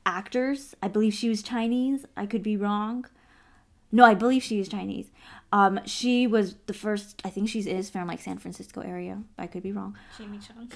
actors. 0.06 0.75
I 0.82 0.88
believe 0.88 1.13
she 1.13 1.27
was 1.27 1.43
Chinese. 1.43 2.06
I 2.15 2.25
could 2.25 2.43
be 2.43 2.56
wrong. 2.56 3.06
No, 3.91 4.04
I 4.04 4.13
believe 4.13 4.43
she 4.43 4.60
is 4.60 4.67
Chinese. 4.67 5.10
Um, 5.52 5.80
she 5.86 6.28
was 6.28 6.56
the 6.65 6.73
first. 6.73 7.21
I 7.23 7.30
think 7.30 7.47
she 7.50 7.60
is 7.62 7.89
from 7.89 8.08
like 8.08 8.19
San 8.21 8.38
Francisco 8.38 8.82
area. 8.82 9.23
I 9.38 9.47
could 9.47 9.63
be 9.63 9.71
wrong. 9.71 9.97
Jamie 10.17 10.39
Chung. 10.39 10.69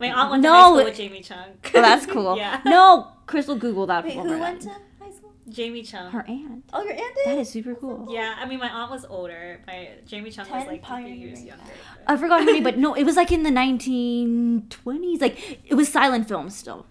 My 0.00 0.10
aunt 0.12 0.30
went 0.30 0.42
No, 0.42 0.48
to 0.50 0.54
high 0.56 0.64
school 0.64 0.84
with 0.84 0.96
Jamie 0.96 1.20
Chung. 1.22 1.48
Oh, 1.74 1.82
that's 1.82 2.06
cool. 2.06 2.36
yeah. 2.44 2.60
No, 2.64 3.12
Crystal, 3.26 3.54
Google 3.54 3.86
that. 3.86 4.04
Wait, 4.04 4.14
for 4.14 4.22
who 4.24 4.38
went 4.40 4.62
to 4.62 4.70
high 5.00 5.10
school? 5.12 5.32
Jamie 5.48 5.82
Chung. 5.82 6.10
Her 6.10 6.24
aunt. 6.26 6.64
Oh, 6.72 6.82
your 6.82 6.92
aunt 6.94 7.14
did. 7.16 7.26
That 7.26 7.38
is 7.38 7.48
super 7.50 7.74
cool. 7.76 8.08
Yeah, 8.10 8.34
I 8.38 8.46
mean, 8.46 8.58
my 8.58 8.68
aunt 8.68 8.90
was 8.90 9.04
older. 9.04 9.60
My 9.66 9.90
Jamie 10.06 10.30
Chung 10.30 10.46
was 10.50 10.66
like 10.66 10.66
a 10.66 10.70
few 10.70 10.78
pioneering 10.80 11.20
years 11.20 11.44
younger. 11.44 11.62
but- 12.06 12.12
I 12.12 12.16
forgot 12.16 12.40
her 12.44 12.52
name, 12.52 12.64
but 12.64 12.78
no, 12.78 12.94
it 12.94 13.04
was 13.04 13.14
like 13.16 13.30
in 13.30 13.42
the 13.44 13.50
1920s. 13.50 15.20
Like 15.20 15.60
it 15.64 15.74
was 15.74 15.88
silent 15.88 16.26
film 16.28 16.50
still. 16.50 16.86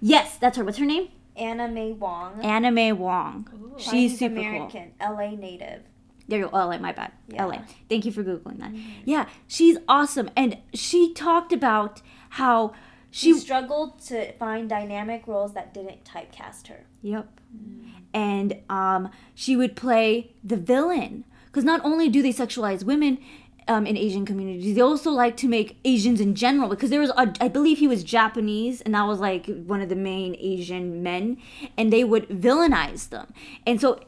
Yes, 0.00 0.38
that's 0.38 0.56
her. 0.56 0.64
What's 0.64 0.78
her 0.78 0.86
name? 0.86 1.08
Anna 1.36 1.68
May 1.68 1.92
Wong. 1.92 2.40
Anna 2.44 2.70
May 2.70 2.92
Wong. 2.92 3.48
Ooh. 3.54 3.74
She's 3.78 4.18
super 4.18 4.36
cool. 4.36 4.44
American, 4.46 4.92
LA 5.00 5.30
native. 5.30 5.82
There 6.28 6.40
you 6.40 6.48
go. 6.48 6.56
LA, 6.56 6.78
my 6.78 6.92
bad. 6.92 7.12
Yeah. 7.28 7.44
LA. 7.44 7.58
Thank 7.88 8.04
you 8.04 8.10
for 8.12 8.24
Googling 8.24 8.58
that. 8.58 8.72
Yeah, 9.04 9.28
she's 9.46 9.78
awesome. 9.88 10.28
And 10.36 10.58
she 10.74 11.12
talked 11.14 11.52
about 11.52 12.02
how 12.30 12.72
She 13.10 13.32
she. 13.32 13.38
struggled 13.38 14.00
to 14.06 14.32
find 14.32 14.68
dynamic 14.68 15.26
roles 15.28 15.54
that 15.54 15.72
didn't 15.72 16.04
typecast 16.04 16.66
her. 16.68 16.84
Yep. 17.02 17.40
And 18.12 18.56
um, 18.68 19.10
she 19.34 19.56
would 19.56 19.76
play 19.76 20.32
the 20.42 20.56
villain. 20.56 21.24
Because 21.46 21.64
not 21.64 21.80
only 21.84 22.08
do 22.08 22.22
they 22.22 22.32
sexualize 22.32 22.82
women 22.84 23.18
um, 23.68 23.86
in 23.86 23.96
Asian 23.96 24.24
communities, 24.24 24.74
they 24.74 24.80
also 24.80 25.10
like 25.10 25.36
to 25.38 25.48
make 25.48 25.78
Asians 25.84 26.20
in 26.20 26.34
general. 26.34 26.68
Because 26.68 26.90
there 26.90 27.00
was, 27.00 27.10
a, 27.10 27.32
I 27.40 27.48
believe 27.48 27.78
he 27.78 27.88
was 27.88 28.04
Japanese, 28.04 28.80
and 28.80 28.94
that 28.94 29.06
was 29.06 29.18
like 29.18 29.46
one 29.46 29.80
of 29.80 29.88
the 29.88 29.96
main 29.96 30.36
Asian 30.38 31.02
men, 31.02 31.38
and 31.76 31.92
they 31.92 32.04
would 32.04 32.28
villainize 32.28 33.08
them. 33.08 33.32
And 33.66 33.80
so, 33.80 34.00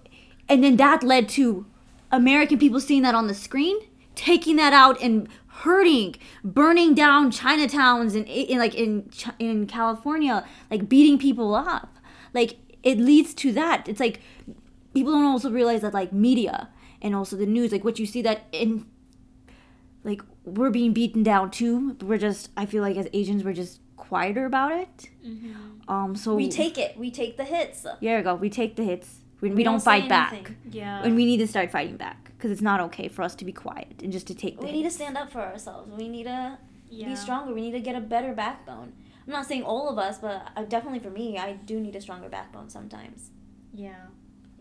and 0.49 0.62
then 0.62 0.77
that 0.77 1.03
led 1.03 1.29
to 1.31 1.66
American 2.11 2.59
people 2.59 2.81
seeing 2.81 3.03
that 3.03 3.14
on 3.14 3.27
the 3.27 3.35
screen, 3.35 3.79
taking 4.14 4.57
that 4.57 4.73
out 4.73 5.01
and 5.03 5.29
hurting, 5.49 6.16
burning 6.44 6.94
down 6.94 7.31
Chinatowns 7.31 8.14
in, 8.14 8.25
in 8.25 8.59
like 8.59 8.75
in 8.75 9.11
in 9.38 9.66
California, 9.66 10.47
like 10.71 10.88
beating 10.88 11.18
people 11.18 11.55
up. 11.55 11.97
Like 12.33 12.57
it 12.83 12.99
leads 12.99 13.35
to 13.35 13.53
that. 13.53 13.88
It's 13.88 14.01
like 14.01 14.21
people 14.94 15.12
don't 15.12 15.25
also 15.25 15.51
realize 15.51 15.81
that 15.83 15.94
like 15.94 16.12
media 16.12 16.68
and 17.03 17.14
also 17.14 17.37
the 17.37 17.47
news, 17.47 17.73
like 17.73 17.85
what 17.85 17.99
you 17.99 18.07
see 18.07 18.23
that 18.23 18.47
in 18.53 18.87
like 20.09 20.23
we're 20.44 20.71
being 20.71 20.92
beaten 20.92 21.23
down 21.23 21.51
too. 21.51 21.97
We're 22.03 22.18
just 22.29 22.51
I 22.57 22.64
feel 22.66 22.83
like 22.83 22.97
as 22.97 23.07
Asians 23.12 23.44
we're 23.44 23.53
just 23.64 23.81
quieter 23.97 24.44
about 24.47 24.73
it. 24.73 25.11
Um 25.87 26.16
so 26.16 26.35
We 26.35 26.49
take 26.49 26.77
it. 26.79 26.97
We 26.97 27.11
take 27.11 27.37
the 27.37 27.44
hits. 27.44 27.87
Yeah, 28.01 28.16
we 28.18 28.23
go. 28.23 28.35
We 28.35 28.51
take 28.51 28.77
the 28.77 28.85
hits. 28.85 29.09
We, 29.40 29.51
we, 29.51 29.57
We 29.57 29.62
don't, 29.62 29.75
don't 29.75 29.85
fight 29.85 30.09
back. 30.09 30.53
Yeah. 30.71 31.03
And 31.05 31.14
we 31.14 31.25
need 31.25 31.38
to 31.38 31.47
start 31.47 31.71
fighting 31.71 31.97
back 31.97 32.33
because 32.37 32.51
it's 32.51 32.66
not 32.71 32.81
okay 32.88 33.09
for 33.09 33.23
us 33.23 33.35
to 33.37 33.44
be 33.44 33.53
quiet 33.53 33.97
and 34.03 34.11
just 34.12 34.27
to 34.29 34.35
take 34.35 34.57
the 34.57 34.62
We 34.66 34.68
hits. 34.73 34.77
need 34.79 34.88
to 34.90 34.90
stand 34.90 35.16
up 35.16 35.31
for 35.31 35.40
ourselves. 35.40 35.92
We 35.97 36.09
need 36.09 36.25
to 36.25 36.59
yeah. 36.90 37.09
be 37.09 37.16
stronger. 37.16 37.55
We 37.55 37.61
need 37.61 37.73
to 37.73 37.81
get 37.81 37.94
a 37.94 38.01
better 38.01 38.33
backbone. 38.35 38.92
I'm 39.27 39.33
not 39.33 39.47
saying 39.47 39.62
all 39.62 39.88
of 39.90 39.99
us, 39.99 40.18
but 40.18 40.49
I, 40.57 40.64
definitely 40.64 41.01
for 41.01 41.11
me, 41.11 41.38
I 41.38 41.53
do 41.53 41.79
need 41.79 41.94
a 41.94 42.01
stronger 42.01 42.29
backbone 42.29 42.69
sometimes. 42.71 43.31
Yeah. 43.75 43.94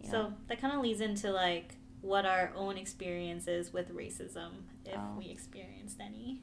Yeah. 0.04 0.12
So 0.12 0.34
that 0.48 0.60
kind 0.62 0.74
of 0.76 0.82
leads 0.82 1.02
into 1.02 1.32
like 1.32 1.76
what 2.02 2.26
our 2.26 2.52
own 2.56 2.78
experiences 2.78 3.74
with 3.74 3.96
racism, 3.96 4.50
if 4.88 4.98
Oh. 4.98 5.18
we 5.18 5.30
experienced 5.30 5.98
any. 6.00 6.42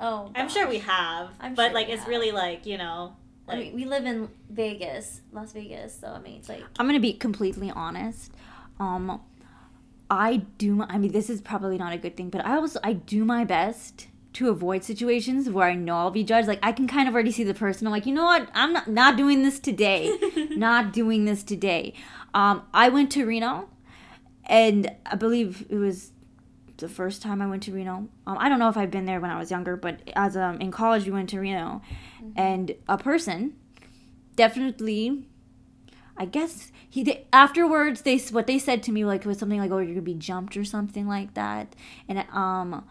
Oh, 0.00 0.30
I'm 0.34 0.48
sure 0.48 0.66
we 0.68 0.78
have, 0.78 1.30
I'm 1.40 1.54
but 1.54 1.66
sure 1.66 1.74
like 1.74 1.86
we 1.86 1.92
it's 1.92 2.02
have. 2.02 2.08
really 2.08 2.32
like 2.32 2.66
you 2.66 2.78
know, 2.78 3.14
I 3.48 3.56
mean, 3.56 3.74
we 3.74 3.84
live 3.84 4.04
in 4.06 4.28
Vegas, 4.50 5.20
Las 5.32 5.52
Vegas, 5.52 5.98
so 6.00 6.08
I 6.08 6.18
mean, 6.20 6.36
it's 6.38 6.48
like 6.48 6.64
I'm 6.78 6.86
gonna 6.86 6.98
be 7.00 7.12
completely 7.12 7.70
honest. 7.70 8.32
Um, 8.80 9.20
I 10.10 10.36
do. 10.58 10.74
My, 10.74 10.86
I 10.88 10.98
mean, 10.98 11.12
this 11.12 11.30
is 11.30 11.40
probably 11.40 11.78
not 11.78 11.92
a 11.92 11.98
good 11.98 12.16
thing, 12.16 12.30
but 12.30 12.44
I 12.44 12.56
also 12.56 12.80
I 12.82 12.94
do 12.94 13.24
my 13.24 13.44
best 13.44 14.08
to 14.34 14.48
avoid 14.48 14.82
situations 14.82 15.50
where 15.50 15.68
I 15.68 15.74
know 15.74 15.96
I'll 15.96 16.10
be 16.10 16.24
judged. 16.24 16.48
Like 16.48 16.58
I 16.62 16.72
can 16.72 16.86
kind 16.88 17.06
of 17.08 17.14
already 17.14 17.30
see 17.32 17.44
the 17.44 17.54
person. 17.54 17.86
I'm 17.86 17.92
like, 17.92 18.06
you 18.06 18.14
know 18.14 18.24
what? 18.24 18.48
I'm 18.54 18.72
not 18.72 18.88
not 18.88 19.16
doing 19.16 19.42
this 19.42 19.58
today. 19.60 20.16
not 20.50 20.92
doing 20.92 21.26
this 21.26 21.42
today. 21.42 21.92
Um, 22.34 22.62
I 22.72 22.88
went 22.88 23.12
to 23.12 23.24
Reno, 23.26 23.68
and 24.46 24.90
I 25.06 25.16
believe 25.16 25.66
it 25.68 25.76
was 25.76 26.12
the 26.82 26.88
first 26.88 27.22
time 27.22 27.40
I 27.40 27.46
went 27.46 27.62
to 27.62 27.72
Reno. 27.72 28.08
Um, 28.26 28.36
I 28.38 28.50
don't 28.50 28.58
know 28.58 28.68
if 28.68 28.76
I've 28.76 28.90
been 28.90 29.06
there 29.06 29.20
when 29.20 29.30
I 29.30 29.38
was 29.38 29.50
younger, 29.50 29.76
but 29.76 30.00
as 30.14 30.36
um 30.36 30.60
in 30.60 30.70
college 30.70 31.06
we 31.06 31.12
went 31.12 31.30
to 31.30 31.40
Reno, 31.40 31.80
and 32.36 32.74
a 32.86 32.98
person 32.98 33.54
definitely 34.36 35.24
I 36.16 36.24
guess 36.24 36.72
he 36.88 37.02
they, 37.02 37.26
afterwards 37.32 38.02
they 38.02 38.18
what 38.18 38.46
they 38.46 38.58
said 38.58 38.82
to 38.84 38.92
me 38.92 39.04
like 39.04 39.24
was 39.24 39.38
something 39.38 39.58
like 39.58 39.70
oh 39.70 39.78
you're 39.78 39.94
gonna 39.94 40.02
be 40.02 40.14
jumped 40.14 40.56
or 40.56 40.64
something 40.64 41.08
like 41.08 41.34
that. 41.34 41.74
And 42.08 42.18
um 42.32 42.84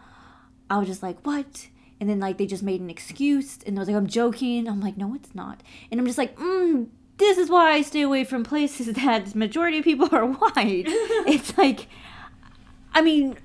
I 0.68 0.78
was 0.78 0.88
just 0.88 1.02
like 1.02 1.24
what? 1.24 1.68
And 2.00 2.10
then 2.10 2.18
like 2.18 2.38
they 2.38 2.46
just 2.46 2.62
made 2.62 2.80
an 2.80 2.90
excuse 2.90 3.58
and 3.64 3.76
they 3.76 3.78
was 3.78 3.88
like 3.88 3.96
I'm 3.96 4.06
joking. 4.06 4.68
I'm 4.68 4.80
like 4.80 4.96
no 4.96 5.14
it's 5.14 5.34
not. 5.34 5.62
And 5.90 6.00
I'm 6.00 6.06
just 6.06 6.18
like 6.18 6.36
mm, 6.36 6.88
this 7.18 7.38
is 7.38 7.48
why 7.48 7.72
I 7.72 7.82
stay 7.82 8.02
away 8.02 8.24
from 8.24 8.42
places 8.42 8.86
that 8.94 9.34
majority 9.34 9.78
of 9.78 9.84
people 9.84 10.08
are 10.12 10.26
white. 10.42 10.86
It's 11.26 11.56
like 11.56 11.86
I 12.92 13.02
mean 13.02 13.36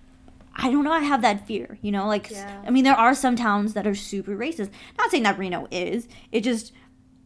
I 0.60 0.72
don't 0.72 0.84
know. 0.84 0.92
I 0.92 1.02
have 1.02 1.22
that 1.22 1.46
fear, 1.46 1.78
you 1.82 1.92
know. 1.92 2.08
Like, 2.08 2.32
Yeah. 2.32 2.64
I 2.66 2.72
mean, 2.72 2.84
there 2.84 2.96
are 2.96 3.14
some 3.14 3.36
towns 3.36 3.74
that 3.76 3.86
are 3.86 3.94
super 3.96 4.36
racist. 4.36 4.72
Not 4.98 5.12
saying 5.12 5.24
that 5.24 5.38
Reno 5.38 5.68
is. 5.70 6.08
It 6.32 6.42
just 6.42 6.74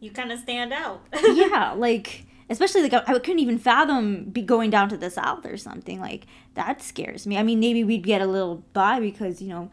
You 0.00 0.10
kind 0.10 0.30
of 0.30 0.38
stand 0.38 0.72
out. 0.72 1.00
yeah, 1.34 1.72
like 1.72 2.26
especially 2.50 2.82
like 2.82 2.92
I 2.92 3.02
I 3.06 3.18
couldn't 3.18 3.38
even 3.38 3.58
fathom 3.58 4.24
be 4.24 4.42
going 4.42 4.70
down 4.70 4.88
to 4.90 4.96
the 4.98 5.10
south 5.10 5.46
or 5.46 5.56
something 5.56 5.98
like 6.00 6.26
that 6.54 6.82
scares 6.82 7.26
me. 7.26 7.38
I 7.38 7.42
mean, 7.42 7.58
maybe 7.60 7.82
we'd 7.84 8.04
get 8.04 8.20
a 8.20 8.26
little 8.26 8.64
by 8.72 9.00
because 9.00 9.40
you 9.40 9.48
know 9.48 9.70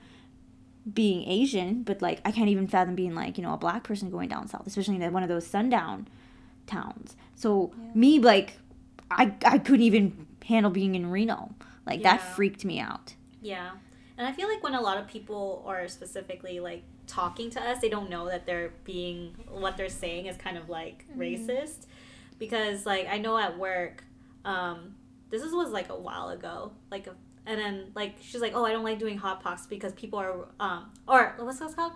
being 0.91 1.27
Asian, 1.29 1.83
but 1.83 2.01
like 2.01 2.21
I 2.23 2.31
can't 2.31 2.49
even 2.49 2.67
fathom 2.67 2.95
being 2.95 3.13
like 3.13 3.37
you 3.37 3.43
know 3.43 3.53
a 3.53 3.57
black 3.57 3.83
person 3.83 4.09
going 4.09 4.29
down 4.29 4.47
south, 4.47 4.65
especially 4.67 4.95
in 4.95 5.13
one 5.13 5.23
of 5.23 5.29
those 5.29 5.45
sundown 5.45 6.07
towns. 6.65 7.17
So 7.35 7.73
me 7.93 8.19
like 8.19 8.57
I 9.11 9.33
I 9.45 9.57
couldn't 9.57 9.81
even 9.83 10.27
handle 10.45 10.71
being 10.71 10.95
in 10.95 11.09
Reno. 11.09 11.55
Like 11.85 12.03
that 12.03 12.21
freaked 12.35 12.63
me 12.63 12.79
out. 12.79 13.15
Yeah. 13.41 13.71
And 14.17 14.27
I 14.27 14.31
feel 14.33 14.49
like 14.49 14.61
when 14.63 14.75
a 14.75 14.81
lot 14.81 14.97
of 14.97 15.07
people 15.07 15.63
are 15.65 15.87
specifically 15.87 16.59
like 16.59 16.83
talking 17.07 17.49
to 17.51 17.61
us, 17.61 17.79
they 17.79 17.89
don't 17.89 18.09
know 18.09 18.27
that 18.27 18.45
they're 18.45 18.73
being 18.83 19.35
what 19.49 19.77
they're 19.77 19.89
saying 19.89 20.25
is 20.25 20.35
kind 20.37 20.57
of 20.57 20.69
like 20.69 21.05
racist. 21.17 21.87
Because 22.37 22.85
like 22.85 23.07
I 23.09 23.17
know 23.17 23.37
at 23.37 23.57
work, 23.57 24.03
um, 24.45 24.95
this 25.29 25.41
is, 25.41 25.53
was 25.53 25.71
like 25.71 25.89
a 25.89 25.95
while 25.95 26.29
ago. 26.29 26.73
Like 26.91 27.07
a, 27.07 27.15
and 27.45 27.59
then 27.59 27.91
like 27.95 28.15
she's 28.21 28.41
like, 28.41 28.53
Oh, 28.55 28.65
I 28.65 28.71
don't 28.71 28.83
like 28.83 28.99
doing 28.99 29.17
hot 29.17 29.41
pots 29.41 29.67
because 29.67 29.93
people 29.93 30.19
are 30.19 30.47
um 30.59 30.91
or 31.07 31.35
what's 31.39 31.59
that 31.59 31.75
called? 31.75 31.93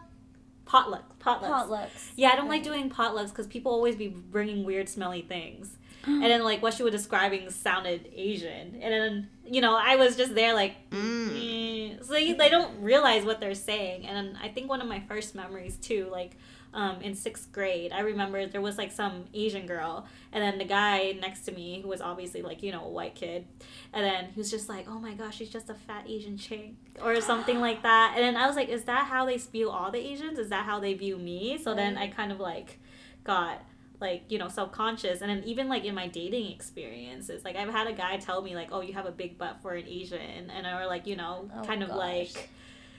Potluck. 0.66 1.20
Potlucks. 1.20 1.68
Potlucks. 1.68 2.12
Yeah, 2.16 2.30
I 2.30 2.36
don't 2.36 2.48
like 2.48 2.64
doing 2.64 2.90
potlucks 2.90 3.30
because 3.30 3.48
people 3.48 3.72
always 3.72 3.96
be 3.96 4.08
bringing 4.08 4.64
weird, 4.64 4.88
smelly 4.88 5.22
things. 5.22 5.76
And 6.06 6.24
then 6.24 6.44
like 6.44 6.62
what 6.62 6.74
she 6.74 6.84
was 6.84 6.92
describing 6.92 7.50
sounded 7.50 8.10
Asian, 8.14 8.80
and 8.82 8.94
then 8.94 9.30
you 9.46 9.62
know 9.62 9.76
I 9.76 9.96
was 9.96 10.16
just 10.16 10.36
there 10.36 10.54
like, 10.54 10.76
eh. 10.92 11.96
so 12.02 12.14
they, 12.14 12.34
they 12.34 12.50
don't 12.50 12.82
realize 12.82 13.24
what 13.24 13.40
they're 13.40 13.56
saying. 13.56 14.06
And 14.06 14.16
then 14.16 14.40
I 14.42 14.50
think 14.50 14.70
one 14.70 14.82
of 14.82 14.88
my 14.88 15.00
first 15.02 15.36
memories 15.36 15.78
too, 15.78 16.10
like 16.12 16.36
um, 16.74 17.02
in 17.02 17.16
sixth 17.16 17.52
grade, 17.52 17.94
I 17.94 18.02
remember 18.02 18.46
there 18.48 18.62
was 18.62 18.78
like 18.78 18.92
some 18.92 19.26
Asian 19.34 19.66
girl, 19.66 20.06
and 20.32 20.44
then 20.44 20.58
the 20.58 20.66
guy 20.66 21.18
next 21.22 21.42
to 21.46 21.52
me 21.52 21.82
who 21.82 21.88
was 21.88 22.02
obviously 22.02 22.42
like 22.42 22.64
you 22.64 22.72
know 22.72 22.84
a 22.84 22.90
white 22.90 23.16
kid, 23.16 23.46
and 23.94 24.04
then 24.04 24.26
he 24.34 24.40
was 24.40 24.52
just 24.52 24.68
like, 24.68 24.88
oh 24.90 25.00
my 25.00 25.14
gosh, 25.14 25.38
she's 25.38 25.50
just 25.50 25.70
a 25.70 25.76
fat 25.76 26.06
Asian 26.08 26.38
chick 26.38 26.74
or 27.02 27.22
something 27.22 27.62
like 27.62 27.82
that. 27.84 28.14
And 28.16 28.24
then 28.24 28.36
I 28.36 28.48
was 28.48 28.58
like, 28.58 28.70
is 28.70 28.84
that 28.86 29.06
how 29.06 29.26
they 29.26 29.38
view 29.38 29.70
all 29.70 29.90
the 29.90 30.00
Asians? 30.00 30.38
Is 30.38 30.50
that 30.50 30.66
how 30.66 30.80
they 30.80 30.94
view 30.96 31.18
me? 31.18 31.58
So 31.58 31.74
then 31.74 31.98
I 31.98 32.08
kind 32.08 32.32
of 32.32 32.40
like 32.42 32.80
got 33.24 33.62
like 34.08 34.22
you 34.34 34.38
know 34.42 34.50
self-conscious 34.60 35.22
and 35.22 35.30
then 35.32 35.42
even 35.52 35.66
like 35.74 35.84
in 35.90 35.96
my 35.96 36.08
dating 36.20 36.48
experiences 36.52 37.44
like 37.48 37.56
i've 37.62 37.70
had 37.80 37.88
a 37.88 37.94
guy 38.04 38.14
tell 38.18 38.40
me 38.48 38.54
like 38.62 38.70
oh 38.76 38.82
you 38.88 38.94
have 39.00 39.08
a 39.14 39.16
big 39.24 39.32
butt 39.42 39.56
for 39.64 39.72
an 39.82 39.86
asian 40.00 40.50
and 40.56 40.64
or 40.68 40.86
like 40.96 41.08
you 41.08 41.16
know 41.16 41.36
Oh, 41.58 41.64
kind 41.70 41.82
of 41.84 41.90
gosh. 41.90 41.98
like 42.08 42.50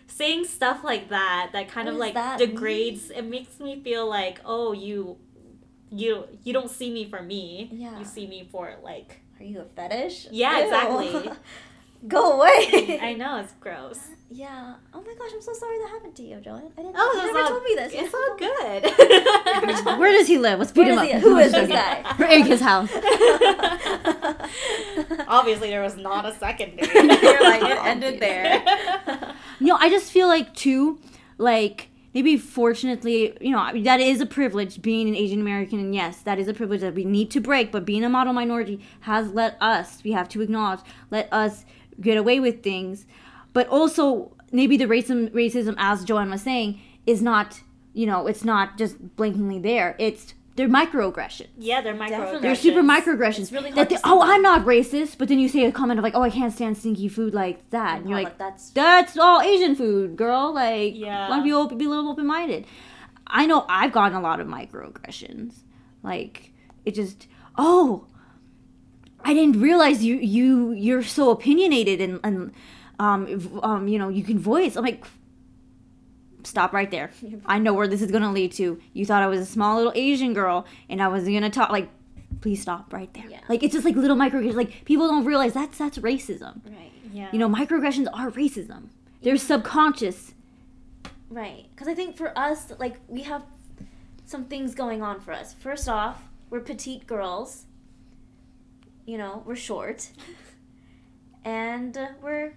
saying 0.07 0.45
stuff 0.59 0.79
like 0.83 1.05
that 1.11 1.51
that 1.53 1.67
kind 1.69 1.87
What 1.87 1.95
of 1.95 2.01
like 2.17 2.39
degrades 2.39 3.11
it 3.11 3.25
makes 3.37 3.61
me 3.61 3.73
feel 3.87 4.05
like 4.09 4.41
oh 4.45 4.73
you 4.73 5.19
you 5.91 6.25
you 6.45 6.53
don't 6.53 6.71
see 6.71 6.91
me 6.99 7.05
for 7.13 7.23
me 7.23 7.69
Yeah. 7.73 7.99
you 7.99 8.05
see 8.05 8.27
me 8.27 8.49
for 8.51 8.75
like 8.83 9.11
Are 9.41 9.45
you 9.45 9.61
a 9.61 9.65
fetish? 9.77 10.29
Yeah, 10.31 10.59
Ew. 10.59 10.65
exactly. 10.65 11.31
Go 12.07 12.33
away. 12.39 12.99
i 13.03 13.15
know 13.15 13.39
it's 13.39 13.53
gross 13.61 13.99
Yeah. 14.31 14.75
Oh 14.93 15.01
my 15.01 15.15
gosh, 15.17 15.31
I'm 15.33 15.41
so 15.43 15.53
sorry 15.53 15.79
that 15.79 15.91
happened 15.91 16.17
to 16.17 16.23
you, 16.25 16.41
Joanne. 16.41 16.65
I 16.77 16.83
didn't. 16.83 16.97
oh 16.99 17.13
you 17.15 17.27
never 17.27 17.39
all, 17.39 17.49
told 17.51 17.63
me 17.63 17.75
this. 17.77 17.93
it's 17.95 18.13
all 18.13 18.37
good 19.85 19.99
Where 20.01 20.11
does 20.11 20.27
he 20.27 20.39
live? 20.39 20.59
Let's 20.59 20.73
beat 20.73 20.87
Where 20.87 20.93
him 20.95 20.99
up. 20.99 21.05
he- 21.07 21.13
who 21.21 21.39
is 21.39 21.53
this 21.53 21.69
guy? 21.69 22.17
We're 22.19 22.27
in 22.27 22.43
his 22.45 22.61
house. 22.61 22.91
Obviously, 25.29 25.69
there 25.69 25.83
was 25.83 25.97
not 25.97 26.27
a 26.27 26.35
second 26.35 26.77
date. 26.77 26.93
You're 26.95 27.43
like, 27.45 27.63
it 27.63 27.85
ended 27.85 28.19
there. 28.21 28.63
You 29.61 29.67
know, 29.69 29.77
I 29.81 29.89
just 29.89 30.11
feel 30.11 30.27
like 30.27 30.53
too, 30.55 30.99
like 31.39 31.91
maybe 32.13 32.37
fortunately, 32.37 33.37
you 33.41 33.51
know, 33.51 33.59
I 33.59 33.73
mean, 33.73 33.85
that 33.85 34.01
is 34.01 34.21
a 34.21 34.27
privilege 34.27 34.83
being 34.83 35.09
an 35.09 35.15
Asian 35.15 35.41
American, 35.41 35.79
and 35.79 35.95
yes, 35.95 36.19
that 36.23 36.39
is 36.41 36.49
a 36.49 36.55
privilege 36.55 36.81
that 36.81 36.95
we 36.95 37.05
need 37.05 37.31
to 37.33 37.41
break. 37.41 37.71
But 37.71 37.85
being 37.85 38.03
a 38.05 38.09
model 38.09 38.33
minority 38.33 38.81
has 39.01 39.31
let 39.33 39.57
us, 39.61 40.03
we 40.03 40.13
have 40.13 40.29
to 40.31 40.41
acknowledge, 40.41 40.81
let 41.11 41.33
us 41.33 41.65
get 42.01 42.17
away 42.17 42.41
with 42.41 42.63
things. 42.63 43.07
But 43.53 43.69
also, 43.69 44.37
maybe 44.53 44.77
the 44.77 44.87
racism, 44.87 45.31
racism, 45.31 45.75
as 45.79 46.05
Joanne 46.05 46.31
was 46.31 46.43
saying, 46.43 46.81
is 47.07 47.23
not, 47.23 47.61
you 47.93 48.07
know, 48.07 48.27
it's 48.27 48.45
not 48.45 48.77
just 48.79 49.17
blankly 49.17 49.59
there. 49.59 49.95
It's 49.99 50.35
they're 50.57 50.69
microaggressions. 50.69 51.49
yeah, 51.59 51.81
they're 51.81 51.95
Definitely. 51.95 52.17
microaggressions. 52.17 52.43
They're 52.43 52.55
super 52.55 52.83
microaggressions. 52.83 53.39
It's 53.41 53.53
really 53.53 53.71
hard 53.73 53.89
they, 53.89 53.97
to 53.97 54.01
oh, 54.05 54.23
I'm 54.23 54.41
not 54.41 54.65
racist, 54.65 55.19
but 55.19 55.27
then 55.29 55.41
you 55.41 55.49
say 55.49 55.65
a 55.65 55.73
comment 55.73 55.99
of 55.99 56.05
like, 56.05 56.15
oh, 56.15 56.23
I 56.23 56.31
can't 56.31 56.53
stand 56.53 56.79
stinky 56.79 57.09
food 57.09 57.35
like 57.35 57.69
that. 57.71 57.99
And 58.01 58.09
you're 58.09 58.23
like, 58.23 58.39
that's 58.39 58.71
that's 58.71 59.19
all 59.19 59.41
Asian 59.41 59.75
food, 59.75 60.17
girl. 60.17 60.55
Like, 60.55 60.95
Yeah. 60.95 61.29
why 61.29 61.39
don't 61.39 61.47
you 61.47 61.57
open, 61.59 61.77
be 61.79 61.87
a 61.87 61.89
little 61.89 62.09
open 62.09 62.27
minded? 62.27 62.67
I 63.27 63.47
know 63.47 63.65
I've 63.69 63.91
gotten 63.91 64.17
a 64.17 64.21
lot 64.21 64.39
of 64.39 64.47
microaggressions. 64.47 65.55
Like, 66.05 66.53
it 66.85 66.95
just, 66.95 67.27
oh, 67.59 68.07
I 69.25 69.35
didn't 69.35 69.61
realize 69.61 70.05
you 70.05 70.17
you 70.17 70.73
you're 70.73 71.03
so 71.03 71.31
opinionated 71.31 72.01
and 72.01 72.21
and 72.23 72.53
um 72.99 73.61
um 73.63 73.89
you 73.89 73.99
know 73.99 74.09
you 74.09 74.23
can 74.23 74.39
voice. 74.39 74.77
I'm 74.77 74.85
like, 74.85 75.05
stop 76.43 76.73
right 76.73 76.91
there. 76.91 77.11
I 77.47 77.59
know 77.59 77.75
where 77.75 77.89
this 77.89 78.03
is 78.03 78.11
gonna 78.11 78.33
lead 78.33 78.53
to. 78.53 78.81
You 78.93 79.07
thought 79.07 79.23
I 79.23 79.27
was 79.27 79.41
a 79.41 79.47
small 79.47 79.77
little 79.77 79.93
Asian 79.95 80.35
girl 80.35 80.67
and 80.89 81.03
I 81.03 81.09
was 81.09 81.25
gonna 81.25 81.51
talk 81.51 81.71
like. 81.71 81.89
Please 82.41 82.61
stop 82.61 82.93
right 82.93 83.13
there. 83.15 83.25
Yeah. 83.27 83.41
Like 83.49 83.63
it's 83.63 83.73
just 83.73 83.87
like 83.87 83.97
little 83.97 84.17
microaggressions. 84.17 84.55
Like 84.55 84.85
people 84.85 85.09
don't 85.09 85.25
realize 85.25 85.55
that's 85.55 85.79
that's 85.79 85.99
racism. 85.99 86.61
right. 86.67 86.93
Yeah. 87.13 87.29
You 87.33 87.39
know, 87.39 87.49
microaggressions 87.49 88.09
are 88.13 88.31
racism. 88.33 88.89
They're 89.23 89.37
subconscious. 89.39 90.35
Right. 91.31 91.67
Because 91.71 91.89
I 91.89 91.95
think 91.95 92.17
for 92.17 92.37
us, 92.37 92.73
like, 92.79 92.97
we 93.09 93.23
have 93.23 93.45
some 94.27 94.45
things 94.45 94.75
going 94.75 95.01
on 95.01 95.21
for 95.21 95.33
us. 95.33 95.55
First 95.55 95.89
off, 95.89 96.25
we're 96.51 96.61
petite 96.61 97.07
girls. 97.07 97.67
You 99.07 99.19
know, 99.19 99.43
we're 99.47 99.57
short. 99.57 100.09
and 101.45 101.97
we're 102.23 102.55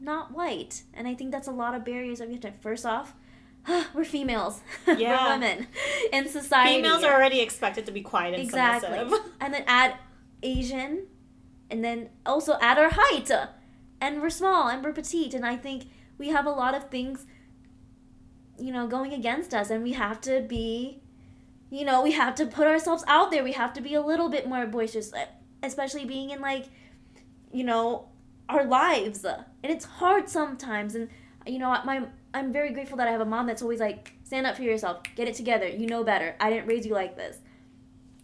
not 0.00 0.32
white. 0.32 0.82
And 0.94 1.06
I 1.06 1.14
think 1.14 1.32
that's 1.32 1.48
a 1.48 1.52
lot 1.52 1.74
of 1.74 1.84
barriers 1.84 2.18
that 2.18 2.28
we 2.28 2.34
have 2.34 2.42
to. 2.42 2.52
First 2.60 2.86
off, 2.86 3.14
we're 3.94 4.04
females. 4.04 4.60
Yeah. 4.86 5.26
we're 5.26 5.32
women 5.34 5.66
in 6.12 6.28
society. 6.28 6.76
Females 6.76 7.04
are 7.04 7.12
already 7.12 7.40
expected 7.40 7.86
to 7.86 7.92
be 7.92 8.00
quiet 8.00 8.34
and 8.34 8.42
Exactly. 8.42 8.98
submissive. 8.98 9.32
and 9.40 9.52
then 9.54 9.64
add 9.66 9.96
Asian, 10.42 11.06
and 11.70 11.84
then 11.84 12.08
also 12.24 12.56
add 12.60 12.78
our 12.78 12.90
height. 12.92 13.30
And 14.00 14.22
we're 14.22 14.30
small 14.30 14.68
and 14.68 14.82
we're 14.84 14.92
petite. 14.92 15.34
And 15.34 15.44
I 15.44 15.56
think 15.56 15.84
we 16.16 16.28
have 16.28 16.46
a 16.46 16.50
lot 16.50 16.74
of 16.74 16.88
things, 16.88 17.26
you 18.58 18.72
know, 18.72 18.86
going 18.86 19.12
against 19.12 19.52
us. 19.52 19.68
And 19.70 19.82
we 19.82 19.92
have 19.94 20.20
to 20.22 20.40
be, 20.40 21.02
you 21.68 21.84
know, 21.84 22.00
we 22.02 22.12
have 22.12 22.36
to 22.36 22.46
put 22.46 22.68
ourselves 22.68 23.02
out 23.08 23.30
there. 23.32 23.42
We 23.42 23.52
have 23.52 23.72
to 23.74 23.80
be 23.80 23.94
a 23.94 24.00
little 24.00 24.28
bit 24.28 24.48
more 24.48 24.64
boisterous, 24.66 25.12
especially 25.62 26.04
being 26.04 26.30
in, 26.30 26.40
like, 26.40 26.66
you 27.52 27.64
know, 27.64 28.08
our 28.48 28.64
lives. 28.64 29.24
And 29.24 29.44
it's 29.62 29.84
hard 29.84 30.28
sometimes. 30.28 30.94
And, 30.94 31.08
you 31.46 31.58
know, 31.58 31.68
my. 31.84 32.06
I'm 32.34 32.52
very 32.52 32.72
grateful 32.72 32.98
that 32.98 33.08
I 33.08 33.10
have 33.10 33.22
a 33.22 33.24
mom 33.24 33.46
that's 33.46 33.62
always 33.62 33.80
like, 33.80 34.12
stand 34.22 34.46
up 34.46 34.54
for 34.54 34.62
yourself, 34.62 35.02
get 35.16 35.28
it 35.28 35.34
together, 35.34 35.66
you 35.66 35.86
know 35.86 36.04
better. 36.04 36.36
I 36.38 36.50
didn't 36.50 36.66
raise 36.66 36.84
you 36.84 36.92
like 36.92 37.16
this. 37.16 37.38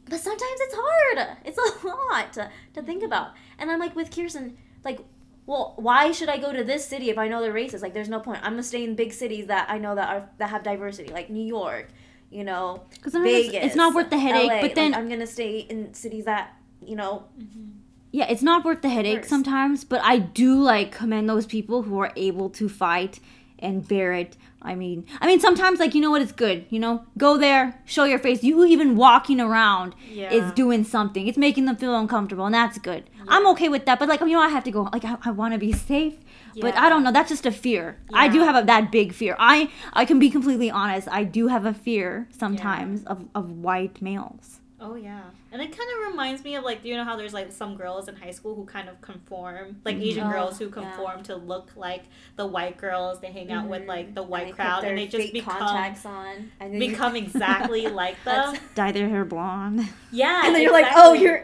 But 0.09 0.21
sometimes 0.21 0.61
it's 0.61 0.75
hard. 0.77 1.39
It's 1.45 1.59
a 1.59 1.87
lot 2.13 2.33
to, 2.35 2.51
to 2.75 2.83
think 2.83 2.99
mm-hmm. 2.99 3.07
about. 3.07 3.33
And 3.59 3.71
I'm 3.71 3.79
like 3.79 3.97
with 3.97 4.15
Kirsten, 4.15 4.59
like, 4.85 5.01
well, 5.47 5.75
why 5.77 6.13
should 6.13 6.29
I 6.29 6.37
go 6.39 6.53
to 6.53 6.65
this 6.65 6.87
city 6.87 7.11
if 7.11 7.19
I 7.19 7.29
know 7.29 7.41
they're 7.41 7.53
racist? 7.53 7.83
Like, 7.83 7.95
there's 7.95 8.09
no 8.09 8.21
point. 8.21 8.41
I'm 8.43 8.53
gonna 8.53 8.63
stay 8.63 8.85
in 8.85 8.95
big 8.95 9.13
cities 9.13 9.47
that 9.47 9.71
I 9.71 9.79
know 9.79 9.95
that 9.95 10.09
are 10.09 10.29
that 10.39 10.51
have 10.51 10.63
diversity, 10.63 11.13
like 11.13 11.29
New 11.31 11.45
York, 11.45 11.89
you 12.31 12.45
know, 12.45 12.85
Because 12.91 13.15
it's, 13.15 13.55
it's 13.55 13.77
not 13.77 13.95
worth 13.95 14.11
the 14.11 14.19
headache. 14.19 14.51
LA. 14.51 14.61
But 14.61 14.75
then, 14.75 14.93
Like, 14.93 15.01
I'm 15.01 15.09
gonna 15.09 15.27
stay 15.27 15.61
in 15.61 15.93
cities 15.93 16.25
that 16.25 16.57
you 16.87 16.97
know. 16.97 17.25
Mm-hmm. 17.41 17.71
yeah, 18.13 18.27
it's 18.29 18.43
not 18.43 18.65
worth 18.65 18.83
the 18.83 18.89
headache 18.89 19.25
sometimes. 19.25 19.85
But 19.85 20.01
I 20.03 20.19
do 20.19 20.61
like 20.61 20.93
commend 20.93 21.29
those 21.29 21.47
people 21.47 21.83
who 21.83 21.99
are 21.99 22.13
able 22.17 22.49
to 22.51 22.69
fight 22.69 23.21
and 23.59 23.87
bear 23.87 24.13
it. 24.13 24.37
I 24.63 24.75
mean, 24.75 25.05
I 25.21 25.27
mean, 25.27 25.41
sometimes 25.41 25.79
like 25.79 25.95
you 25.95 26.01
know 26.01 26.11
what, 26.11 26.23
it's 26.23 26.33
good. 26.33 26.65
You 26.71 26.79
know, 26.81 27.05
go 27.19 27.37
there, 27.37 27.81
show 27.85 28.05
your 28.05 28.19
face. 28.19 28.43
You 28.43 28.65
even 28.65 28.97
walking 28.97 29.41
around 29.41 29.95
Yeah. 30.11 30.31
is 30.33 30.53
doing 30.53 30.85
something. 30.85 31.27
It's 31.29 31.37
making 31.39 31.65
them 31.67 31.77
feel 31.77 31.95
uncomfortable, 31.95 32.47
and 32.47 32.55
that's 32.55 32.79
good. 32.79 33.11
I'm 33.29 33.47
okay 33.49 33.69
with 33.69 33.85
that. 33.87 33.99
But 33.99 34.09
like, 34.09 34.21
you 34.21 34.29
know, 34.29 34.41
I 34.41 34.49
have 34.49 34.65
to 34.65 34.71
go. 34.71 34.83
Like, 34.93 35.05
I, 35.05 35.17
I 35.25 35.31
want 35.31 35.53
to 35.55 35.59
be 35.59 35.73
safe. 35.73 36.15
But 36.61 36.77
I 36.77 36.89
don't 36.89 37.03
know. 37.03 37.11
That's 37.11 37.31
just 37.31 37.47
a 37.47 37.51
fear. 37.51 37.99
I 38.13 38.29
do 38.29 38.41
have 38.41 38.55
a, 38.55 38.65
that 38.67 38.93
big 38.93 39.13
fear. 39.13 39.35
I 39.41 39.71
I 39.93 40.05
can 40.05 40.19
be 40.21 40.31
completely 40.31 40.71
honest. 40.71 41.09
I 41.11 41.25
do 41.25 41.49
have 41.49 41.65
a 41.67 41.75
fear 41.75 42.29
sometimes 42.31 43.03
of, 43.05 43.27
of 43.35 43.51
white 43.51 44.01
males. 44.01 44.61
Oh 44.87 44.97
yeah, 44.97 45.23
and 45.51 45.63
it 45.63 45.77
kind 45.77 45.91
of 45.97 46.11
reminds 46.11 46.45
me 46.45 46.57
of 46.57 46.63
like 46.63 46.83
do 46.83 46.91
you 46.91 46.97
know 46.97 47.05
how 47.05 47.17
there's 47.17 47.33
like 47.33 47.51
some 47.51 47.75
girls 47.75 48.07
in 48.07 48.17
high 48.17 48.33
school 48.33 48.55
who 48.55 48.67
kind 48.67 48.91
of 48.91 49.01
conform, 49.01 49.81
like 49.83 49.97
mm-hmm. 49.97 50.05
Asian 50.05 50.27
Oh, 50.27 50.31
girls 50.31 50.59
who 50.59 50.67
yeah. 50.67 50.73
conform 50.73 51.23
to 51.23 51.37
look 51.37 51.71
like 51.75 52.05
the 52.37 52.47
white 52.47 52.77
girls. 52.77 53.19
They 53.21 53.33
hang 53.33 53.51
out 53.51 53.67
with 53.67 53.81
mm-hmm. 53.81 53.89
like 53.89 54.15
the 54.15 54.23
white 54.23 54.49
put 54.49 54.57
crowd, 54.57 54.85
and 54.85 54.99
they 54.99 55.07
just 55.07 55.33
become 55.33 55.57
contacts 55.57 56.05
on. 56.05 56.51
And 56.61 56.75
you- 56.75 56.81
become 56.81 57.17
exactly 57.25 57.89
like 57.89 58.23
them. 58.25 58.57
Dye 58.75 58.93
their 58.93 59.09
hair 59.09 59.25
blonde. 59.25 59.89
Yeah, 60.13 60.43
and 60.45 60.55
then 60.55 60.61
you're 60.61 60.73
like, 60.73 60.93
oh, 60.95 61.15
you're. 61.15 61.43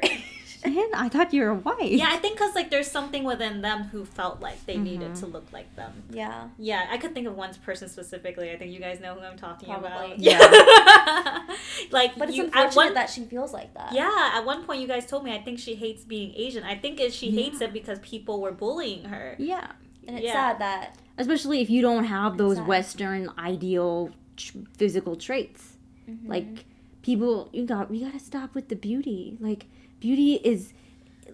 Man, 0.65 0.89
I 0.95 1.09
thought 1.09 1.33
you 1.33 1.43
were 1.43 1.55
white. 1.55 1.91
Yeah, 1.93 2.09
I 2.11 2.17
think 2.19 2.37
because 2.39 2.55
like 2.55 2.71
there's 2.71 2.91
something 2.91 3.25
within 3.25 3.63
them 3.63 3.85
who 3.85 4.05
felt 4.05 4.41
like 4.41 4.65
they 4.67 4.77
needed 4.77 5.13
Mm-hmm. 5.13 5.21
to 5.21 5.27
look 5.27 5.47
like 5.53 5.75
them. 5.77 6.03
yeah. 6.11 6.49
Yeah, 6.59 6.87
I 6.91 6.99
could 6.99 7.15
think 7.15 7.27
of 7.27 7.35
one 7.37 7.55
person 7.65 7.89
specifically. 7.89 8.51
I 8.51 8.57
think 8.59 8.73
you 8.73 8.81
guys 8.81 9.01
know 9.01 9.15
who 9.15 9.21
I'm 9.21 9.39
talking 9.39 9.71
about. 9.71 10.19
Yeah. 10.19 10.39
like 11.91 12.17
But 12.19 12.29
it's 12.29 12.37
you, 12.39 12.45
unfortunate 12.45 12.69
at 12.71 12.77
one, 12.77 12.95
that 12.95 13.11
she 13.11 13.25
feels 13.25 13.53
like 13.53 13.75
that. 13.75 13.93
Yeah, 13.93 14.33
at 14.35 14.45
one 14.45 14.65
point 14.65 14.81
you 14.81 14.87
guys 14.89 15.07
told 15.07 15.25
me 15.25 15.33
I 15.35 15.41
think 15.43 15.59
she 15.59 15.75
hates 15.75 16.05
being 16.05 16.33
Asian. 16.35 16.65
I 16.65 16.75
think 16.77 17.01
it, 17.01 17.13
she 17.13 17.31
hates 17.31 17.61
it 17.61 17.73
because 17.73 17.99
people 18.01 18.41
were 18.41 18.53
bullying 18.53 19.05
her. 19.05 19.37
Yeah. 19.39 19.73
And 20.07 20.17
it's 20.19 20.27
Yeah. 20.27 20.33
sad 20.33 20.59
that. 20.61 20.97
Especially 21.19 21.61
if 21.61 21.71
you 21.71 21.83
don't 21.83 22.05
have 22.05 22.37
those 22.39 22.53
Exactly. 22.53 22.69
Western 22.69 23.29
ideal 23.39 24.11
tr- 24.37 24.59
physical 24.77 25.17
traits. 25.17 25.77
Mm-hmm. 26.09 26.29
Like 26.29 26.65
people, 27.03 27.49
you 27.53 27.65
got 27.65 27.91
we 27.91 28.01
gotta 28.05 28.19
stop 28.19 28.55
with 28.55 28.69
the 28.69 28.77
beauty. 28.77 29.37
Like 29.41 29.67
beauty 30.01 30.35
is 30.35 30.73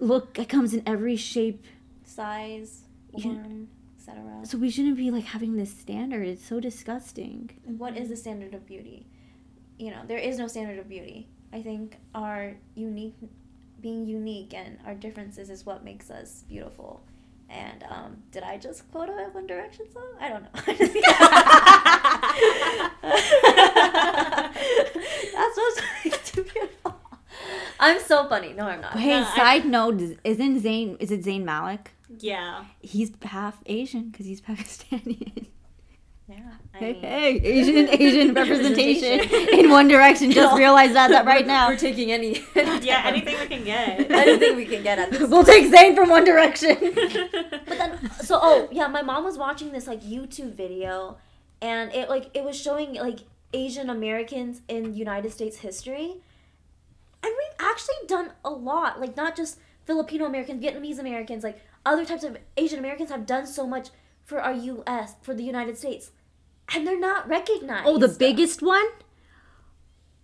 look. 0.01 0.39
It 0.39 0.49
comes 0.49 0.75
in 0.75 0.83
every 0.87 1.17
shape. 1.17 1.65
size, 2.05 2.83
form, 3.13 3.69
etc. 3.99 4.23
So 4.45 4.59
we 4.59 4.71
shouldn't 4.71 4.97
be 4.97 5.11
like 5.11 5.25
having 5.25 5.57
this 5.57 5.71
standard. 5.77 6.27
It's 6.27 6.45
so 6.45 6.61
disgusting. 6.61 7.51
What 7.65 7.97
is 7.97 8.09
the 8.09 8.17
standard 8.17 8.55
of 8.55 8.67
beauty? 8.67 9.07
You 9.79 9.91
know, 9.91 10.03
there 10.07 10.19
is 10.19 10.39
no 10.39 10.47
standard 10.49 10.79
of 10.79 10.89
beauty. 10.89 11.29
I 11.53 11.63
think 11.63 11.97
our 12.15 12.55
unique, 12.75 13.15
being 13.81 14.07
unique 14.07 14.55
and 14.55 14.79
our 14.87 14.95
differences 14.95 15.51
is 15.51 15.67
what 15.67 15.85
makes 15.85 16.11
us 16.11 16.45
beautiful. 16.49 17.03
And 17.49 17.85
um, 17.89 18.17
did 18.33 18.43
I 18.43 18.59
just 18.59 18.91
quote 18.91 19.09
a 19.09 19.13
One 19.33 19.47
Direction 19.47 19.87
song? 19.93 20.09
I 20.21 20.29
don't 20.29 20.43
know. 20.43 20.51
That's 25.35 25.57
what's 25.57 25.81
like 26.05 26.25
too 26.25 26.43
beautiful. 26.43 26.86
I'm 27.79 28.01
so 28.01 28.29
funny. 28.29 28.53
No, 28.53 28.67
I'm 28.67 28.81
not. 28.81 28.99
Hey, 28.99 29.21
No, 29.21 29.27
I- 29.27 29.37
side 29.37 29.67
note: 29.67 30.01
isn't 30.25 30.61
Zayn? 30.63 30.97
Is 31.01 31.11
it 31.11 31.23
Zayn 31.25 31.45
Malik? 31.45 31.93
Yeah. 32.19 32.65
He's 32.81 33.11
half 33.23 33.59
Asian 33.67 34.11
because 34.11 34.27
he's 34.27 34.41
Pakistani. 34.41 35.47
Yeah. 36.29 36.39
I 36.75 36.79
hey, 36.79 36.93
mean, 36.95 37.03
hey, 37.03 37.29
Asian 37.45 37.89
Asian 37.89 38.35
representation 38.41 39.21
Representation. 39.21 39.59
in 39.61 39.71
One 39.71 39.87
Direction. 39.87 40.33
Just 40.33 40.57
realized 40.59 40.93
that, 40.97 41.11
that 41.11 41.25
right 41.35 41.47
now. 41.47 41.69
We're 41.69 41.77
taking 41.77 42.11
any. 42.11 42.43
Yeah, 42.57 43.03
anything 43.05 43.39
we 43.39 43.47
can 43.47 43.63
get. 43.63 44.11
anything 44.11 44.57
we 44.57 44.65
can 44.67 44.83
get 44.83 44.99
at 44.99 45.13
this 45.13 45.31
We'll 45.31 45.45
take 45.45 45.71
Zayn 45.73 45.95
from 45.95 46.09
One 46.09 46.25
Direction. 46.25 46.77
But 46.81 47.79
then, 47.79 48.11
so 48.25 48.41
oh 48.43 48.69
yeah, 48.73 48.89
my 48.89 49.03
mom 49.03 49.23
was 49.23 49.39
watching 49.39 49.71
this 49.71 49.87
like 49.87 50.03
YouTube 50.03 50.55
video, 50.55 51.17
and 51.63 51.93
it 51.95 52.09
like 52.11 52.31
it 52.35 52.43
was 52.43 52.61
showing 52.61 52.95
like 52.95 53.21
Asian 53.53 53.89
Americans 53.89 54.63
in 54.67 54.95
United 54.95 55.31
States 55.31 55.59
history, 55.59 56.17
and 57.23 57.33
we've 57.37 57.67
actually 57.67 58.07
done 58.07 58.33
a 58.45 58.51
lot. 58.51 59.01
Like 59.01 59.17
not 59.17 59.37
just 59.37 59.59
Filipino 59.85 60.27
Americans, 60.27 60.65
Vietnamese 60.65 60.99
Americans, 60.99 61.45
like 61.45 61.61
other 61.85 62.05
types 62.05 62.25
of 62.25 62.37
Asian 62.57 62.79
Americans 62.79 63.11
have 63.11 63.27
done 63.27 63.47
so 63.47 63.67
much 63.67 63.89
for 64.25 64.41
our 64.41 64.55
U.S. 64.55 65.15
for 65.23 65.35
the 65.35 65.45
United 65.45 65.79
States, 65.79 66.11
and 66.75 66.87
they're 66.87 66.99
not 66.99 67.29
recognized. 67.29 67.87
Oh, 67.87 67.99
the 67.99 68.09
biggest 68.09 68.63
one? 68.63 68.87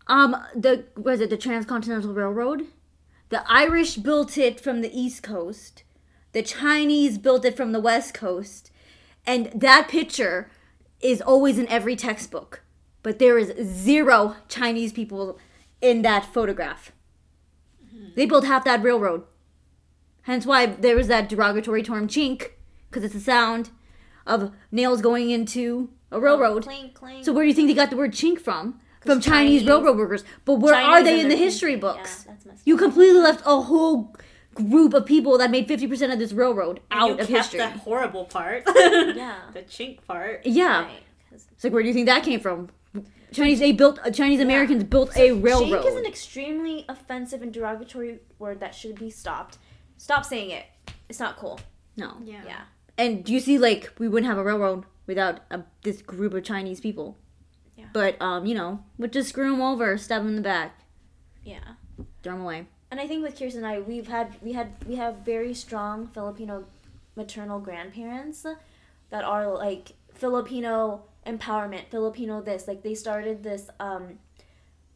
Um, 0.08 0.36
the 0.54 0.84
was 0.96 1.20
it 1.20 1.30
the 1.30 1.36
Transcontinental 1.36 2.12
Railroad? 2.12 2.66
The 3.28 3.44
Irish 3.50 3.96
built 3.96 4.36
it 4.36 4.60
from 4.60 4.82
the 4.82 4.98
East 4.98 5.22
Coast. 5.22 5.84
The 6.32 6.42
Chinese 6.42 7.16
built 7.18 7.44
it 7.44 7.56
from 7.56 7.72
the 7.72 7.80
West 7.80 8.12
Coast. 8.12 8.70
And 9.26 9.50
that 9.54 9.88
picture 9.88 10.50
is 11.00 11.22
always 11.22 11.58
in 11.58 11.68
every 11.68 11.96
textbook. 11.96 12.62
But 13.02 13.18
there 13.18 13.38
is 13.38 13.54
zero 13.66 14.36
Chinese 14.48 14.92
people 14.92 15.38
in 15.82 16.00
that 16.02 16.24
photograph. 16.24 16.92
They 18.14 18.24
built 18.26 18.44
half 18.44 18.64
that 18.64 18.82
railroad. 18.82 19.24
Hence 20.22 20.46
why 20.46 20.66
there 20.66 20.96
was 20.96 21.08
that 21.08 21.28
derogatory 21.28 21.82
term 21.82 22.06
chink, 22.08 22.50
because 22.88 23.04
it's 23.04 23.14
a 23.14 23.20
sound 23.20 23.70
of 24.26 24.52
nails 24.70 25.02
going 25.02 25.30
into 25.30 25.90
a 26.10 26.16
oh, 26.16 26.18
railroad. 26.20 26.62
Clink, 26.62 26.94
clink. 26.94 27.24
So 27.24 27.32
where 27.32 27.44
do 27.44 27.48
you 27.48 27.54
think 27.54 27.68
they 27.68 27.74
got 27.74 27.90
the 27.90 27.96
word 27.96 28.12
chink 28.12 28.40
from? 28.40 28.80
From 29.00 29.20
Chinese, 29.20 29.62
Chinese- 29.62 29.66
railroad 29.66 29.96
workers. 29.98 30.24
But 30.44 30.54
where 30.60 30.74
Chinese 30.74 30.88
are 30.88 31.02
they 31.02 31.20
in 31.20 31.28
the 31.28 31.36
history 31.36 31.72
country. 31.72 31.80
books? 31.98 32.24
Yeah, 32.28 32.34
that's 32.44 32.62
You 32.64 32.76
completely 32.76 33.20
left 33.20 33.42
a 33.44 33.60
whole 33.62 34.14
group 34.54 34.94
of 34.94 35.06
people 35.06 35.38
that 35.38 35.50
made 35.50 35.66
50% 35.66 36.12
of 36.12 36.18
this 36.20 36.32
railroad 36.32 36.80
out 36.90 37.06
you 37.08 37.12
of 37.14 37.18
kept 37.20 37.30
history. 37.30 37.58
that 37.58 37.76
horrible 37.78 38.26
part. 38.26 38.62
Yeah. 38.76 39.38
The 39.52 39.62
chink 39.62 40.04
part. 40.06 40.42
Yeah. 40.46 40.82
Right, 40.84 41.02
'cause 41.30 41.46
It's 41.52 41.64
like 41.64 41.72
where 41.72 41.82
do 41.82 41.88
you 41.88 41.94
think 41.94 42.06
that 42.06 42.22
came 42.22 42.38
from? 42.38 42.68
Chinese 43.32 43.58
they 43.60 43.72
built 43.72 43.98
uh, 44.04 44.10
Chinese 44.10 44.40
Americans 44.40 44.84
built 44.84 45.16
a 45.16 45.32
railroad. 45.32 45.82
Shake 45.82 45.86
is 45.92 45.96
an 45.96 46.06
extremely 46.06 46.84
offensive 46.88 47.42
and 47.42 47.52
derogatory 47.52 48.20
word 48.38 48.60
that 48.60 48.74
should 48.74 48.98
be 48.98 49.10
stopped. 49.10 49.58
Stop 49.96 50.24
saying 50.24 50.50
it. 50.50 50.66
It's 51.08 51.20
not 51.20 51.36
cool. 51.36 51.60
no. 51.96 52.16
Yeah. 52.24 52.42
Yeah. 52.46 52.60
And 52.98 53.24
do 53.24 53.32
you 53.32 53.40
see 53.40 53.58
like 53.58 53.90
we 53.98 54.08
wouldn't 54.08 54.28
have 54.28 54.38
a 54.38 54.44
railroad 54.44 54.84
without 55.06 55.40
a, 55.50 55.62
this 55.82 56.02
group 56.02 56.32
of 56.34 56.44
Chinese 56.44 56.80
people. 56.80 57.18
Yeah. 57.76 57.86
But 57.92 58.20
um, 58.20 58.46
you 58.46 58.54
know, 58.54 58.84
would 58.98 59.12
just 59.12 59.30
screw 59.30 59.50
them 59.50 59.60
over, 59.62 59.96
stab 59.98 60.20
them 60.22 60.28
in 60.28 60.36
the 60.36 60.42
back, 60.42 60.80
Yeah. 61.44 61.58
throw 62.22 62.32
them 62.34 62.42
away. 62.42 62.66
And 62.90 63.00
I 63.00 63.06
think 63.08 63.22
with 63.22 63.38
Kirsten 63.38 63.64
and 63.64 63.66
I, 63.66 63.80
we've 63.80 64.08
had 64.08 64.36
we 64.42 64.52
had 64.52 64.72
we 64.86 64.96
have 64.96 65.16
very 65.24 65.54
strong 65.54 66.08
Filipino 66.08 66.64
maternal 67.16 67.58
grandparents 67.58 68.44
that 69.10 69.24
are 69.24 69.48
like 69.54 69.92
Filipino 70.14 71.02
empowerment, 71.26 71.88
Filipino 71.90 72.40
this. 72.40 72.66
Like 72.68 72.82
they 72.82 72.94
started 72.94 73.42
this 73.42 73.68
um 73.80 74.18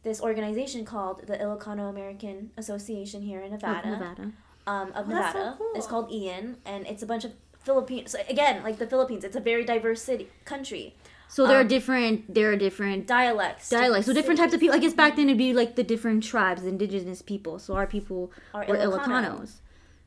this 0.03 0.21
organization 0.21 0.85
called 0.85 1.25
the 1.27 1.35
Ilocano 1.37 1.89
American 1.89 2.51
Association 2.57 3.21
here 3.21 3.41
in 3.41 3.53
Of 3.53 3.61
Nevada. 3.61 3.89
Nevada. 3.91 4.31
um, 4.65 4.91
of 4.93 5.05
Oh, 5.07 5.11
that's 5.11 5.33
so 5.33 5.39
Nevada. 5.39 5.55
cool. 5.57 5.71
It's 5.75 5.87
called 5.87 6.11
Ian, 6.11 6.57
and 6.65 6.85
it's 6.87 7.03
a 7.03 7.05
bunch 7.05 7.25
of 7.25 7.33
Philippines. 7.59 8.11
So 8.11 8.19
again, 8.29 8.63
like 8.63 8.77
the 8.77 8.87
Philippines, 8.87 9.23
it's 9.23 9.35
a 9.35 9.41
very 9.41 9.65
diverse 9.65 10.01
city 10.01 10.29
country. 10.45 10.95
So 11.29 11.45
there 11.45 11.57
are 11.57 11.61
Um, 11.61 11.67
different 11.67 12.33
there 12.33 12.51
are 12.53 12.55
different 12.55 13.05
Dialects, 13.05 13.69
dialects. 13.69 14.05
So 14.07 14.13
different 14.13 14.39
types 14.39 14.53
of 14.53 14.61
people. 14.61 14.75
I 14.75 14.79
guess 14.79 14.93
back 14.93 15.17
then 15.17 15.27
it'd 15.27 15.37
be 15.37 15.51
like 15.53 15.75
the 15.75 15.83
different 15.83 16.23
tribes, 16.23 16.63
indigenous 16.63 17.21
people. 17.21 17.59
So 17.59 17.73
our 17.75 17.85
people 17.87 18.31
Are 18.53 18.65
were 18.65 18.77
Ilocano. 18.77 19.41
Ilocanos. 19.41 19.51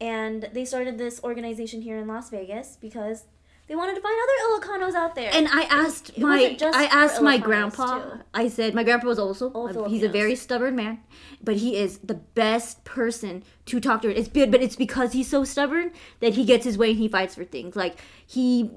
and 0.00 0.48
they 0.54 0.64
started 0.64 0.96
this 0.96 1.22
organization 1.22 1.82
here 1.82 1.98
in 1.98 2.06
Las 2.08 2.30
Vegas 2.30 2.78
because 2.80 3.24
they 3.70 3.76
wanted 3.76 3.94
to 3.94 4.00
find 4.00 4.18
other 4.20 4.66
Ilocanos 4.66 4.94
out 4.94 5.14
there. 5.14 5.30
And 5.32 5.46
I 5.46 5.62
asked 5.62 6.10
it 6.10 6.18
my 6.18 6.54
just 6.54 6.76
I 6.76 6.86
asked 6.86 7.22
my 7.22 7.38
grandpa. 7.38 8.00
too. 8.00 8.20
I 8.34 8.48
said 8.48 8.74
my 8.74 8.82
grandpa 8.82 9.06
was 9.06 9.20
also 9.20 9.50
All 9.52 9.88
he's 9.88 10.02
a 10.02 10.08
very 10.08 10.34
stubborn 10.34 10.74
man, 10.74 10.98
but 11.40 11.54
he 11.58 11.76
is 11.76 11.98
the 11.98 12.14
best 12.14 12.82
person 12.82 13.44
to 13.66 13.78
talk 13.78 14.02
to. 14.02 14.12
It's 14.12 14.26
good, 14.26 14.50
but 14.50 14.60
it's 14.60 14.74
because 14.74 15.12
he's 15.12 15.30
so 15.30 15.44
stubborn 15.44 15.92
that 16.18 16.34
he 16.34 16.44
gets 16.44 16.64
his 16.64 16.76
way 16.76 16.90
and 16.90 16.98
he 16.98 17.06
fights 17.06 17.36
for 17.36 17.44
things. 17.44 17.76
Like 17.76 18.00
he, 18.26 18.72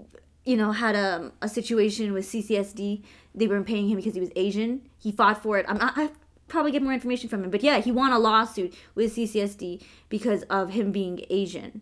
you 0.45 0.55
know, 0.55 0.73
had 0.73 0.95
a 0.95 1.31
a 1.41 1.49
situation 1.49 2.13
with 2.13 2.25
CCSD. 2.25 3.01
They 3.33 3.47
weren't 3.47 3.65
paying 3.65 3.89
him 3.89 3.95
because 3.95 4.13
he 4.13 4.19
was 4.19 4.29
Asian. 4.35 4.87
He 4.99 5.11
fought 5.11 5.41
for 5.41 5.57
it. 5.57 5.65
I'm 5.67 5.79
not. 5.79 5.93
I 5.97 6.11
probably 6.47 6.71
get 6.71 6.83
more 6.83 6.93
information 6.93 7.29
from 7.29 7.43
him, 7.43 7.49
but 7.49 7.63
yeah, 7.63 7.79
he 7.79 7.91
won 7.91 8.11
a 8.11 8.19
lawsuit 8.19 8.75
with 8.93 9.15
CCSD 9.15 9.81
because 10.09 10.43
of 10.51 10.69
him 10.69 10.91
being 10.91 11.25
Asian 11.31 11.81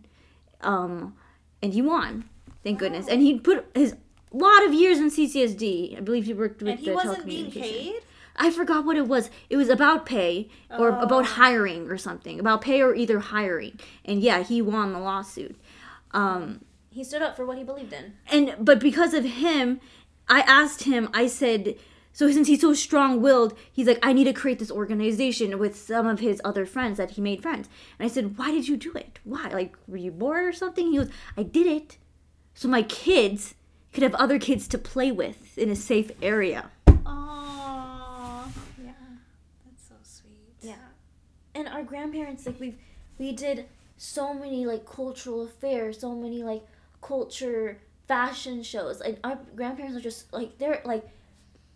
um, 0.62 1.14
and 1.62 1.74
he 1.74 1.82
won. 1.82 2.30
Thank 2.64 2.80
goodness. 2.80 3.08
And 3.08 3.22
he 3.22 3.40
put 3.40 3.66
his 3.76 3.96
lot 4.32 4.66
of 4.66 4.74
years 4.74 4.98
in 5.00 5.10
CCSD. 5.10 5.98
I 5.98 6.02
believe 6.02 6.26
he 6.26 6.34
worked 6.34 6.62
with 6.62 6.72
And 6.72 6.80
he 6.80 6.86
the 6.88 6.94
wasn't 6.94 7.26
being 7.26 7.52
paid? 7.52 7.96
I 8.38 8.50
forgot 8.50 8.86
what 8.86 8.96
it 8.96 9.08
was. 9.08 9.30
It 9.50 9.58
was 9.58 9.68
about 9.70 10.06
pay 10.06 10.48
or 10.78 10.92
Oh. 10.94 11.00
about 11.02 11.26
hiring 11.26 11.90
or 11.90 11.98
something. 11.98 12.40
About 12.40 12.62
pay 12.62 12.82
or 12.82 12.96
either 12.96 13.20
hiring. 13.20 13.78
And 14.06 14.22
yeah, 14.22 14.42
he 14.44 14.62
won 14.62 14.94
the 14.94 15.00
lawsuit. 15.00 15.56
Um, 16.12 16.62
he 16.90 17.04
stood 17.04 17.22
up 17.22 17.36
for 17.36 17.46
what 17.46 17.58
he 17.58 17.64
believed 17.64 17.94
in. 17.94 18.14
and 18.32 18.56
but 18.60 18.80
because 18.80 19.14
of 19.14 19.24
him, 19.26 19.80
I 20.30 20.42
asked 20.42 20.84
him. 20.84 21.10
I 21.14 21.28
said, 21.28 21.76
so 22.14 22.30
since 22.32 22.48
he's 22.48 22.62
so 22.62 22.74
strong-willed, 22.74 23.58
he's 23.72 23.88
like, 23.88 24.00
I 24.04 24.12
need 24.14 24.26
to 24.26 24.34
create 24.34 24.60
this 24.60 24.72
organization 24.72 25.58
with 25.60 25.78
some 25.78 26.08
of 26.08 26.20
his 26.20 26.42
other 26.44 26.66
friends 26.66 26.98
that 26.98 27.12
he 27.12 27.22
made 27.22 27.42
friends. 27.42 27.70
And 28.00 28.06
I 28.06 28.10
said, 28.10 28.38
why 28.38 28.52
did 28.52 28.68
you 28.68 28.76
do 28.78 28.94
it? 28.94 29.20
Why? 29.24 29.48
Like, 29.50 29.76
were 29.88 29.98
you 29.98 30.12
bored 30.12 30.46
or 30.46 30.52
something? 30.54 30.92
He 30.92 30.98
goes, 30.98 31.10
I 31.38 31.44
did 31.44 31.68
it 31.68 31.98
so 32.54 32.68
my 32.68 32.84
kids 32.84 33.56
could 33.94 34.04
have 34.04 34.16
other 34.16 34.40
kids 34.40 34.68
to 34.70 34.78
play 34.78 35.12
with 35.12 35.58
in 35.58 35.70
a 35.70 35.76
safe 35.76 36.12
area. 36.22 36.70
Aww. 36.88 38.48
Yeah. 38.84 38.92
That's 39.66 39.88
so 39.88 39.96
sweet. 40.04 40.56
Yeah. 40.62 40.76
And 41.54 41.68
our 41.68 41.84
grandparents, 41.84 42.46
like 42.46 42.60
we've 42.60 42.78
we 43.18 43.32
did 43.32 43.66
so 43.98 44.34
many 44.34 44.66
like 44.66 44.86
cultural 44.86 45.44
affairs, 45.44 46.00
so 46.00 46.16
many 46.16 46.44
like 46.44 46.66
culture 47.02 47.80
fashion 48.08 48.64
shows. 48.64 49.00
Like 49.00 49.20
our 49.24 49.40
grandparents 49.56 49.98
are 49.98 50.02
just 50.02 50.32
like 50.34 50.58
they're 50.58 50.82
like 50.86 51.08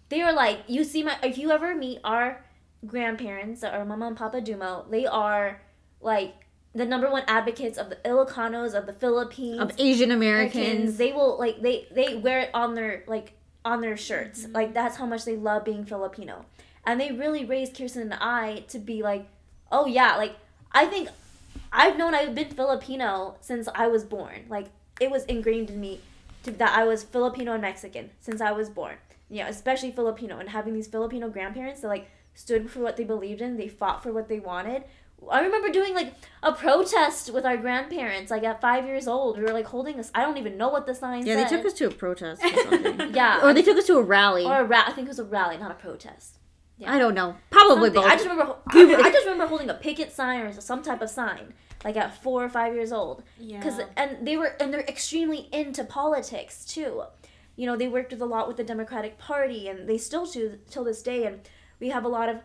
they 0.09 0.21
are 0.21 0.33
like 0.33 0.59
you 0.67 0.83
see 0.83 1.03
my 1.03 1.17
if 1.23 1.37
you 1.37 1.51
ever 1.51 1.75
meet 1.75 1.99
our 2.03 2.43
grandparents, 2.85 3.63
or 3.63 3.83
Mama 3.85 4.07
and 4.07 4.17
Papa 4.17 4.41
Dumo, 4.41 4.89
they 4.89 5.05
are 5.05 5.61
like 6.01 6.44
the 6.75 6.85
number 6.85 7.09
one 7.09 7.23
advocates 7.27 7.77
of 7.77 7.89
the 7.89 7.95
Ilocanos 7.97 8.73
of 8.73 8.85
the 8.85 8.93
Philippines 8.93 9.59
of 9.59 9.71
Asian 9.79 10.11
Americans. 10.11 10.97
They 10.97 11.13
will 11.13 11.39
like 11.39 11.61
they 11.61 11.87
they 11.91 12.15
wear 12.15 12.41
it 12.41 12.49
on 12.53 12.75
their 12.75 13.03
like 13.07 13.33
on 13.63 13.81
their 13.81 13.97
shirts. 13.97 14.43
Mm-hmm. 14.43 14.51
Like 14.51 14.73
that's 14.73 14.97
how 14.97 15.05
much 15.05 15.25
they 15.25 15.37
love 15.37 15.63
being 15.63 15.85
Filipino. 15.85 16.45
And 16.85 16.99
they 16.99 17.11
really 17.11 17.45
raised 17.45 17.75
Kirsten 17.75 18.03
and 18.03 18.13
I 18.13 18.65
to 18.67 18.77
be 18.77 19.01
like, 19.01 19.25
oh 19.71 19.87
yeah, 19.87 20.17
like 20.17 20.35
I 20.73 20.85
think 20.85 21.09
I've 21.71 21.97
known 21.97 22.13
I've 22.13 22.35
been 22.35 22.49
Filipino 22.49 23.37
since 23.39 23.69
I 23.73 23.87
was 23.87 24.03
born. 24.03 24.45
Like 24.49 24.67
it 24.99 25.09
was 25.09 25.23
ingrained 25.25 25.69
in 25.69 25.79
me 25.79 26.01
to, 26.43 26.51
that 26.51 26.77
I 26.77 26.83
was 26.83 27.03
Filipino 27.03 27.53
and 27.53 27.61
Mexican 27.61 28.11
since 28.19 28.41
I 28.41 28.51
was 28.51 28.69
born. 28.69 28.95
Yeah, 29.29 29.47
especially 29.47 29.91
Filipino 29.91 30.39
and 30.39 30.49
having 30.49 30.73
these 30.73 30.87
Filipino 30.87 31.29
grandparents 31.29 31.81
that 31.81 31.87
like 31.87 32.11
stood 32.33 32.69
for 32.69 32.81
what 32.81 32.97
they 32.97 33.05
believed 33.05 33.41
in, 33.41 33.55
they 33.55 33.69
fought 33.69 34.03
for 34.03 34.11
what 34.11 34.27
they 34.27 34.39
wanted. 34.39 34.83
I 35.31 35.41
remember 35.41 35.69
doing 35.69 35.95
like 35.95 36.13
a 36.43 36.51
protest 36.51 37.33
with 37.33 37.45
our 37.45 37.57
grandparents, 37.57 38.29
like 38.29 38.43
at 38.43 38.61
five 38.61 38.85
years 38.85 39.07
old. 39.07 39.37
We 39.37 39.43
were 39.43 39.53
like 39.53 39.65
holding 39.65 39.97
this. 39.97 40.11
I 40.13 40.21
don't 40.21 40.37
even 40.37 40.57
know 40.57 40.69
what 40.69 40.85
the 40.85 40.93
sign 40.93 41.25
yeah, 41.25 41.35
said. 41.35 41.45
they 41.45 41.57
took 41.57 41.65
us 41.65 41.73
to 41.73 41.87
a 41.87 41.91
protest 41.91 42.43
or 42.43 42.49
something. 42.71 43.13
yeah, 43.15 43.41
or 43.43 43.53
they 43.53 43.63
took 43.63 43.77
us 43.77 43.87
to 43.87 43.97
a 43.97 44.03
rally. 44.03 44.45
Or 44.45 44.59
a 44.61 44.63
ra- 44.63 44.83
I 44.85 44.91
think 44.91 45.07
it 45.07 45.09
was 45.09 45.19
a 45.19 45.23
rally, 45.23 45.57
not 45.57 45.71
a 45.71 45.75
protest. 45.75 46.37
Yeah. 46.77 46.93
I 46.93 46.99
don't 46.99 47.13
know. 47.15 47.35
Probably 47.49 47.85
Something. 47.89 48.01
both. 48.01 48.11
I 48.11 48.15
just 48.15 48.27
remember. 48.27 48.55
I, 48.67 49.01
I 49.05 49.11
just 49.11 49.25
remember 49.25 49.47
holding 49.47 49.69
a 49.69 49.73
picket 49.75 50.11
sign 50.11 50.41
or 50.41 50.51
some 50.59 50.83
type 50.83 51.01
of 51.01 51.09
sign, 51.09 51.53
like 51.85 51.95
at 51.95 52.21
four 52.21 52.43
or 52.43 52.49
five 52.49 52.73
years 52.75 52.91
old. 52.91 53.23
Yeah. 53.39 53.57
Because 53.57 53.79
and 53.95 54.27
they 54.27 54.35
were 54.37 54.55
and 54.59 54.73
they're 54.73 54.81
extremely 54.81 55.47
into 55.53 55.83
politics 55.85 56.65
too. 56.65 57.03
You 57.55 57.65
know, 57.65 57.77
they 57.77 57.87
worked 57.87 58.11
with 58.11 58.21
a 58.21 58.25
lot 58.25 58.49
with 58.49 58.57
the 58.57 58.65
Democratic 58.65 59.17
Party, 59.17 59.69
and 59.69 59.87
they 59.87 59.97
still 59.97 60.25
do 60.25 60.59
till 60.69 60.83
this 60.83 61.01
day. 61.01 61.25
And 61.25 61.39
we 61.79 61.89
have 61.89 62.03
a 62.03 62.09
lot 62.09 62.27
of 62.27 62.37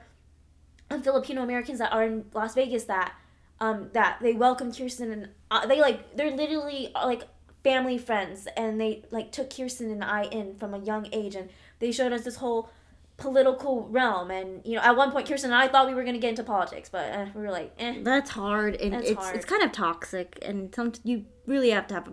Filipino 0.99 1.43
Americans 1.43 1.78
that 1.78 1.93
are 1.93 2.03
in 2.05 2.24
Las 2.34 2.55
Vegas 2.55 2.84
that 2.84 3.14
um, 3.61 3.91
that 3.93 4.18
they 4.20 4.32
welcome 4.32 4.72
Kirsten 4.72 5.12
and 5.12 5.28
uh, 5.51 5.66
they 5.66 5.80
like 5.80 6.16
they're 6.16 6.30
literally 6.34 6.91
uh, 6.95 7.07
like 7.07 7.22
family 7.62 7.99
friends, 7.99 8.49
and 8.57 8.80
they 8.80 9.05
like 9.11 9.32
took 9.32 9.55
Kirsten 9.55 9.91
and 9.91 10.03
I 10.03 10.24
in 10.24 10.57
from 10.57 10.74
a 10.74 10.78
young 10.78 11.09
age, 11.12 11.34
and 11.34 11.51
they 11.78 11.93
showed 11.93 12.12
us 12.12 12.24
this 12.24 12.36
whole 12.36 12.70
political 13.16 13.86
realm 13.88 14.30
and 14.30 14.62
you 14.64 14.74
know 14.76 14.80
at 14.80 14.97
one 14.97 15.12
point 15.12 15.28
kirsten 15.28 15.51
and 15.53 15.61
i 15.61 15.68
thought 15.68 15.86
we 15.86 15.93
were 15.93 16.05
going 16.05 16.14
to 16.14 16.18
get 16.18 16.30
into 16.30 16.43
politics 16.43 16.88
but 16.88 17.12
uh, 17.12 17.26
we 17.34 17.43
were 17.43 17.51
like 17.51 17.70
eh. 17.78 17.97
that's 18.03 18.30
hard 18.30 18.74
and 18.76 18.95
That's 18.95 19.11
it's 19.11 19.20
hard. 19.22 19.36
it's 19.36 19.45
kind 19.45 19.62
of 19.62 19.72
toxic 19.72 20.38
and 20.41 20.74
some 20.74 20.95
you 21.05 21.26
really 21.47 21.68
have 21.68 21.86
to 21.88 21.95
have 21.95 22.09
a 22.09 22.12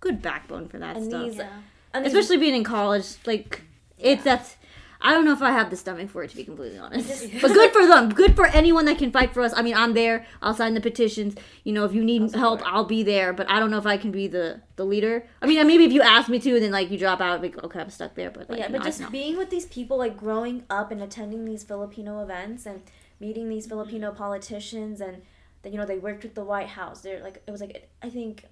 good 0.00 0.20
backbone 0.20 0.68
for 0.68 0.76
that 0.76 0.96
and 0.98 1.06
stuff 1.06 1.24
these, 1.24 1.36
Yeah. 1.36 1.48
and 1.94 2.04
these 2.04 2.12
especially 2.12 2.36
being 2.36 2.54
in 2.54 2.64
college 2.64 3.14
like 3.24 3.62
it's 3.98 4.24
that's 4.24 4.56
I 5.02 5.12
don't 5.12 5.24
know 5.24 5.32
if 5.32 5.42
I 5.42 5.50
have 5.50 5.68
the 5.68 5.76
stomach 5.76 6.10
for 6.10 6.22
it 6.22 6.30
to 6.30 6.36
be 6.36 6.44
completely 6.44 6.78
honest. 6.78 7.28
but 7.40 7.52
good 7.52 7.72
for 7.72 7.86
them. 7.86 8.10
Good 8.10 8.36
for 8.36 8.46
anyone 8.46 8.84
that 8.86 8.98
can 8.98 9.10
fight 9.10 9.34
for 9.34 9.42
us. 9.42 9.52
I 9.56 9.62
mean, 9.62 9.74
I'm 9.74 9.94
there. 9.94 10.24
I'll 10.40 10.54
sign 10.54 10.74
the 10.74 10.80
petitions. 10.80 11.34
You 11.64 11.72
know, 11.72 11.84
if 11.84 11.92
you 11.92 12.04
need 12.04 12.34
help, 12.34 12.62
I'll 12.64 12.84
be 12.84 13.02
there. 13.02 13.32
But 13.32 13.50
I 13.50 13.58
don't 13.58 13.70
know 13.70 13.78
if 13.78 13.86
I 13.86 13.96
can 13.96 14.12
be 14.12 14.28
the 14.28 14.62
the 14.76 14.84
leader. 14.84 15.26
I 15.40 15.46
mean, 15.46 15.66
maybe 15.66 15.84
if 15.84 15.92
you 15.92 16.02
ask 16.02 16.28
me 16.28 16.38
to, 16.38 16.60
then 16.60 16.70
like 16.70 16.90
you 16.90 16.98
drop 16.98 17.20
out, 17.20 17.42
like 17.42 17.62
okay, 17.62 17.80
I'm 17.80 17.90
stuck 17.90 18.14
there. 18.14 18.30
But 18.30 18.48
like, 18.48 18.60
yeah, 18.60 18.68
but 18.68 18.78
know, 18.78 18.82
I 18.82 18.84
just 18.84 19.00
know. 19.00 19.10
being 19.10 19.36
with 19.36 19.50
these 19.50 19.66
people, 19.66 19.98
like 19.98 20.16
growing 20.16 20.64
up 20.70 20.90
and 20.90 21.02
attending 21.02 21.44
these 21.44 21.64
Filipino 21.64 22.22
events 22.22 22.64
and 22.64 22.82
meeting 23.20 23.48
these 23.48 23.66
Filipino 23.66 24.12
politicians, 24.12 25.00
and 25.00 25.22
then 25.62 25.72
you 25.72 25.78
know 25.78 25.86
they 25.86 25.98
worked 25.98 26.22
with 26.22 26.34
the 26.34 26.44
White 26.44 26.68
House. 26.68 27.00
They're 27.00 27.22
like 27.22 27.42
it 27.46 27.50
was 27.50 27.60
like 27.60 27.90
I 28.02 28.08
think 28.08 28.44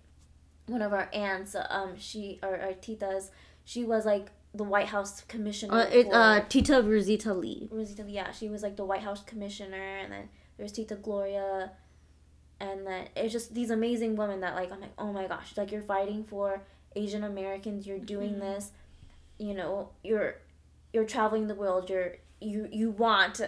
one 0.66 0.82
of 0.82 0.92
our 0.92 1.08
aunts, 1.12 1.56
um, 1.68 1.98
she 1.98 2.38
or 2.42 2.58
our 2.58 2.72
titas, 2.72 3.30
she 3.64 3.84
was 3.84 4.04
like 4.04 4.30
the 4.54 4.64
White 4.64 4.86
House 4.88 5.22
commissioner. 5.22 5.74
Uh, 5.74 5.86
it, 5.90 6.06
uh, 6.12 6.40
Tita 6.48 6.82
Rosita 6.82 7.32
Lee. 7.34 7.68
Rosita, 7.70 8.04
yeah, 8.08 8.32
she 8.32 8.48
was 8.48 8.62
like 8.62 8.76
the 8.76 8.84
White 8.84 9.02
House 9.02 9.22
commissioner, 9.22 9.98
and 10.02 10.12
then 10.12 10.28
there's 10.56 10.72
Tita 10.72 10.96
Gloria, 10.96 11.72
and 12.60 12.86
then 12.86 13.08
it's 13.16 13.32
just 13.32 13.54
these 13.54 13.70
amazing 13.70 14.16
women 14.16 14.40
that 14.40 14.54
like 14.54 14.72
I'm 14.72 14.80
like, 14.80 14.92
oh 14.98 15.12
my 15.12 15.26
gosh, 15.26 15.56
like 15.56 15.70
you're 15.70 15.82
fighting 15.82 16.24
for 16.24 16.62
Asian 16.96 17.24
Americans, 17.24 17.86
you're 17.86 17.98
doing 17.98 18.30
Mm-hmm. 18.32 18.40
this, 18.40 18.72
you 19.38 19.54
know, 19.54 19.90
you're 20.02 20.36
you're 20.92 21.04
traveling 21.04 21.46
the 21.46 21.54
world, 21.54 21.88
you're 21.88 22.16
you 22.40 22.68
you 22.72 22.90
want 22.90 23.40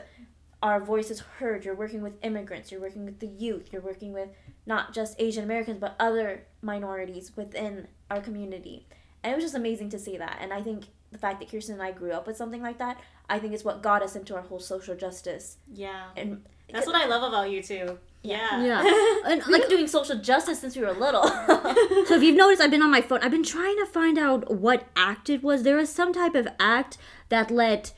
our 0.62 0.78
voices 0.80 1.18
heard. 1.38 1.64
You're 1.64 1.74
working 1.74 2.02
with 2.02 2.12
immigrants, 2.22 2.70
you're 2.70 2.80
working 2.80 3.04
with 3.04 3.18
the 3.18 3.26
youth, 3.26 3.70
you're 3.72 3.82
working 3.82 4.12
with 4.12 4.28
not 4.64 4.94
just 4.94 5.20
Asian 5.20 5.42
Americans 5.42 5.78
but 5.80 5.96
other 5.98 6.44
minorities 6.62 7.32
within 7.36 7.88
our 8.10 8.20
community. 8.20 8.86
And 9.22 9.32
it 9.32 9.36
was 9.36 9.44
just 9.44 9.54
amazing 9.54 9.90
to 9.90 9.98
see 9.98 10.16
that. 10.18 10.38
And 10.40 10.52
I 10.52 10.62
think 10.62 10.84
the 11.12 11.18
fact 11.18 11.40
that 11.40 11.50
Kirsten 11.50 11.74
and 11.74 11.82
I 11.82 11.92
grew 11.92 12.12
up 12.12 12.26
with 12.26 12.36
something 12.36 12.62
like 12.62 12.78
that, 12.78 12.98
I 13.28 13.38
think 13.38 13.54
is 13.54 13.64
what 13.64 13.82
got 13.82 14.02
us 14.02 14.16
into 14.16 14.34
our 14.34 14.42
whole 14.42 14.58
social 14.58 14.96
justice. 14.96 15.58
Yeah. 15.72 16.06
And 16.16 16.42
That's 16.72 16.86
what 16.86 16.96
I 16.96 17.06
love 17.06 17.22
about 17.22 17.50
you 17.50 17.62
too. 17.62 17.98
Yeah. 18.22 18.62
Yeah, 18.62 18.80
and 19.26 19.42
we've 19.42 19.60
like 19.60 19.68
doing 19.68 19.88
social 19.88 20.16
justice 20.16 20.60
since 20.60 20.76
we 20.76 20.82
were 20.82 20.92
little. 20.92 21.22
So 22.06 22.16
if 22.16 22.22
you've 22.22 22.36
noticed, 22.36 22.60
I've 22.60 22.70
been 22.70 22.82
on 22.82 22.90
my 22.90 23.00
phone. 23.00 23.20
I've 23.22 23.30
been 23.30 23.44
trying 23.44 23.76
to 23.76 23.86
find 23.86 24.18
out 24.18 24.52
what 24.52 24.86
act 24.96 25.30
it 25.30 25.42
was. 25.42 25.62
There 25.62 25.76
was 25.76 25.90
some 25.90 26.12
type 26.12 26.34
of 26.34 26.48
act 26.58 26.98
that 27.28 27.50
let 27.50 27.92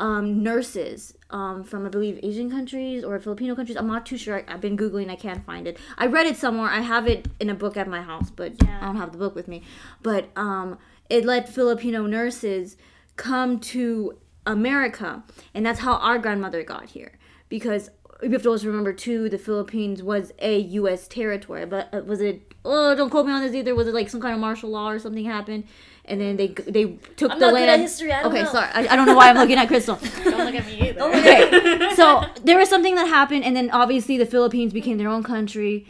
um, 0.00 0.42
nurses 0.42 1.14
um, 1.30 1.64
from, 1.64 1.86
I 1.86 1.88
believe, 1.88 2.18
Asian 2.22 2.50
countries 2.50 3.02
or 3.04 3.18
Filipino 3.18 3.54
countries. 3.54 3.76
I'm 3.76 3.86
not 3.86 4.04
too 4.06 4.18
sure. 4.18 4.38
I, 4.38 4.44
I've 4.54 4.60
been 4.60 4.76
googling. 4.76 5.10
I 5.10 5.16
can't 5.16 5.44
find 5.44 5.66
it. 5.66 5.78
I 5.98 6.06
read 6.06 6.26
it 6.26 6.36
somewhere. 6.36 6.68
I 6.68 6.80
have 6.80 7.06
it 7.06 7.28
in 7.40 7.50
a 7.50 7.54
book 7.54 7.76
at 7.76 7.88
my 7.88 8.02
house, 8.02 8.30
but 8.30 8.52
Yeah. 8.62 8.78
I 8.80 8.86
don't 8.86 8.96
have 8.96 9.12
the 9.12 9.18
book 9.18 9.34
with 9.34 9.48
me. 9.48 9.62
But 10.02 10.28
um, 10.36 10.78
it 11.08 11.24
let 11.24 11.48
Filipino 11.48 12.06
nurses 12.06 12.76
come 13.16 13.58
to 13.60 14.18
America, 14.46 15.22
and 15.54 15.64
that's 15.64 15.80
how 15.80 15.94
our 15.94 16.18
grandmother 16.18 16.62
got 16.62 16.90
here. 16.90 17.12
Because 17.48 17.90
you 18.22 18.30
have 18.30 18.42
to 18.42 18.50
also 18.50 18.66
remember 18.66 18.92
too, 18.92 19.28
the 19.28 19.38
Philippines 19.38 20.02
was 20.02 20.32
a 20.40 20.58
U.S. 20.58 21.08
territory, 21.08 21.66
but 21.66 21.92
uh, 21.92 22.00
was 22.04 22.20
it? 22.20 22.49
Oh, 22.64 22.94
don't 22.94 23.10
quote 23.10 23.26
me 23.26 23.32
on 23.32 23.40
this 23.40 23.54
either. 23.54 23.74
Was 23.74 23.88
it 23.88 23.94
like 23.94 24.10
some 24.10 24.20
kind 24.20 24.34
of 24.34 24.40
martial 24.40 24.70
law 24.70 24.90
or 24.90 24.98
something 24.98 25.24
happened, 25.24 25.64
and 26.04 26.20
then 26.20 26.36
they 26.36 26.48
they 26.48 26.98
took 27.16 27.32
I'm 27.32 27.40
the 27.40 27.50
land? 27.50 27.80
history, 27.80 28.12
I 28.12 28.22
don't 28.22 28.32
okay, 28.32 28.42
know. 28.42 28.50
sorry, 28.52 28.68
I, 28.74 28.92
I 28.92 28.96
don't 28.96 29.06
know 29.06 29.14
why 29.14 29.30
I'm 29.30 29.36
looking 29.36 29.56
at 29.56 29.68
Crystal. 29.68 29.96
Don't 30.24 30.44
look 30.44 30.54
at 30.54 30.66
me 30.66 30.90
either. 30.90 31.00
Okay, 31.02 31.94
so 31.94 32.22
there 32.44 32.58
was 32.58 32.68
something 32.68 32.94
that 32.96 33.06
happened, 33.08 33.44
and 33.44 33.56
then 33.56 33.70
obviously 33.70 34.18
the 34.18 34.26
Philippines 34.26 34.72
became 34.74 34.98
their 34.98 35.08
own 35.08 35.22
country, 35.22 35.86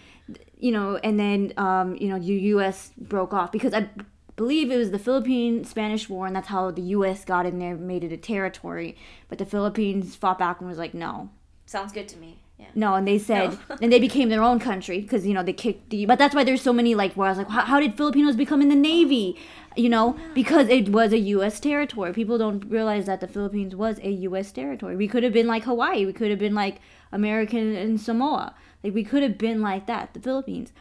you 0.58 0.70
know, 0.70 0.96
and 0.96 1.18
then 1.18 1.52
um, 1.56 1.96
you 1.96 2.08
know 2.08 2.18
the 2.18 2.26
U.S. 2.54 2.92
broke 2.96 3.34
off 3.34 3.50
because 3.50 3.74
I 3.74 3.88
believe 4.36 4.70
it 4.70 4.76
was 4.76 4.90
the 4.90 4.98
Philippine 4.98 5.64
Spanish 5.64 6.08
War, 6.08 6.26
and 6.26 6.36
that's 6.36 6.48
how 6.48 6.70
the 6.70 6.82
U.S. 6.82 7.24
got 7.24 7.46
in 7.46 7.58
there, 7.58 7.76
made 7.76 8.04
it 8.04 8.12
a 8.12 8.16
territory. 8.16 8.96
But 9.28 9.38
the 9.38 9.44
Philippines 9.44 10.14
fought 10.14 10.38
back 10.38 10.60
and 10.60 10.68
was 10.68 10.78
like, 10.78 10.94
no, 10.94 11.30
Sounds 11.70 11.92
good 11.92 12.08
to 12.08 12.16
me. 12.16 12.40
Yeah. 12.58 12.66
no, 12.74 12.94
and 12.96 13.06
they 13.06 13.16
said, 13.16 13.56
No. 13.70 13.76
and 13.80 13.92
they 13.92 14.00
became 14.00 14.28
their 14.28 14.42
own 14.42 14.58
country 14.58 15.00
because 15.00 15.24
you 15.24 15.32
know 15.32 15.44
they 15.44 15.52
kicked 15.52 15.90
the. 15.90 16.04
But 16.04 16.18
that's 16.18 16.34
why 16.34 16.42
there's 16.42 16.60
so 16.60 16.72
many 16.72 16.96
like 16.96 17.12
where 17.14 17.28
I 17.28 17.30
was 17.30 17.38
like, 17.38 17.48
how, 17.48 17.60
how 17.60 17.78
did 17.78 17.96
Filipinos 17.96 18.34
become 18.34 18.60
in 18.60 18.70
the 18.70 18.74
navy? 18.74 19.38
You 19.76 19.88
know, 19.88 20.16
because 20.34 20.68
it 20.68 20.88
was 20.88 21.12
a 21.12 21.18
U.S. 21.36 21.60
territory. 21.60 22.12
People 22.12 22.38
don't 22.38 22.68
realize 22.68 23.06
that 23.06 23.20
the 23.20 23.28
Philippines 23.28 23.76
was 23.76 24.00
a 24.00 24.10
U.S. 24.10 24.50
territory. 24.50 24.96
We 24.96 25.06
could 25.06 25.22
have 25.22 25.32
been 25.32 25.46
like 25.46 25.62
Hawaii. 25.62 26.04
We 26.04 26.12
could 26.12 26.30
have 26.30 26.40
been 26.40 26.56
like 26.56 26.80
American 27.12 27.76
and 27.76 28.00
Samoa. 28.00 28.56
Like 28.82 28.92
we 28.92 29.04
could 29.04 29.22
have 29.22 29.38
been 29.38 29.62
like 29.62 29.86
that, 29.86 30.12
the 30.12 30.20
Philippines. 30.20 30.72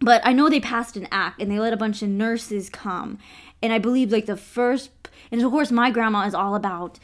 But 0.00 0.22
I 0.24 0.32
know 0.32 0.48
they 0.48 0.58
passed 0.60 0.96
an 0.96 1.06
act 1.12 1.42
and 1.42 1.50
they 1.50 1.58
let 1.58 1.74
a 1.74 1.76
bunch 1.76 2.00
of 2.00 2.08
nurses 2.08 2.70
come. 2.70 3.18
And 3.62 3.74
I 3.74 3.78
believe 3.78 4.10
like 4.10 4.24
the 4.24 4.38
first 4.38 4.90
and 5.30 5.42
of 5.42 5.50
course 5.50 5.70
my 5.70 5.90
grandma 5.90 6.26
is 6.26 6.34
all 6.34 6.54
about 6.54 6.98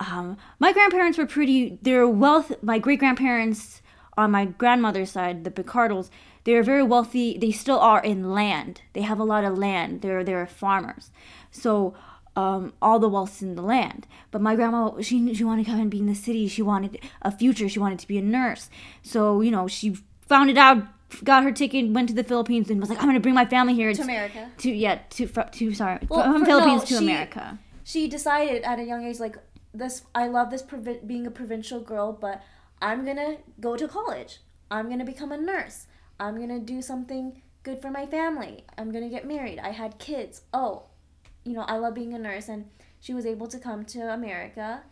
um, 0.00 0.36
my 0.58 0.72
grandparents 0.72 1.18
were 1.18 1.26
pretty 1.26 1.78
they're 1.82 2.06
wealth 2.08 2.52
my 2.62 2.78
great 2.78 2.98
grandparents 3.00 3.82
on 4.16 4.30
my 4.32 4.44
grandmother's 4.46 5.12
side, 5.12 5.44
the 5.44 5.50
Picardos, 5.50 6.10
they're 6.44 6.62
very 6.64 6.82
wealthy. 6.82 7.38
They 7.38 7.52
still 7.52 7.78
are 7.78 8.02
in 8.02 8.32
land. 8.32 8.82
They 8.92 9.02
have 9.02 9.20
a 9.20 9.24
lot 9.24 9.44
of 9.44 9.56
land. 9.58 10.02
They're 10.02 10.24
they're 10.24 10.46
farmers. 10.46 11.10
So 11.50 11.94
um, 12.36 12.72
all 12.82 12.98
the 12.98 13.08
wealth's 13.08 13.42
in 13.42 13.54
the 13.54 13.62
land. 13.62 14.06
But 14.30 14.40
my 14.40 14.54
grandma, 14.56 15.00
she 15.02 15.34
she 15.34 15.44
wanted 15.44 15.64
to 15.66 15.70
come 15.70 15.80
and 15.80 15.90
be 15.90 15.98
in 16.00 16.06
the 16.06 16.14
city. 16.14 16.48
She 16.48 16.62
wanted 16.62 16.98
a 17.22 17.30
future. 17.30 17.68
She 17.68 17.78
wanted 17.78 17.98
to 18.00 18.08
be 18.08 18.18
a 18.18 18.22
nurse. 18.22 18.70
So 19.02 19.40
you 19.40 19.50
know, 19.52 19.68
she 19.68 19.96
found 20.26 20.50
it 20.50 20.58
out, 20.58 20.82
got 21.22 21.42
her 21.44 21.52
ticket, 21.52 21.90
went 21.90 22.08
to 22.08 22.14
the 22.14 22.24
Philippines, 22.24 22.70
and 22.70 22.80
was 22.80 22.88
like, 22.90 22.98
I'm 23.00 23.06
gonna 23.06 23.20
bring 23.20 23.34
my 23.34 23.46
family 23.46 23.74
here 23.74 23.92
To 23.94 24.02
America. 24.02 24.50
to 24.58 24.70
yeah 24.70 24.98
to 25.10 25.26
fr- 25.28 25.42
to 25.52 25.74
sorry 25.74 25.98
Well, 26.08 26.24
from 26.32 26.44
Philippines 26.44 26.82
no, 26.82 26.86
to 26.86 26.98
she- 26.98 27.04
America. 27.04 27.58
She 27.84 28.06
decided 28.06 28.64
at 28.64 28.78
a 28.78 28.84
young 28.84 29.02
age, 29.06 29.18
like 29.18 29.36
this. 29.78 30.02
I 30.14 30.26
love 30.26 30.50
this 30.50 30.62
provi- 30.62 31.00
being 31.06 31.26
a 31.26 31.30
provincial 31.30 31.80
girl, 31.80 32.12
but 32.12 32.42
I'm 32.80 33.04
gonna 33.04 33.38
go 33.60 33.76
to 33.76 33.88
college. 33.88 34.40
I'm 34.70 34.88
gonna 34.88 35.04
become 35.04 35.32
a 35.32 35.36
nurse. 35.36 35.86
I'm 36.20 36.38
gonna 36.38 36.58
do 36.58 36.82
something 36.82 37.42
good 37.62 37.80
for 37.80 37.90
my 37.90 38.06
family. 38.06 38.64
I'm 38.76 38.92
gonna 38.92 39.08
get 39.08 39.26
married. 39.26 39.58
I 39.58 39.70
had 39.70 39.98
kids. 39.98 40.42
Oh, 40.52 40.84
you 41.44 41.52
know, 41.54 41.62
I 41.62 41.76
love 41.76 41.94
being 41.94 42.14
a 42.14 42.18
nurse, 42.18 42.48
and 42.48 42.66
she 43.00 43.14
was 43.14 43.26
able 43.26 43.46
to 43.48 43.58
come 43.58 43.84
to 43.86 44.12
America, 44.12 44.82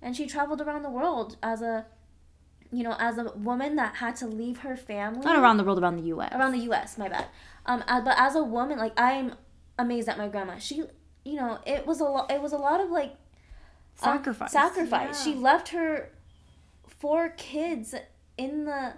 and 0.00 0.16
she 0.16 0.26
traveled 0.26 0.60
around 0.60 0.82
the 0.82 0.90
world 0.90 1.36
as 1.42 1.62
a, 1.62 1.86
you 2.72 2.82
know, 2.82 2.96
as 2.98 3.18
a 3.18 3.24
woman 3.36 3.76
that 3.76 3.96
had 3.96 4.16
to 4.16 4.26
leave 4.26 4.58
her 4.58 4.76
family 4.76 5.24
Not 5.24 5.38
around 5.38 5.56
the 5.58 5.64
world, 5.64 5.78
around 5.78 5.96
the 5.96 6.08
U.S. 6.14 6.32
around 6.32 6.52
the 6.52 6.64
U.S. 6.70 6.98
My 6.98 7.08
bad. 7.08 7.26
Um, 7.66 7.84
uh, 7.86 8.00
but 8.00 8.14
as 8.18 8.34
a 8.34 8.42
woman, 8.42 8.78
like 8.78 8.98
I'm 8.98 9.34
amazed 9.78 10.08
at 10.08 10.18
my 10.18 10.28
grandma. 10.28 10.58
She, 10.58 10.84
you 11.24 11.34
know, 11.34 11.58
it 11.66 11.86
was 11.86 12.00
a 12.00 12.04
lot. 12.04 12.30
It 12.30 12.40
was 12.40 12.52
a 12.52 12.58
lot 12.58 12.80
of 12.80 12.90
like 12.90 13.16
um, 14.02 14.16
Sacrifice. 14.18 14.52
sacrifice. 14.52 15.26
Yeah. 15.26 15.32
She 15.32 15.38
left 15.38 15.68
her 15.68 16.10
four 16.86 17.30
kids 17.30 17.94
in 18.36 18.64
the 18.64 18.94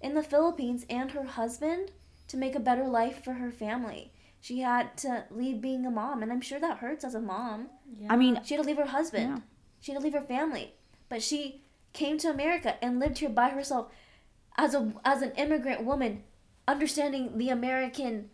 in 0.00 0.14
the 0.14 0.22
Philippines 0.22 0.86
and 0.88 1.12
her 1.12 1.24
husband 1.24 1.92
to 2.28 2.36
make 2.36 2.54
a 2.54 2.60
better 2.60 2.86
life 2.86 3.22
for 3.22 3.34
her 3.34 3.50
family. 3.50 4.12
She 4.40 4.60
had 4.60 4.96
to 4.98 5.24
leave 5.30 5.60
being 5.60 5.84
a 5.84 5.90
mom, 5.90 6.22
and 6.22 6.32
I'm 6.32 6.40
sure 6.40 6.58
that 6.58 6.78
hurts 6.78 7.04
as 7.04 7.14
a 7.14 7.20
mom. 7.20 7.68
Yeah. 7.98 8.06
I 8.10 8.16
mean, 8.16 8.40
she 8.44 8.54
had 8.54 8.62
to 8.62 8.66
leave 8.66 8.78
her 8.78 8.86
husband. 8.86 9.28
Yeah. 9.28 9.38
She 9.80 9.92
had 9.92 9.98
to 9.98 10.04
leave 10.04 10.14
her 10.14 10.22
family, 10.22 10.74
but 11.08 11.22
she 11.22 11.62
came 11.92 12.16
to 12.18 12.30
America 12.30 12.76
and 12.82 12.98
lived 12.98 13.18
here 13.18 13.28
by 13.28 13.50
herself 13.50 13.92
as 14.56 14.74
a 14.74 14.94
as 15.04 15.22
an 15.22 15.32
immigrant 15.32 15.84
woman, 15.84 16.22
understanding 16.66 17.36
the 17.36 17.50
American 17.50 18.30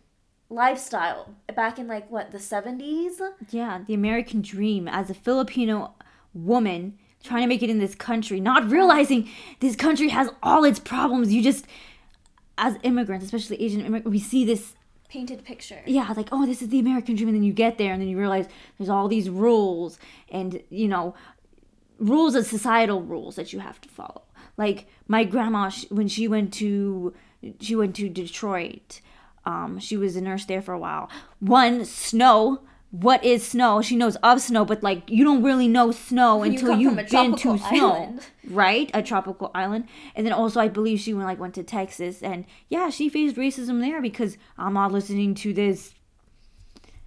lifestyle 0.49 1.35
back 1.55 1.77
in 1.77 1.87
like 1.87 2.09
what 2.09 2.31
the 2.31 2.37
70s 2.37 3.19
yeah 3.49 3.81
the 3.85 3.93
american 3.93 4.41
dream 4.41 4.87
as 4.87 5.09
a 5.09 5.13
filipino 5.13 5.93
woman 6.45 6.97
trying 7.23 7.41
to 7.41 7.47
make 7.47 7.63
it 7.63 7.69
in 7.69 7.79
this 7.79 7.95
country 7.95 8.39
not 8.39 8.69
realizing 8.69 9.29
this 9.59 9.75
country 9.75 10.09
has 10.09 10.29
all 10.41 10.63
its 10.63 10.79
problems 10.79 11.33
you 11.33 11.41
just 11.41 11.65
as 12.57 12.77
immigrants 12.83 13.25
especially 13.25 13.61
asian 13.61 13.81
immigrants 13.81 14.09
we 14.09 14.19
see 14.19 14.45
this 14.45 14.73
painted 15.09 15.43
picture 15.43 15.81
yeah 15.85 16.13
like 16.15 16.29
oh 16.31 16.45
this 16.45 16.61
is 16.61 16.69
the 16.69 16.79
american 16.79 17.15
dream 17.15 17.29
and 17.29 17.35
then 17.35 17.43
you 17.43 17.53
get 17.53 17.77
there 17.77 17.93
and 17.93 18.01
then 18.01 18.09
you 18.09 18.17
realize 18.17 18.47
there's 18.77 18.89
all 18.89 19.07
these 19.07 19.29
rules 19.29 19.97
and 20.29 20.61
you 20.69 20.87
know 20.87 21.15
rules 21.99 22.35
of 22.35 22.45
societal 22.45 23.01
rules 23.01 23.35
that 23.35 23.53
you 23.53 23.59
have 23.59 23.79
to 23.81 23.89
follow 23.89 24.21
like 24.57 24.87
my 25.07 25.23
grandma 25.23 25.69
when 25.89 26.07
she 26.07 26.27
went 26.27 26.53
to 26.53 27.13
she 27.59 27.75
went 27.75 27.95
to 27.95 28.09
detroit 28.09 29.01
um, 29.47 29.79
she 29.79 29.95
was 29.95 30.17
a 30.17 30.21
nurse 30.21 30.43
there 30.43 30.61
for 30.61 30.73
a 30.73 30.77
while. 30.77 31.09
One, 31.39 31.85
snow. 31.85 32.59
What 32.91 33.23
is 33.23 33.45
snow? 33.45 33.81
She 33.81 33.97
knows 33.97 34.15
of 34.17 34.41
snow, 34.41 34.63
but 34.63 34.81
like 34.81 35.09
you 35.09 35.23
don't 35.23 35.43
really 35.43 35.67
know 35.67 35.91
snow 35.91 36.43
you 36.43 36.51
until 36.51 36.77
you've 36.77 36.95
been 36.95 37.35
to 37.35 37.49
island. 37.49 37.61
snow, 37.61 38.19
right? 38.49 38.89
A 38.93 39.03
tropical 39.03 39.51
island. 39.53 39.87
And 40.15 40.25
then 40.25 40.33
also, 40.33 40.61
I 40.61 40.69
believe 40.69 40.99
she 40.99 41.13
went 41.13 41.27
like 41.27 41.39
went 41.39 41.53
to 41.55 41.63
Texas, 41.63 42.23
and 42.23 42.45
yeah, 42.69 42.89
she 42.89 43.09
faced 43.09 43.35
racism 43.35 43.81
there 43.81 44.01
because 44.01 44.37
I'm 44.57 44.73
not 44.73 44.93
listening 44.93 45.35
to 45.35 45.53
this 45.53 45.93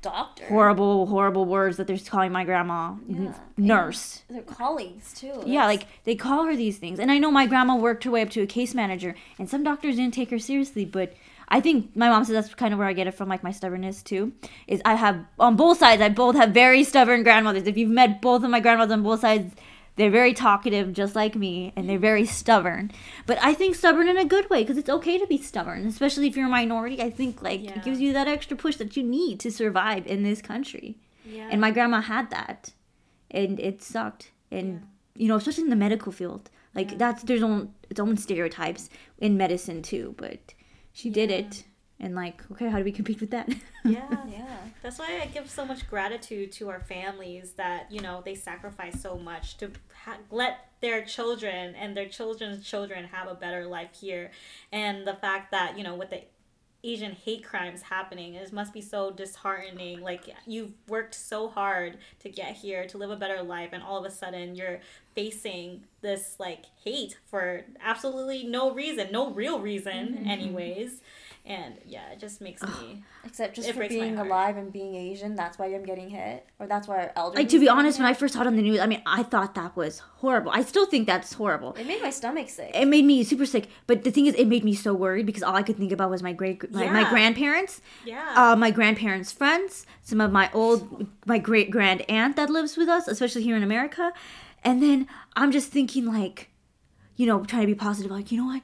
doctor 0.02 0.46
horrible 0.46 1.06
horrible 1.06 1.44
words 1.44 1.76
that 1.76 1.86
they're 1.86 1.98
calling 1.98 2.32
my 2.32 2.42
grandma 2.42 2.94
yeah. 3.06 3.34
nurse 3.58 4.22
and 4.28 4.38
their 4.38 4.44
colleagues 4.44 5.12
too 5.12 5.32
That's... 5.34 5.46
yeah 5.46 5.66
like 5.66 5.86
they 6.04 6.14
call 6.14 6.44
her 6.44 6.56
these 6.56 6.78
things 6.78 6.98
and 6.98 7.10
i 7.10 7.18
know 7.18 7.30
my 7.30 7.46
grandma 7.46 7.76
worked 7.76 8.04
her 8.04 8.10
way 8.10 8.22
up 8.22 8.30
to 8.30 8.40
a 8.40 8.46
case 8.46 8.74
manager 8.74 9.14
and 9.38 9.50
some 9.50 9.62
doctors 9.62 9.96
didn't 9.96 10.14
take 10.14 10.30
her 10.30 10.38
seriously 10.38 10.86
but 10.86 11.12
I 11.50 11.60
think 11.60 11.96
my 11.96 12.08
mom 12.08 12.24
says 12.24 12.34
that's 12.34 12.54
kind 12.54 12.72
of 12.72 12.78
where 12.78 12.86
I 12.86 12.92
get 12.92 13.06
it 13.06 13.14
from, 13.14 13.28
like 13.28 13.42
my 13.42 13.50
stubbornness 13.50 14.02
too. 14.02 14.32
Is 14.68 14.80
I 14.84 14.94
have 14.94 15.24
on 15.38 15.56
both 15.56 15.78
sides, 15.78 16.00
I 16.00 16.08
both 16.08 16.36
have 16.36 16.50
very 16.50 16.84
stubborn 16.84 17.22
grandmothers. 17.22 17.66
If 17.66 17.76
you've 17.76 17.90
met 17.90 18.22
both 18.22 18.44
of 18.44 18.50
my 18.50 18.60
grandmothers 18.60 18.92
on 18.92 19.02
both 19.02 19.20
sides, 19.20 19.54
they're 19.96 20.10
very 20.10 20.32
talkative, 20.32 20.92
just 20.92 21.14
like 21.14 21.34
me, 21.34 21.72
and 21.74 21.88
they're 21.88 21.98
very 21.98 22.24
stubborn. 22.24 22.92
But 23.26 23.38
I 23.42 23.52
think 23.52 23.74
stubborn 23.74 24.08
in 24.08 24.16
a 24.16 24.24
good 24.24 24.48
way 24.48 24.62
because 24.62 24.78
it's 24.78 24.88
okay 24.88 25.18
to 25.18 25.26
be 25.26 25.38
stubborn, 25.38 25.86
especially 25.86 26.28
if 26.28 26.36
you're 26.36 26.46
a 26.46 26.50
minority. 26.50 27.02
I 27.02 27.10
think 27.10 27.42
like 27.42 27.62
yeah. 27.64 27.74
it 27.74 27.84
gives 27.84 28.00
you 28.00 28.12
that 28.12 28.28
extra 28.28 28.56
push 28.56 28.76
that 28.76 28.96
you 28.96 29.02
need 29.02 29.40
to 29.40 29.50
survive 29.50 30.06
in 30.06 30.22
this 30.22 30.40
country. 30.40 30.98
Yeah. 31.24 31.48
And 31.50 31.60
my 31.60 31.70
grandma 31.70 32.00
had 32.00 32.30
that, 32.30 32.72
and 33.30 33.58
it 33.58 33.82
sucked. 33.82 34.30
And 34.50 34.68
yeah. 35.16 35.22
you 35.22 35.28
know, 35.28 35.36
especially 35.36 35.64
in 35.64 35.70
the 35.70 35.76
medical 35.76 36.12
field, 36.12 36.48
like 36.74 36.96
that's 36.96 37.24
there's 37.24 37.42
own 37.42 37.74
its 37.90 37.98
own 37.98 38.16
stereotypes 38.16 38.88
in 39.18 39.36
medicine 39.36 39.82
too, 39.82 40.14
but 40.16 40.54
she 40.92 41.08
yeah. 41.08 41.14
did 41.14 41.30
it. 41.30 41.64
And 42.02 42.14
like 42.14 42.42
okay 42.52 42.70
how 42.70 42.78
do 42.78 42.84
we 42.84 42.92
compete 42.92 43.20
with 43.20 43.30
that? 43.30 43.48
Yeah 43.84 44.08
yeah. 44.30 44.56
That's 44.82 44.98
why 44.98 45.20
i 45.22 45.26
give 45.26 45.50
so 45.50 45.64
much 45.66 45.88
gratitude 45.88 46.50
to 46.52 46.70
our 46.70 46.80
families 46.80 47.52
that 47.52 47.92
you 47.92 48.00
know 48.00 48.22
they 48.24 48.34
sacrifice 48.34 49.00
so 49.00 49.18
much 49.18 49.58
to 49.58 49.70
ha- 50.04 50.18
let 50.30 50.70
their 50.80 51.04
children 51.04 51.74
and 51.74 51.94
their 51.94 52.08
children's 52.08 52.64
children 52.64 53.04
have 53.04 53.28
a 53.28 53.34
better 53.34 53.66
life 53.66 53.90
here. 54.00 54.30
And 54.72 55.06
the 55.06 55.14
fact 55.14 55.50
that 55.50 55.76
you 55.76 55.84
know 55.84 55.94
with 55.94 56.10
the 56.10 56.22
asian 56.82 57.12
hate 57.12 57.44
crimes 57.44 57.82
happening 57.82 58.32
it 58.32 58.50
must 58.54 58.72
be 58.72 58.80
so 58.80 59.10
disheartening. 59.10 60.00
Like 60.00 60.22
you've 60.46 60.72
worked 60.88 61.14
so 61.14 61.48
hard 61.48 61.98
to 62.20 62.30
get 62.30 62.56
here 62.56 62.86
to 62.86 62.96
live 62.96 63.10
a 63.10 63.16
better 63.16 63.42
life 63.42 63.70
and 63.72 63.82
all 63.82 63.98
of 63.98 64.06
a 64.06 64.14
sudden 64.14 64.54
you're 64.54 64.80
facing 65.14 65.84
this 66.02 66.36
like 66.38 66.66
hate 66.84 67.18
for 67.26 67.64
absolutely 67.82 68.44
no 68.44 68.72
reason 68.72 69.08
no 69.12 69.32
real 69.32 69.60
reason 69.60 70.08
mm-hmm. 70.08 70.28
anyways 70.28 71.00
and 71.46 71.74
yeah, 71.86 72.10
it 72.12 72.20
just 72.20 72.40
makes 72.40 72.62
me. 72.62 73.02
Except 73.24 73.56
just 73.56 73.72
for 73.72 73.88
being 73.88 74.18
alive 74.18 74.56
and 74.56 74.72
being 74.72 74.94
Asian, 74.94 75.34
that's 75.34 75.58
why 75.58 75.66
I'm 75.66 75.84
getting 75.84 76.10
hit, 76.10 76.46
or 76.58 76.66
that's 76.66 76.86
why 76.86 76.98
our 76.98 77.12
elders. 77.16 77.38
Like 77.38 77.48
to 77.48 77.58
be 77.58 77.68
honest, 77.68 77.96
hit. 77.96 78.04
when 78.04 78.10
I 78.10 78.14
first 78.14 78.34
saw 78.34 78.42
it 78.42 78.46
on 78.46 78.56
the 78.56 78.62
news, 78.62 78.78
I 78.78 78.86
mean, 78.86 79.02
I 79.06 79.22
thought 79.22 79.54
that 79.54 79.74
was 79.74 79.98
horrible. 79.98 80.52
I 80.52 80.62
still 80.62 80.86
think 80.86 81.06
that's 81.06 81.32
horrible. 81.32 81.74
It 81.74 81.86
made 81.86 82.02
my 82.02 82.10
stomach 82.10 82.50
sick. 82.50 82.70
It 82.74 82.86
made 82.86 83.04
me 83.04 83.24
super 83.24 83.46
sick. 83.46 83.68
But 83.86 84.04
the 84.04 84.10
thing 84.10 84.26
is, 84.26 84.34
it 84.34 84.48
made 84.48 84.64
me 84.64 84.74
so 84.74 84.92
worried 84.92 85.26
because 85.26 85.42
all 85.42 85.56
I 85.56 85.62
could 85.62 85.76
think 85.76 85.92
about 85.92 86.10
was 86.10 86.22
my 86.22 86.32
great, 86.32 86.70
my, 86.72 86.84
yeah. 86.84 86.92
my 86.92 87.08
grandparents, 87.08 87.80
yeah, 88.04 88.34
uh, 88.36 88.54
my 88.54 88.70
grandparents' 88.70 89.32
friends, 89.32 89.86
some 90.02 90.20
of 90.20 90.30
my 90.30 90.50
old, 90.52 91.08
my 91.26 91.38
great 91.38 91.70
grand 91.70 92.02
aunt 92.08 92.36
that 92.36 92.50
lives 92.50 92.76
with 92.76 92.88
us, 92.88 93.08
especially 93.08 93.42
here 93.42 93.56
in 93.56 93.62
America, 93.62 94.12
and 94.64 94.82
then 94.82 95.06
I'm 95.36 95.52
just 95.52 95.70
thinking 95.70 96.06
like, 96.06 96.50
you 97.16 97.26
know, 97.26 97.44
trying 97.44 97.62
to 97.62 97.66
be 97.66 97.74
positive, 97.74 98.10
like 98.10 98.30
you 98.32 98.38
know 98.38 98.46
what 98.46 98.62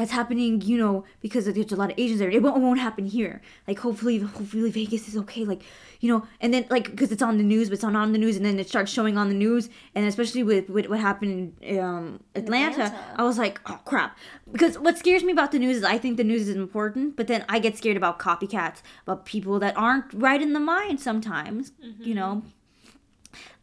that's 0.00 0.12
happening, 0.12 0.62
you 0.62 0.78
know, 0.78 1.04
because 1.20 1.44
there's 1.44 1.72
a 1.72 1.76
lot 1.76 1.90
of 1.90 1.98
Asians 1.98 2.20
there. 2.20 2.30
It 2.30 2.42
won't, 2.42 2.56
it 2.56 2.60
won't 2.60 2.80
happen 2.80 3.06
here. 3.06 3.42
Like, 3.68 3.78
hopefully, 3.80 4.18
hopefully 4.18 4.70
Vegas 4.70 5.08
is 5.08 5.16
okay. 5.16 5.44
Like, 5.44 5.62
you 6.00 6.10
know, 6.10 6.26
and 6.40 6.54
then 6.54 6.64
like 6.70 6.90
because 6.90 7.12
it's 7.12 7.20
on 7.20 7.36
the 7.36 7.42
news, 7.42 7.68
but 7.68 7.74
it's 7.74 7.82
not 7.82 7.94
on 7.94 8.12
the 8.12 8.18
news, 8.18 8.36
and 8.36 8.46
then 8.46 8.58
it 8.58 8.68
starts 8.68 8.90
showing 8.90 9.18
on 9.18 9.28
the 9.28 9.34
news, 9.34 9.68
and 9.94 10.06
especially 10.06 10.42
with, 10.42 10.70
with 10.70 10.88
what 10.88 11.00
happened 11.00 11.54
in 11.60 11.78
um, 11.78 12.20
Atlanta, 12.34 12.84
Atlanta, 12.84 13.14
I 13.16 13.24
was 13.24 13.36
like, 13.36 13.60
oh 13.66 13.80
crap. 13.84 14.16
Because 14.50 14.78
what 14.78 14.96
scares 14.96 15.22
me 15.22 15.32
about 15.32 15.52
the 15.52 15.58
news 15.58 15.78
is 15.78 15.84
I 15.84 15.98
think 15.98 16.16
the 16.16 16.24
news 16.24 16.48
is 16.48 16.56
important, 16.56 17.16
but 17.16 17.26
then 17.26 17.44
I 17.48 17.58
get 17.58 17.76
scared 17.76 17.98
about 17.98 18.18
copycats, 18.18 18.80
about 19.06 19.26
people 19.26 19.58
that 19.58 19.76
aren't 19.76 20.12
right 20.14 20.40
in 20.40 20.54
the 20.54 20.60
mind 20.60 21.00
sometimes. 21.00 21.72
Mm-hmm. 21.84 22.04
You 22.04 22.14
know, 22.14 22.42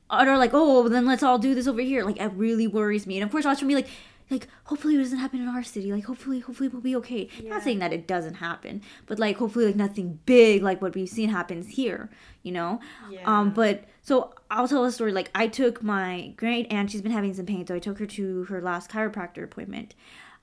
or 0.09 0.37
like, 0.37 0.53
oh, 0.53 0.81
well, 0.81 0.89
then 0.89 1.05
let's 1.05 1.23
all 1.23 1.37
do 1.37 1.53
this 1.53 1.67
over 1.67 1.81
here. 1.81 2.03
Like, 2.03 2.19
it 2.19 2.31
really 2.33 2.67
worries 2.67 3.05
me. 3.05 3.17
And 3.17 3.23
of 3.23 3.31
course, 3.31 3.45
watching 3.45 3.67
me 3.67 3.75
like 3.75 3.87
like 4.29 4.47
hopefully 4.65 4.95
it 4.95 4.99
doesn't 4.99 5.19
happen 5.19 5.41
in 5.41 5.47
our 5.47 5.63
city 5.63 5.91
like 5.91 6.05
hopefully 6.05 6.39
hopefully 6.39 6.67
we'll 6.67 6.81
be 6.81 6.95
okay 6.95 7.29
yeah. 7.39 7.49
not 7.49 7.63
saying 7.63 7.79
that 7.79 7.93
it 7.93 8.07
doesn't 8.07 8.35
happen 8.35 8.81
but 9.05 9.19
like 9.19 9.37
hopefully 9.37 9.65
like 9.65 9.75
nothing 9.75 10.19
big 10.25 10.61
like 10.61 10.81
what 10.81 10.93
we've 10.95 11.09
seen 11.09 11.29
happens 11.29 11.69
here 11.69 12.09
you 12.43 12.51
know 12.51 12.79
yeah. 13.09 13.21
um 13.25 13.51
but 13.51 13.85
so 14.01 14.33
i'll 14.51 14.67
tell 14.67 14.83
a 14.83 14.91
story 14.91 15.11
like 15.11 15.29
i 15.33 15.47
took 15.47 15.81
my 15.81 16.33
great 16.35 16.69
aunt 16.71 16.91
she's 16.91 17.01
been 17.01 17.11
having 17.11 17.33
some 17.33 17.45
pain 17.45 17.65
so 17.65 17.75
i 17.75 17.79
took 17.79 17.99
her 17.99 18.05
to 18.05 18.43
her 18.45 18.61
last 18.61 18.91
chiropractor 18.91 19.43
appointment 19.43 19.95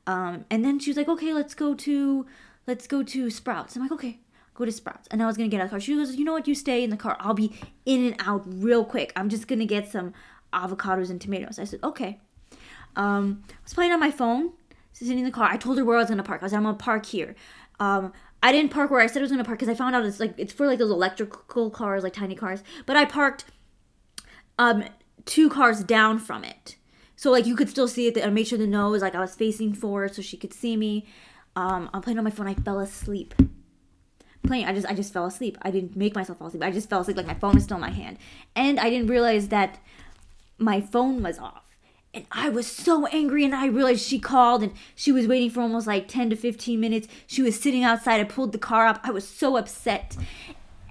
um 0.07 0.45
and 0.51 0.65
then 0.65 0.79
she 0.79 0.91
was 0.91 0.97
like 0.97 1.09
okay 1.09 1.33
let's 1.33 1.55
go 1.55 1.75
to 1.75 2.27
let's 2.67 2.87
go 2.87 3.03
to 3.03 3.31
sprouts 3.31 3.77
i'm 3.77 3.83
like 3.83 3.93
okay 3.93 4.19
go 4.55 4.65
to 4.65 4.73
Sprouts. 4.73 5.09
And 5.11 5.23
I 5.23 5.27
was 5.27 5.37
gonna 5.37 5.49
get 5.49 5.61
out 5.61 5.65
of 5.65 5.71
the 5.71 5.75
car. 5.75 5.81
She 5.81 5.95
goes, 5.95 6.15
you 6.17 6.25
know 6.25 6.33
what, 6.33 6.49
you 6.49 6.55
stay 6.55 6.83
in 6.83 6.91
the 6.91 6.97
car. 6.97 7.17
I'll 7.21 7.35
be 7.35 7.53
in 7.85 8.05
and 8.07 8.17
out 8.21 8.43
real 8.47 8.85
quick. 8.85 9.13
I'm 9.17 9.29
just 9.29 9.49
gonna 9.49 9.67
get 9.67 9.91
some 9.91 10.15
avocados 10.53 11.11
and 11.11 11.21
tomatoes. 11.21 11.59
I 11.59 11.65
said, 11.65 11.81
okay. 11.83 12.21
Um, 12.97 13.43
I 13.51 13.55
was 13.65 13.75
playing 13.75 13.93
on 13.93 14.01
my 14.01 14.11
phone, 14.11 14.53
sitting 14.93 15.19
in 15.19 15.25
the 15.25 15.31
car. 15.31 15.49
I 15.51 15.57
told 15.57 15.79
her 15.79 15.85
where 15.85 15.97
I 15.97 16.01
was 16.01 16.09
gonna 16.09 16.23
park. 16.23 16.43
I 16.43 16.47
like, 16.47 16.55
I'm 16.55 16.63
gonna 16.63 16.77
park 16.77 17.07
here. 17.07 17.35
Um, 17.81 18.13
I 18.43 18.53
didn't 18.53 18.71
park 18.71 18.91
where 18.91 19.01
I 19.01 19.07
said 19.07 19.21
I 19.21 19.23
was 19.23 19.31
gonna 19.31 19.43
park 19.43 19.59
because 19.59 19.71
I 19.71 19.75
found 19.75 19.97
out 19.97 20.05
it's 20.05 20.21
like 20.21 20.35
it's 20.37 20.53
for 20.53 20.67
like 20.67 20.79
those 20.79 20.91
electrical 20.91 21.71
cars, 21.71 22.03
like 22.03 22.13
tiny 22.13 22.35
cars. 22.35 22.63
But 22.87 22.97
I 22.97 23.05
parked 23.05 23.47
um 24.59 24.85
two 25.25 25.49
cars 25.49 25.83
down 25.83 26.19
from 26.19 26.45
it, 26.45 26.77
so 27.17 27.31
like 27.31 27.47
you 27.47 27.57
could 27.57 27.71
still 27.71 27.89
see 27.89 28.07
it. 28.07 28.23
I 28.23 28.29
made 28.29 28.47
sure 28.47 28.59
the 28.59 28.67
nose 28.67 29.03
like 29.03 29.15
I 29.15 29.21
was 29.21 29.35
facing 29.35 29.73
forward 29.73 30.15
so 30.15 30.23
she 30.23 30.37
could 30.37 30.53
see 30.53 30.77
me. 30.77 31.07
Um, 31.57 31.89
I'm 31.95 32.03
playing 32.03 32.19
on 32.19 32.25
my 32.25 32.31
phone. 32.31 32.47
I 32.47 32.55
fell 32.55 32.81
asleep. 32.81 33.35
Playing, 34.47 34.67
I 34.67 34.75
just 34.75 34.87
I 34.87 34.95
just 34.95 35.13
fell 35.13 35.27
asleep. 35.27 35.57
I 35.63 35.71
didn't 35.71 35.97
make 35.97 36.15
myself 36.15 36.39
fall 36.39 36.49
asleep. 36.49 36.63
I 36.63 36.71
just 36.71 36.91
fell 36.91 37.01
asleep 37.01 37.17
like 37.17 37.27
my 37.27 37.35
phone 37.35 37.55
was 37.55 37.65
still 37.65 37.77
in 37.77 37.81
my 37.81 37.91
hand, 37.91 38.19
and 38.55 38.79
I 38.79 38.91
didn't 38.91 39.09
realize 39.09 39.49
that 39.49 39.79
my 40.59 40.81
phone 40.81 41.23
was 41.23 41.39
off 41.39 41.65
and 42.15 42.27
I 42.31 42.49
was 42.49 42.67
so 42.67 43.07
angry 43.07 43.45
and 43.45 43.55
I 43.55 43.67
realized 43.67 44.07
she 44.07 44.19
called 44.19 44.63
and 44.63 44.73
she 44.95 45.11
was 45.11 45.27
waiting 45.27 45.51
for 45.51 45.61
almost 45.61 45.87
like 45.87 46.07
10 46.07 46.31
to 46.31 46.37
15 46.37 46.81
minutes. 46.81 47.09
She 47.27 47.43
was 47.43 47.59
sitting 47.59 47.83
outside. 47.83 48.21
I 48.21 48.25
pulled 48.25 48.53
the 48.53 48.59
car 48.59 48.87
up. 48.87 49.01
I 49.03 49.11
was 49.11 49.27
so 49.27 49.57
upset. 49.57 50.17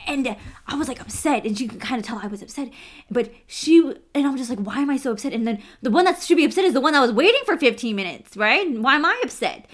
And 0.06 0.36
I 0.68 0.76
was 0.76 0.90
like 0.90 1.00
upset, 1.00 1.46
and 1.46 1.58
she 1.58 1.66
could 1.66 1.80
kind 1.80 1.98
of 1.98 2.06
tell 2.06 2.20
I 2.22 2.28
was 2.28 2.42
upset. 2.42 2.70
But 3.10 3.32
she, 3.48 3.80
and 4.14 4.28
I'm 4.28 4.36
just 4.36 4.50
like, 4.50 4.60
why 4.60 4.80
am 4.80 4.90
I 4.90 4.98
so 4.98 5.14
upset? 5.14 5.32
And 5.32 5.48
then 5.48 5.64
the 5.82 5.90
one 5.90 6.04
that 6.04 6.22
should 6.22 6.36
be 6.36 6.44
upset 6.44 6.66
is 6.66 6.74
the 6.74 6.82
one 6.82 6.92
that 6.92 7.00
was 7.00 7.14
waiting 7.14 7.40
for 7.46 7.56
15 7.56 7.96
minutes, 7.96 8.36
right? 8.36 8.70
Why 8.70 8.96
am 8.96 9.06
I 9.06 9.18
upset? 9.24 9.66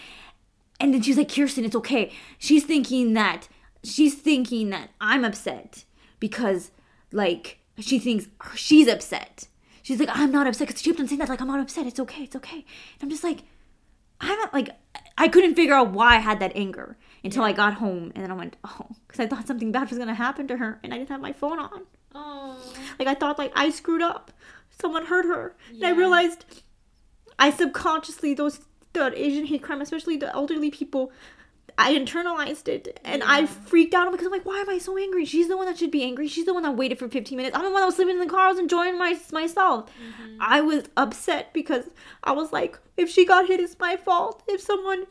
And 0.79 0.93
then 0.93 1.01
she's 1.01 1.17
like, 1.17 1.33
Kirsten, 1.33 1.65
it's 1.65 1.75
okay. 1.77 2.11
She's 2.37 2.63
thinking 2.63 3.13
that, 3.13 3.47
she's 3.83 4.15
thinking 4.15 4.69
that 4.69 4.89
I'm 4.99 5.23
upset 5.23 5.85
because, 6.19 6.71
like, 7.11 7.59
she 7.79 7.99
thinks 7.99 8.27
she's 8.55 8.87
upset 8.87 9.47
she's 9.89 9.99
like, 9.99 10.09
I'm 10.11 10.31
not 10.31 10.45
upset 10.45 10.67
because 10.67 10.81
she 10.81 10.89
kept 10.91 10.99
on 10.99 11.07
saying 11.07 11.17
that, 11.17 11.29
like, 11.29 11.41
I'm 11.41 11.47
not 11.47 11.59
upset. 11.59 11.87
It's 11.87 11.99
okay. 11.99 12.23
It's 12.23 12.35
okay. 12.35 12.57
And 12.57 13.01
I'm 13.01 13.09
just 13.09 13.23
like, 13.23 13.39
I'm 14.21 14.37
not 14.37 14.53
like, 14.53 14.69
I 15.17 15.27
couldn't 15.27 15.55
figure 15.55 15.73
out 15.73 15.91
why 15.91 16.15
I 16.15 16.19
had 16.19 16.39
that 16.41 16.51
anger 16.53 16.95
until. 17.23 17.43
I 17.43 17.53
got 17.53 17.75
home. 17.75 18.11
And 18.13 18.23
then 18.23 18.31
I 18.31 18.35
went, 18.35 18.55
oh, 18.63 18.85
because 19.07 19.19
I 19.19 19.27
thought 19.27 19.47
something 19.47 19.71
bad 19.71 19.89
was 19.89 19.97
going 19.97 20.07
to 20.07 20.13
happen 20.13 20.47
to 20.47 20.57
her 20.57 20.79
and 20.83 20.93
I 20.93 20.97
didn't 20.97 21.09
have 21.09 21.21
my 21.21 21.33
phone 21.33 21.57
on. 21.57 21.85
Oh. 22.13 22.73
Like, 22.99 23.07
I 23.07 23.15
thought, 23.15 23.39
like, 23.39 23.51
I 23.55 23.71
screwed 23.71 24.03
up. 24.03 24.31
Someone 24.79 25.07
hurt 25.07 25.25
her. 25.25 25.55
Yeah. 25.71 25.87
And 25.87 25.95
I 25.95 25.97
realized 25.97 26.45
I 27.39 27.49
subconsciously 27.49 28.35
those 28.35 28.61
the 28.93 29.11
Asian 29.15 29.45
hate 29.45 29.63
crime, 29.63 29.81
especially 29.81 30.17
the 30.17 30.33
elderly 30.33 30.71
people, 30.71 31.11
I 31.79 31.93
internalized 31.93 32.67
it 32.67 32.99
and 33.05 33.23
I 33.23 33.45
freaked 33.45 33.93
out 33.93 34.11
because 34.11 34.25
I'm 34.25 34.33
like, 34.33 34.45
why 34.45 34.59
am 34.59 34.69
I 34.69 34.79
so 34.79 34.97
angry? 34.97 35.23
She's 35.23 35.47
the 35.47 35.55
one 35.55 35.65
that 35.65 35.77
should 35.77 35.91
be 35.91 36.03
angry. 36.03 36.27
She's 36.27 36.43
the 36.43 36.53
one 36.53 36.63
that 36.63 36.75
waited 36.75 36.99
for 36.99 37.07
15 37.07 37.37
minutes. 37.37 37.55
I'm 37.55 37.63
the 37.63 37.71
one 37.71 37.79
that 37.79 37.85
was 37.85 37.95
sleeping 37.95 38.15
in 38.15 38.19
the 38.19 38.25
car. 38.29 38.47
I 38.47 38.49
was 38.49 38.59
enjoying 38.59 38.99
my, 38.99 39.17
myself. 39.31 39.89
Mm-hmm. 39.89 40.37
I 40.41 40.59
was 40.59 40.89
upset 40.97 41.53
because 41.53 41.85
I 42.21 42.33
was 42.33 42.51
like, 42.51 42.77
if 42.97 43.09
she 43.09 43.25
got 43.25 43.47
hit, 43.47 43.61
it's 43.61 43.79
my 43.79 43.95
fault. 43.95 44.43
If 44.45 44.59
someone, 44.59 45.05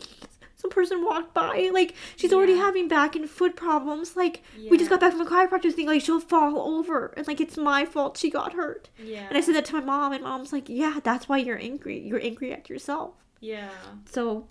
some 0.56 0.70
person 0.70 1.02
walked 1.02 1.32
by, 1.32 1.70
like, 1.72 1.94
she's 2.16 2.32
yeah. 2.32 2.36
already 2.36 2.58
having 2.58 2.86
back 2.86 3.16
and 3.16 3.30
foot 3.30 3.56
problems. 3.56 4.14
Like, 4.14 4.42
yeah. 4.58 4.70
we 4.70 4.76
just 4.76 4.90
got 4.90 5.00
back 5.00 5.12
from 5.12 5.22
a 5.22 5.30
chiropractor 5.30 5.72
thing. 5.72 5.86
Like, 5.86 6.02
she'll 6.02 6.20
fall 6.20 6.60
over. 6.60 7.14
And, 7.16 7.26
like, 7.26 7.40
it's 7.40 7.56
my 7.56 7.86
fault 7.86 8.18
she 8.18 8.28
got 8.28 8.52
hurt. 8.52 8.90
Yeah. 9.02 9.26
And 9.26 9.38
I 9.38 9.40
said 9.40 9.54
that 9.54 9.64
to 9.66 9.72
my 9.72 9.80
mom, 9.80 10.12
and 10.12 10.22
mom's 10.22 10.52
like, 10.52 10.68
yeah, 10.68 11.00
that's 11.02 11.30
why 11.30 11.38
you're 11.38 11.58
angry. 11.58 11.98
You're 11.98 12.20
angry 12.22 12.52
at 12.52 12.68
yourself. 12.68 13.14
Yeah. 13.40 13.70
So 14.04 14.48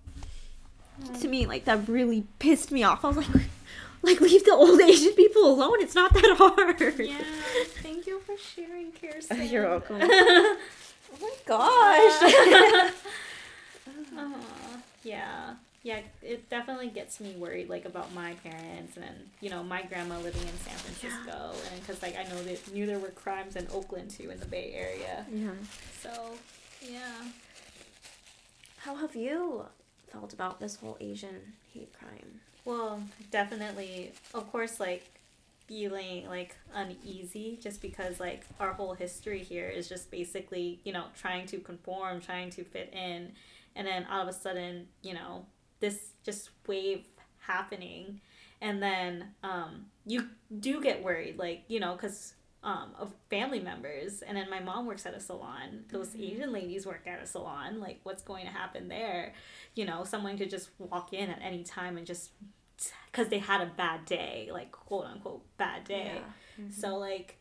to 1.19 1.27
me 1.27 1.45
like 1.45 1.65
that 1.65 1.87
really 1.87 2.25
pissed 2.39 2.71
me 2.71 2.83
off. 2.83 3.03
I 3.03 3.09
was 3.09 3.17
like 3.17 3.27
like 4.01 4.21
leave 4.21 4.45
the 4.45 4.51
old 4.51 4.79
Asian 4.81 5.13
people 5.13 5.49
alone. 5.49 5.77
It's 5.79 5.95
not 5.95 6.13
that 6.13 6.35
hard. 6.37 6.99
Yeah. 6.99 7.17
Thank 7.81 8.07
you 8.07 8.19
for 8.19 8.37
sharing, 8.37 8.91
Kirsten. 8.91 9.39
Oh, 9.39 9.43
you're 9.51 9.67
welcome. 9.67 9.99
oh 10.01 10.57
my 11.21 11.31
gosh. 11.45 12.93
yeah. 15.03 15.55
Yeah, 15.83 16.01
it 16.21 16.49
definitely 16.49 16.89
gets 16.89 17.21
me 17.21 17.33
worried, 17.37 17.69
like 17.69 17.85
about 17.85 18.13
my 18.13 18.33
parents 18.43 18.97
and 18.97 19.29
you 19.39 19.49
know 19.49 19.63
my 19.63 19.83
grandma 19.83 20.17
living 20.17 20.41
in 20.41 20.57
San 20.57 20.75
Francisco, 20.75 21.53
yeah. 21.53 21.71
and 21.71 21.79
because 21.79 22.01
like 22.01 22.17
I 22.17 22.23
know 22.23 22.43
that 22.43 22.73
knew 22.73 22.85
there 22.85 22.99
were 22.99 23.11
crimes 23.11 23.55
in 23.55 23.67
Oakland 23.71 24.09
too 24.09 24.29
in 24.29 24.37
the 24.37 24.47
Bay 24.47 24.73
Area. 24.75 25.25
Yeah. 25.31 25.51
So, 26.01 26.33
yeah. 26.81 27.29
How 28.79 28.95
have 28.95 29.15
you 29.15 29.67
felt 30.11 30.33
about 30.33 30.59
this 30.59 30.75
whole 30.75 30.97
Asian 30.99 31.53
hate 31.73 31.93
crime? 31.97 32.41
Well, 32.65 33.01
definitely, 33.31 34.11
of 34.33 34.51
course, 34.51 34.79
like 34.79 35.09
feeling 35.67 36.27
like 36.27 36.55
uneasy 36.73 37.59
just 37.61 37.81
because 37.81 38.19
like 38.19 38.45
our 38.59 38.73
whole 38.73 38.93
history 38.93 39.39
here 39.39 39.67
is 39.67 39.89
just 39.89 40.09
basically, 40.09 40.79
you 40.83 40.93
know, 40.93 41.05
trying 41.17 41.45
to 41.47 41.59
conform, 41.59 42.21
trying 42.21 42.49
to 42.51 42.63
fit 42.63 42.93
in. 42.93 43.31
And 43.75 43.85
then 43.85 44.05
all 44.09 44.21
of 44.21 44.27
a 44.27 44.33
sudden, 44.33 44.87
you 45.03 45.13
know, 45.13 45.45
this 45.79 46.11
just 46.23 46.49
wave 46.65 47.05
happening. 47.39 48.21
And 48.61 48.81
then 48.81 49.25
um, 49.43 49.85
you 50.05 50.29
do 50.59 50.81
get 50.81 51.03
worried, 51.03 51.37
like, 51.37 51.63
you 51.67 51.79
know, 51.79 51.93
because 51.93 52.33
um, 52.68 52.91
of 52.99 53.13
family 53.30 53.61
members. 53.61 54.22
And 54.22 54.36
then 54.36 54.49
my 54.49 54.59
mom 54.59 54.86
works 54.86 55.05
at 55.05 55.13
a 55.13 55.22
salon. 55.22 55.86
Those 55.89 56.09
mm-hmm. 56.09 56.24
Asian 56.24 56.51
ladies 56.51 56.86
work 56.86 57.07
at 57.07 57.24
a 57.24 57.26
salon. 57.26 57.80
Like, 57.80 58.01
what's 58.03 58.22
going 58.22 58.45
to 58.45 58.51
happen 58.51 58.89
there? 58.89 59.34
You 59.74 59.86
know, 59.86 60.03
someone 60.03 60.38
could 60.38 60.49
just 60.49 60.70
walk 60.78 61.13
in 61.13 61.30
at 61.30 61.39
any 61.41 61.63
time 61.63 61.97
and 61.97 62.05
just 62.05 62.32
because 63.09 63.30
they 63.30 63.39
had 63.39 63.61
a 63.61 63.72
bad 63.78 64.03
day, 64.03 64.49
like 64.51 64.74
quote 64.74 65.05
unquote 65.05 65.43
bad 65.57 65.86
day. 65.86 66.11
Yeah. 66.15 66.63
Mm-hmm. 66.63 66.72
So 66.72 66.97
like, 66.97 67.38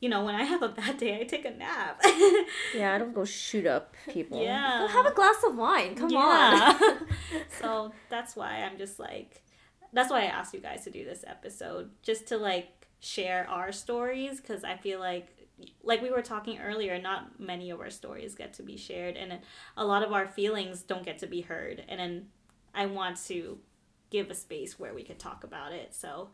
you 0.00 0.10
know, 0.10 0.22
when 0.22 0.34
I 0.34 0.44
have 0.44 0.62
a 0.62 0.68
bad 0.68 0.98
day, 0.98 1.18
I 1.18 1.24
take 1.24 1.46
a 1.46 1.50
nap. 1.50 2.02
yeah, 2.76 2.94
I 2.94 2.98
don't 2.98 3.14
go 3.14 3.24
shoot 3.24 3.66
up 3.66 3.94
people. 4.10 4.42
Yeah, 4.42 4.86
go 4.86 4.88
have 4.88 5.06
a 5.06 5.14
glass 5.14 5.42
of 5.46 5.56
wine. 5.56 5.94
Come 5.94 6.10
yeah. 6.10 6.78
on. 6.78 7.06
so 7.60 7.92
that's 8.10 8.36
why 8.36 8.62
I'm 8.62 8.76
just 8.76 8.98
like, 8.98 9.42
that's 9.94 10.10
why 10.10 10.24
I 10.24 10.26
asked 10.26 10.52
you 10.52 10.60
guys 10.60 10.84
to 10.84 10.90
do 10.90 11.06
this 11.06 11.24
episode, 11.26 11.90
just 12.02 12.28
to 12.28 12.36
like 12.36 12.77
share 13.00 13.46
our 13.48 13.72
stories 13.72 14.40
because 14.40 14.64
I 14.64 14.76
feel 14.76 15.00
like 15.00 15.28
like 15.82 16.02
we 16.02 16.10
were 16.10 16.22
talking 16.22 16.58
earlier, 16.60 17.00
not 17.00 17.40
many 17.40 17.70
of 17.70 17.80
our 17.80 17.90
stories 17.90 18.34
get 18.34 18.54
to 18.54 18.62
be 18.62 18.76
shared, 18.76 19.16
and 19.16 19.40
a 19.76 19.84
lot 19.84 20.02
of 20.02 20.12
our 20.12 20.26
feelings 20.26 20.82
don't 20.82 21.04
get 21.04 21.18
to 21.18 21.26
be 21.26 21.40
heard. 21.40 21.82
And 21.88 21.98
then 21.98 22.26
I 22.74 22.86
want 22.86 23.16
to 23.26 23.58
give 24.10 24.30
a 24.30 24.34
space 24.34 24.78
where 24.78 24.94
we 24.94 25.02
could 25.02 25.18
talk 25.18 25.44
about 25.44 25.72
it. 25.72 25.94
So 25.94 26.30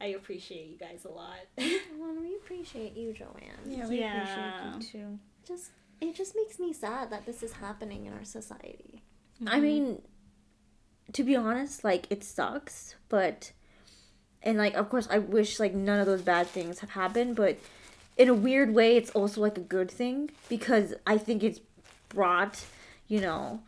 I 0.00 0.06
appreciate 0.06 0.68
you 0.68 0.76
guys 0.76 1.04
a 1.04 1.08
lot. 1.08 1.38
well, 1.58 2.14
we 2.20 2.36
appreciate 2.36 2.96
you, 2.96 3.12
Joanne. 3.12 3.66
Yeah, 3.66 3.88
we 3.88 4.00
yeah. 4.00 4.22
appreciate 4.22 4.94
you 4.96 5.00
too. 5.00 5.18
Just 5.46 5.70
it 6.00 6.14
just 6.14 6.36
makes 6.36 6.58
me 6.58 6.72
sad 6.72 7.10
that 7.10 7.26
this 7.26 7.42
is 7.42 7.54
happening 7.54 8.06
in 8.06 8.12
our 8.12 8.24
society. 8.24 9.02
Mm-hmm. 9.42 9.48
I 9.48 9.60
mean, 9.60 10.02
to 11.12 11.24
be 11.24 11.34
honest, 11.34 11.82
like 11.82 12.06
it 12.10 12.22
sucks, 12.22 12.94
but 13.08 13.52
and 14.42 14.58
like 14.58 14.74
of 14.74 14.88
course 14.88 15.08
I 15.10 15.18
wish 15.18 15.60
like 15.60 15.74
none 15.74 16.00
of 16.00 16.06
those 16.06 16.22
bad 16.22 16.46
things 16.46 16.80
have 16.80 16.90
happened, 16.90 17.36
but 17.36 17.58
in 18.16 18.28
a 18.28 18.34
weird 18.34 18.74
way 18.74 18.96
it's 18.96 19.10
also 19.10 19.40
like 19.40 19.56
a 19.56 19.62
good 19.62 19.90
thing 19.90 20.30
because 20.48 20.94
I 21.06 21.18
think 21.18 21.42
it's 21.42 21.60
brought, 22.08 22.64
you 23.06 23.20
know, 23.20 23.62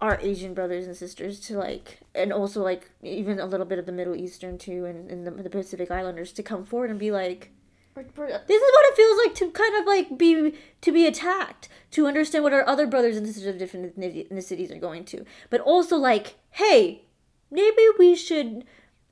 our 0.00 0.18
Asian 0.20 0.54
brothers 0.54 0.86
and 0.86 0.96
sisters 0.96 1.40
to 1.40 1.58
like 1.58 2.00
and 2.14 2.32
also 2.32 2.62
like 2.62 2.90
even 3.02 3.40
a 3.40 3.46
little 3.46 3.66
bit 3.66 3.78
of 3.78 3.86
the 3.86 3.92
Middle 3.92 4.14
Eastern 4.14 4.58
too 4.58 4.84
and, 4.84 5.10
and 5.10 5.26
the, 5.26 5.30
the 5.30 5.50
Pacific 5.50 5.90
Islanders 5.90 6.32
to 6.32 6.42
come 6.42 6.64
forward 6.64 6.90
and 6.90 6.98
be 6.98 7.10
like 7.10 7.50
uh, 7.96 8.02
this 8.46 8.62
is 8.62 8.72
what 8.72 8.86
it 8.86 8.96
feels 8.96 9.18
like 9.26 9.34
to 9.34 9.50
kind 9.50 9.74
of 9.76 9.86
like 9.86 10.16
be 10.16 10.54
to 10.80 10.92
be 10.92 11.04
attacked 11.04 11.68
to 11.90 12.06
understand 12.06 12.44
what 12.44 12.52
our 12.52 12.66
other 12.68 12.86
brothers 12.86 13.16
and 13.16 13.26
sisters 13.26 13.46
of 13.46 13.58
different 13.58 13.98
ethnicities 13.98 14.70
are 14.70 14.78
going 14.78 15.04
to. 15.04 15.24
But 15.50 15.60
also 15.62 15.96
like 15.96 16.36
hey 16.50 17.02
maybe 17.50 17.82
we 17.98 18.14
should 18.14 18.64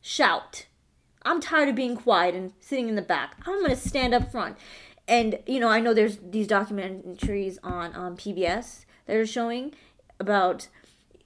shout. 0.07 0.67
I'm 1.23 1.41
tired 1.41 1.69
of 1.69 1.75
being 1.75 1.97
quiet 1.97 2.37
and 2.37 2.53
sitting 2.61 2.89
in 2.89 2.95
the 2.95 3.03
back. 3.03 3.35
I'm 3.45 3.59
going 3.59 3.71
to 3.71 3.77
stand 3.77 4.15
up 4.15 4.31
front. 4.31 4.57
And, 5.09 5.41
you 5.47 5.59
know, 5.59 5.69
I 5.69 5.81
know 5.81 5.93
there's 5.93 6.19
these 6.19 6.47
documentaries 6.47 7.59
on 7.65 7.95
um, 7.97 8.17
PBS 8.17 8.85
that 9.07 9.17
are 9.17 9.27
showing 9.27 9.75
about, 10.21 10.69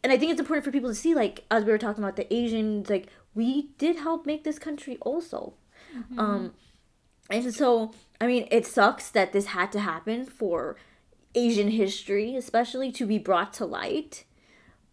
and 0.03 0.11
I 0.13 0.17
think 0.17 0.33
it's 0.33 0.41
important 0.41 0.65
for 0.65 0.73
people 0.73 0.89
to 0.89 0.95
see, 0.95 1.15
like, 1.15 1.45
as 1.51 1.65
we 1.65 1.73
were 1.73 1.79
talking 1.79 2.03
about 2.03 2.17
the 2.17 2.33
Asians, 2.33 2.89
like, 2.89 3.09
we 3.35 3.71
did 3.77 3.97
help 3.97 4.25
make 4.25 4.45
this 4.45 4.59
country 4.59 4.97
also. 5.03 5.53
Mm-hmm. 5.95 6.19
Um, 6.19 6.55
and 7.29 7.55
so, 7.55 7.93
I 8.19 8.27
mean, 8.27 8.49
it 8.51 8.67
sucks 8.67 9.11
that 9.11 9.33
this 9.33 9.47
had 9.47 9.73
to 9.73 9.81
happen 9.81 10.25
for 10.25 10.77
Asian 11.35 11.69
history, 11.69 12.35
especially 12.35 12.91
to 12.93 13.07
be 13.07 13.19
brought 13.19 13.53
to 13.55 13.67
light. 13.67 14.25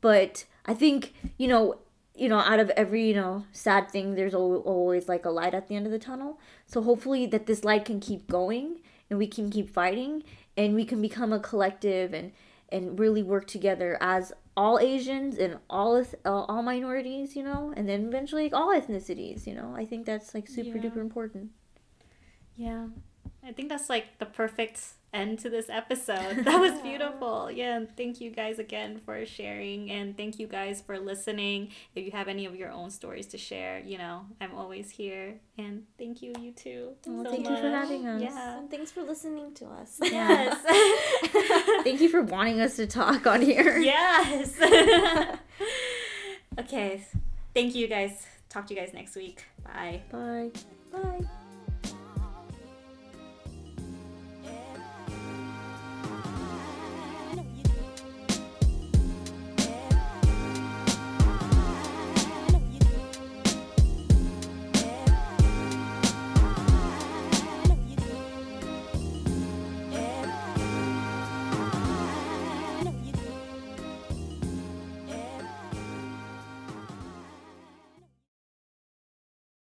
But 0.02 0.44
I 0.66 0.74
think, 0.74 1.14
you 1.38 1.48
know, 1.48 1.80
you 2.18 2.30
know, 2.30 2.40
out 2.40 2.60
of 2.60 2.70
every, 2.72 3.08
you 3.08 3.14
know, 3.14 3.46
sad 3.52 3.92
thing, 3.92 4.16
there's 4.16 4.34
always 4.34 5.08
like 5.08 5.26
a 5.26 5.30
light 5.30 5.54
at 5.54 5.68
the 5.68 5.76
end 5.76 5.86
of 5.86 5.92
the 5.92 6.00
tunnel. 6.00 6.40
So 6.66 6.82
hopefully 6.82 7.26
that 7.28 7.46
this 7.46 7.64
light 7.64 7.86
can 7.86 8.00
keep 8.00 8.28
going 8.28 8.82
and 9.10 9.20
we 9.20 9.28
can 9.28 9.50
keep 9.50 9.70
fighting 9.70 10.24
and 10.56 10.76
we 10.76 10.86
can 10.86 11.02
become 11.02 11.32
a 11.32 11.40
collective 11.40 12.14
and 12.14 12.32
and 12.70 13.00
really 13.00 13.24
work 13.24 13.48
together 13.48 13.98
as 14.02 14.34
all 14.58 14.78
Asians 14.80 15.38
and 15.38 15.60
all 15.70 16.04
all 16.26 16.64
minorities, 16.64 17.36
you 17.36 17.44
know, 17.44 17.74
and 17.78 17.88
then 17.88 18.08
eventually 18.08 18.52
all 18.52 18.70
ethnicities, 18.70 19.48
you 19.48 19.54
know. 19.54 19.74
I 19.76 19.86
think 19.86 20.06
that's 20.06 20.34
like 20.34 20.48
super 20.48 20.78
yeah. 20.78 20.90
duper 20.90 20.98
important. 20.98 21.52
Yeah. 22.56 22.88
I 23.46 23.52
think 23.52 23.70
that's 23.70 23.90
like 23.90 24.20
the 24.20 24.26
perfect 24.26 24.82
end 25.14 25.40
to 25.40 25.50
this 25.50 25.70
episode. 25.70 26.38
That 26.48 26.60
was 26.60 26.80
beautiful. 26.84 27.52
Yeah, 27.52 27.78
and 27.78 27.98
thank 27.98 28.22
you 28.22 28.32
guys 28.32 28.60
again 28.60 29.00
for 29.04 29.26
sharing 29.26 29.90
and 29.92 30.16
thank 30.16 30.40
you 30.40 30.48
guys 30.48 30.82
for 30.82 31.00
listening. 31.00 31.70
If 31.96 32.06
you 32.06 32.12
have 32.12 32.28
any 32.28 32.46
of 32.46 32.56
your 32.56 32.72
own 32.72 32.90
stories 32.90 33.28
to 33.28 33.38
share, 33.38 33.80
you 33.80 33.98
know, 33.98 34.26
I'm 34.40 34.56
always 34.56 34.90
here. 34.92 35.36
And 35.58 35.84
thank 35.98 36.22
you, 36.22 36.34
you 36.40 36.52
too. 36.52 36.92
Well, 37.06 37.26
so 37.26 37.32
thank 37.32 37.44
much. 37.46 37.52
you 37.52 37.58
for 37.58 37.70
having 37.70 38.08
us. 38.08 38.22
Yeah. 38.22 38.60
And 38.60 38.70
thanks 38.70 38.92
for 38.92 39.04
listening 39.04 39.54
to 39.56 39.66
us. 39.66 39.98
Yes. 40.02 40.58
thank 41.84 42.00
you 42.02 42.10
for 42.10 42.22
wanting 42.22 42.62
us 42.62 42.76
to 42.78 42.88
talk 42.88 43.26
on 43.28 43.42
here. 43.42 43.78
Yes. 43.78 44.60
okay. 46.60 47.04
Thank 47.54 47.76
you 47.76 47.88
guys. 47.88 48.26
Talk 48.50 48.68
to 48.68 48.74
you 48.74 48.80
guys 48.80 48.94
next 48.94 49.16
week. 49.16 49.44
Bye. 49.64 50.02
Bye. 50.12 50.52
Bye. 50.92 51.28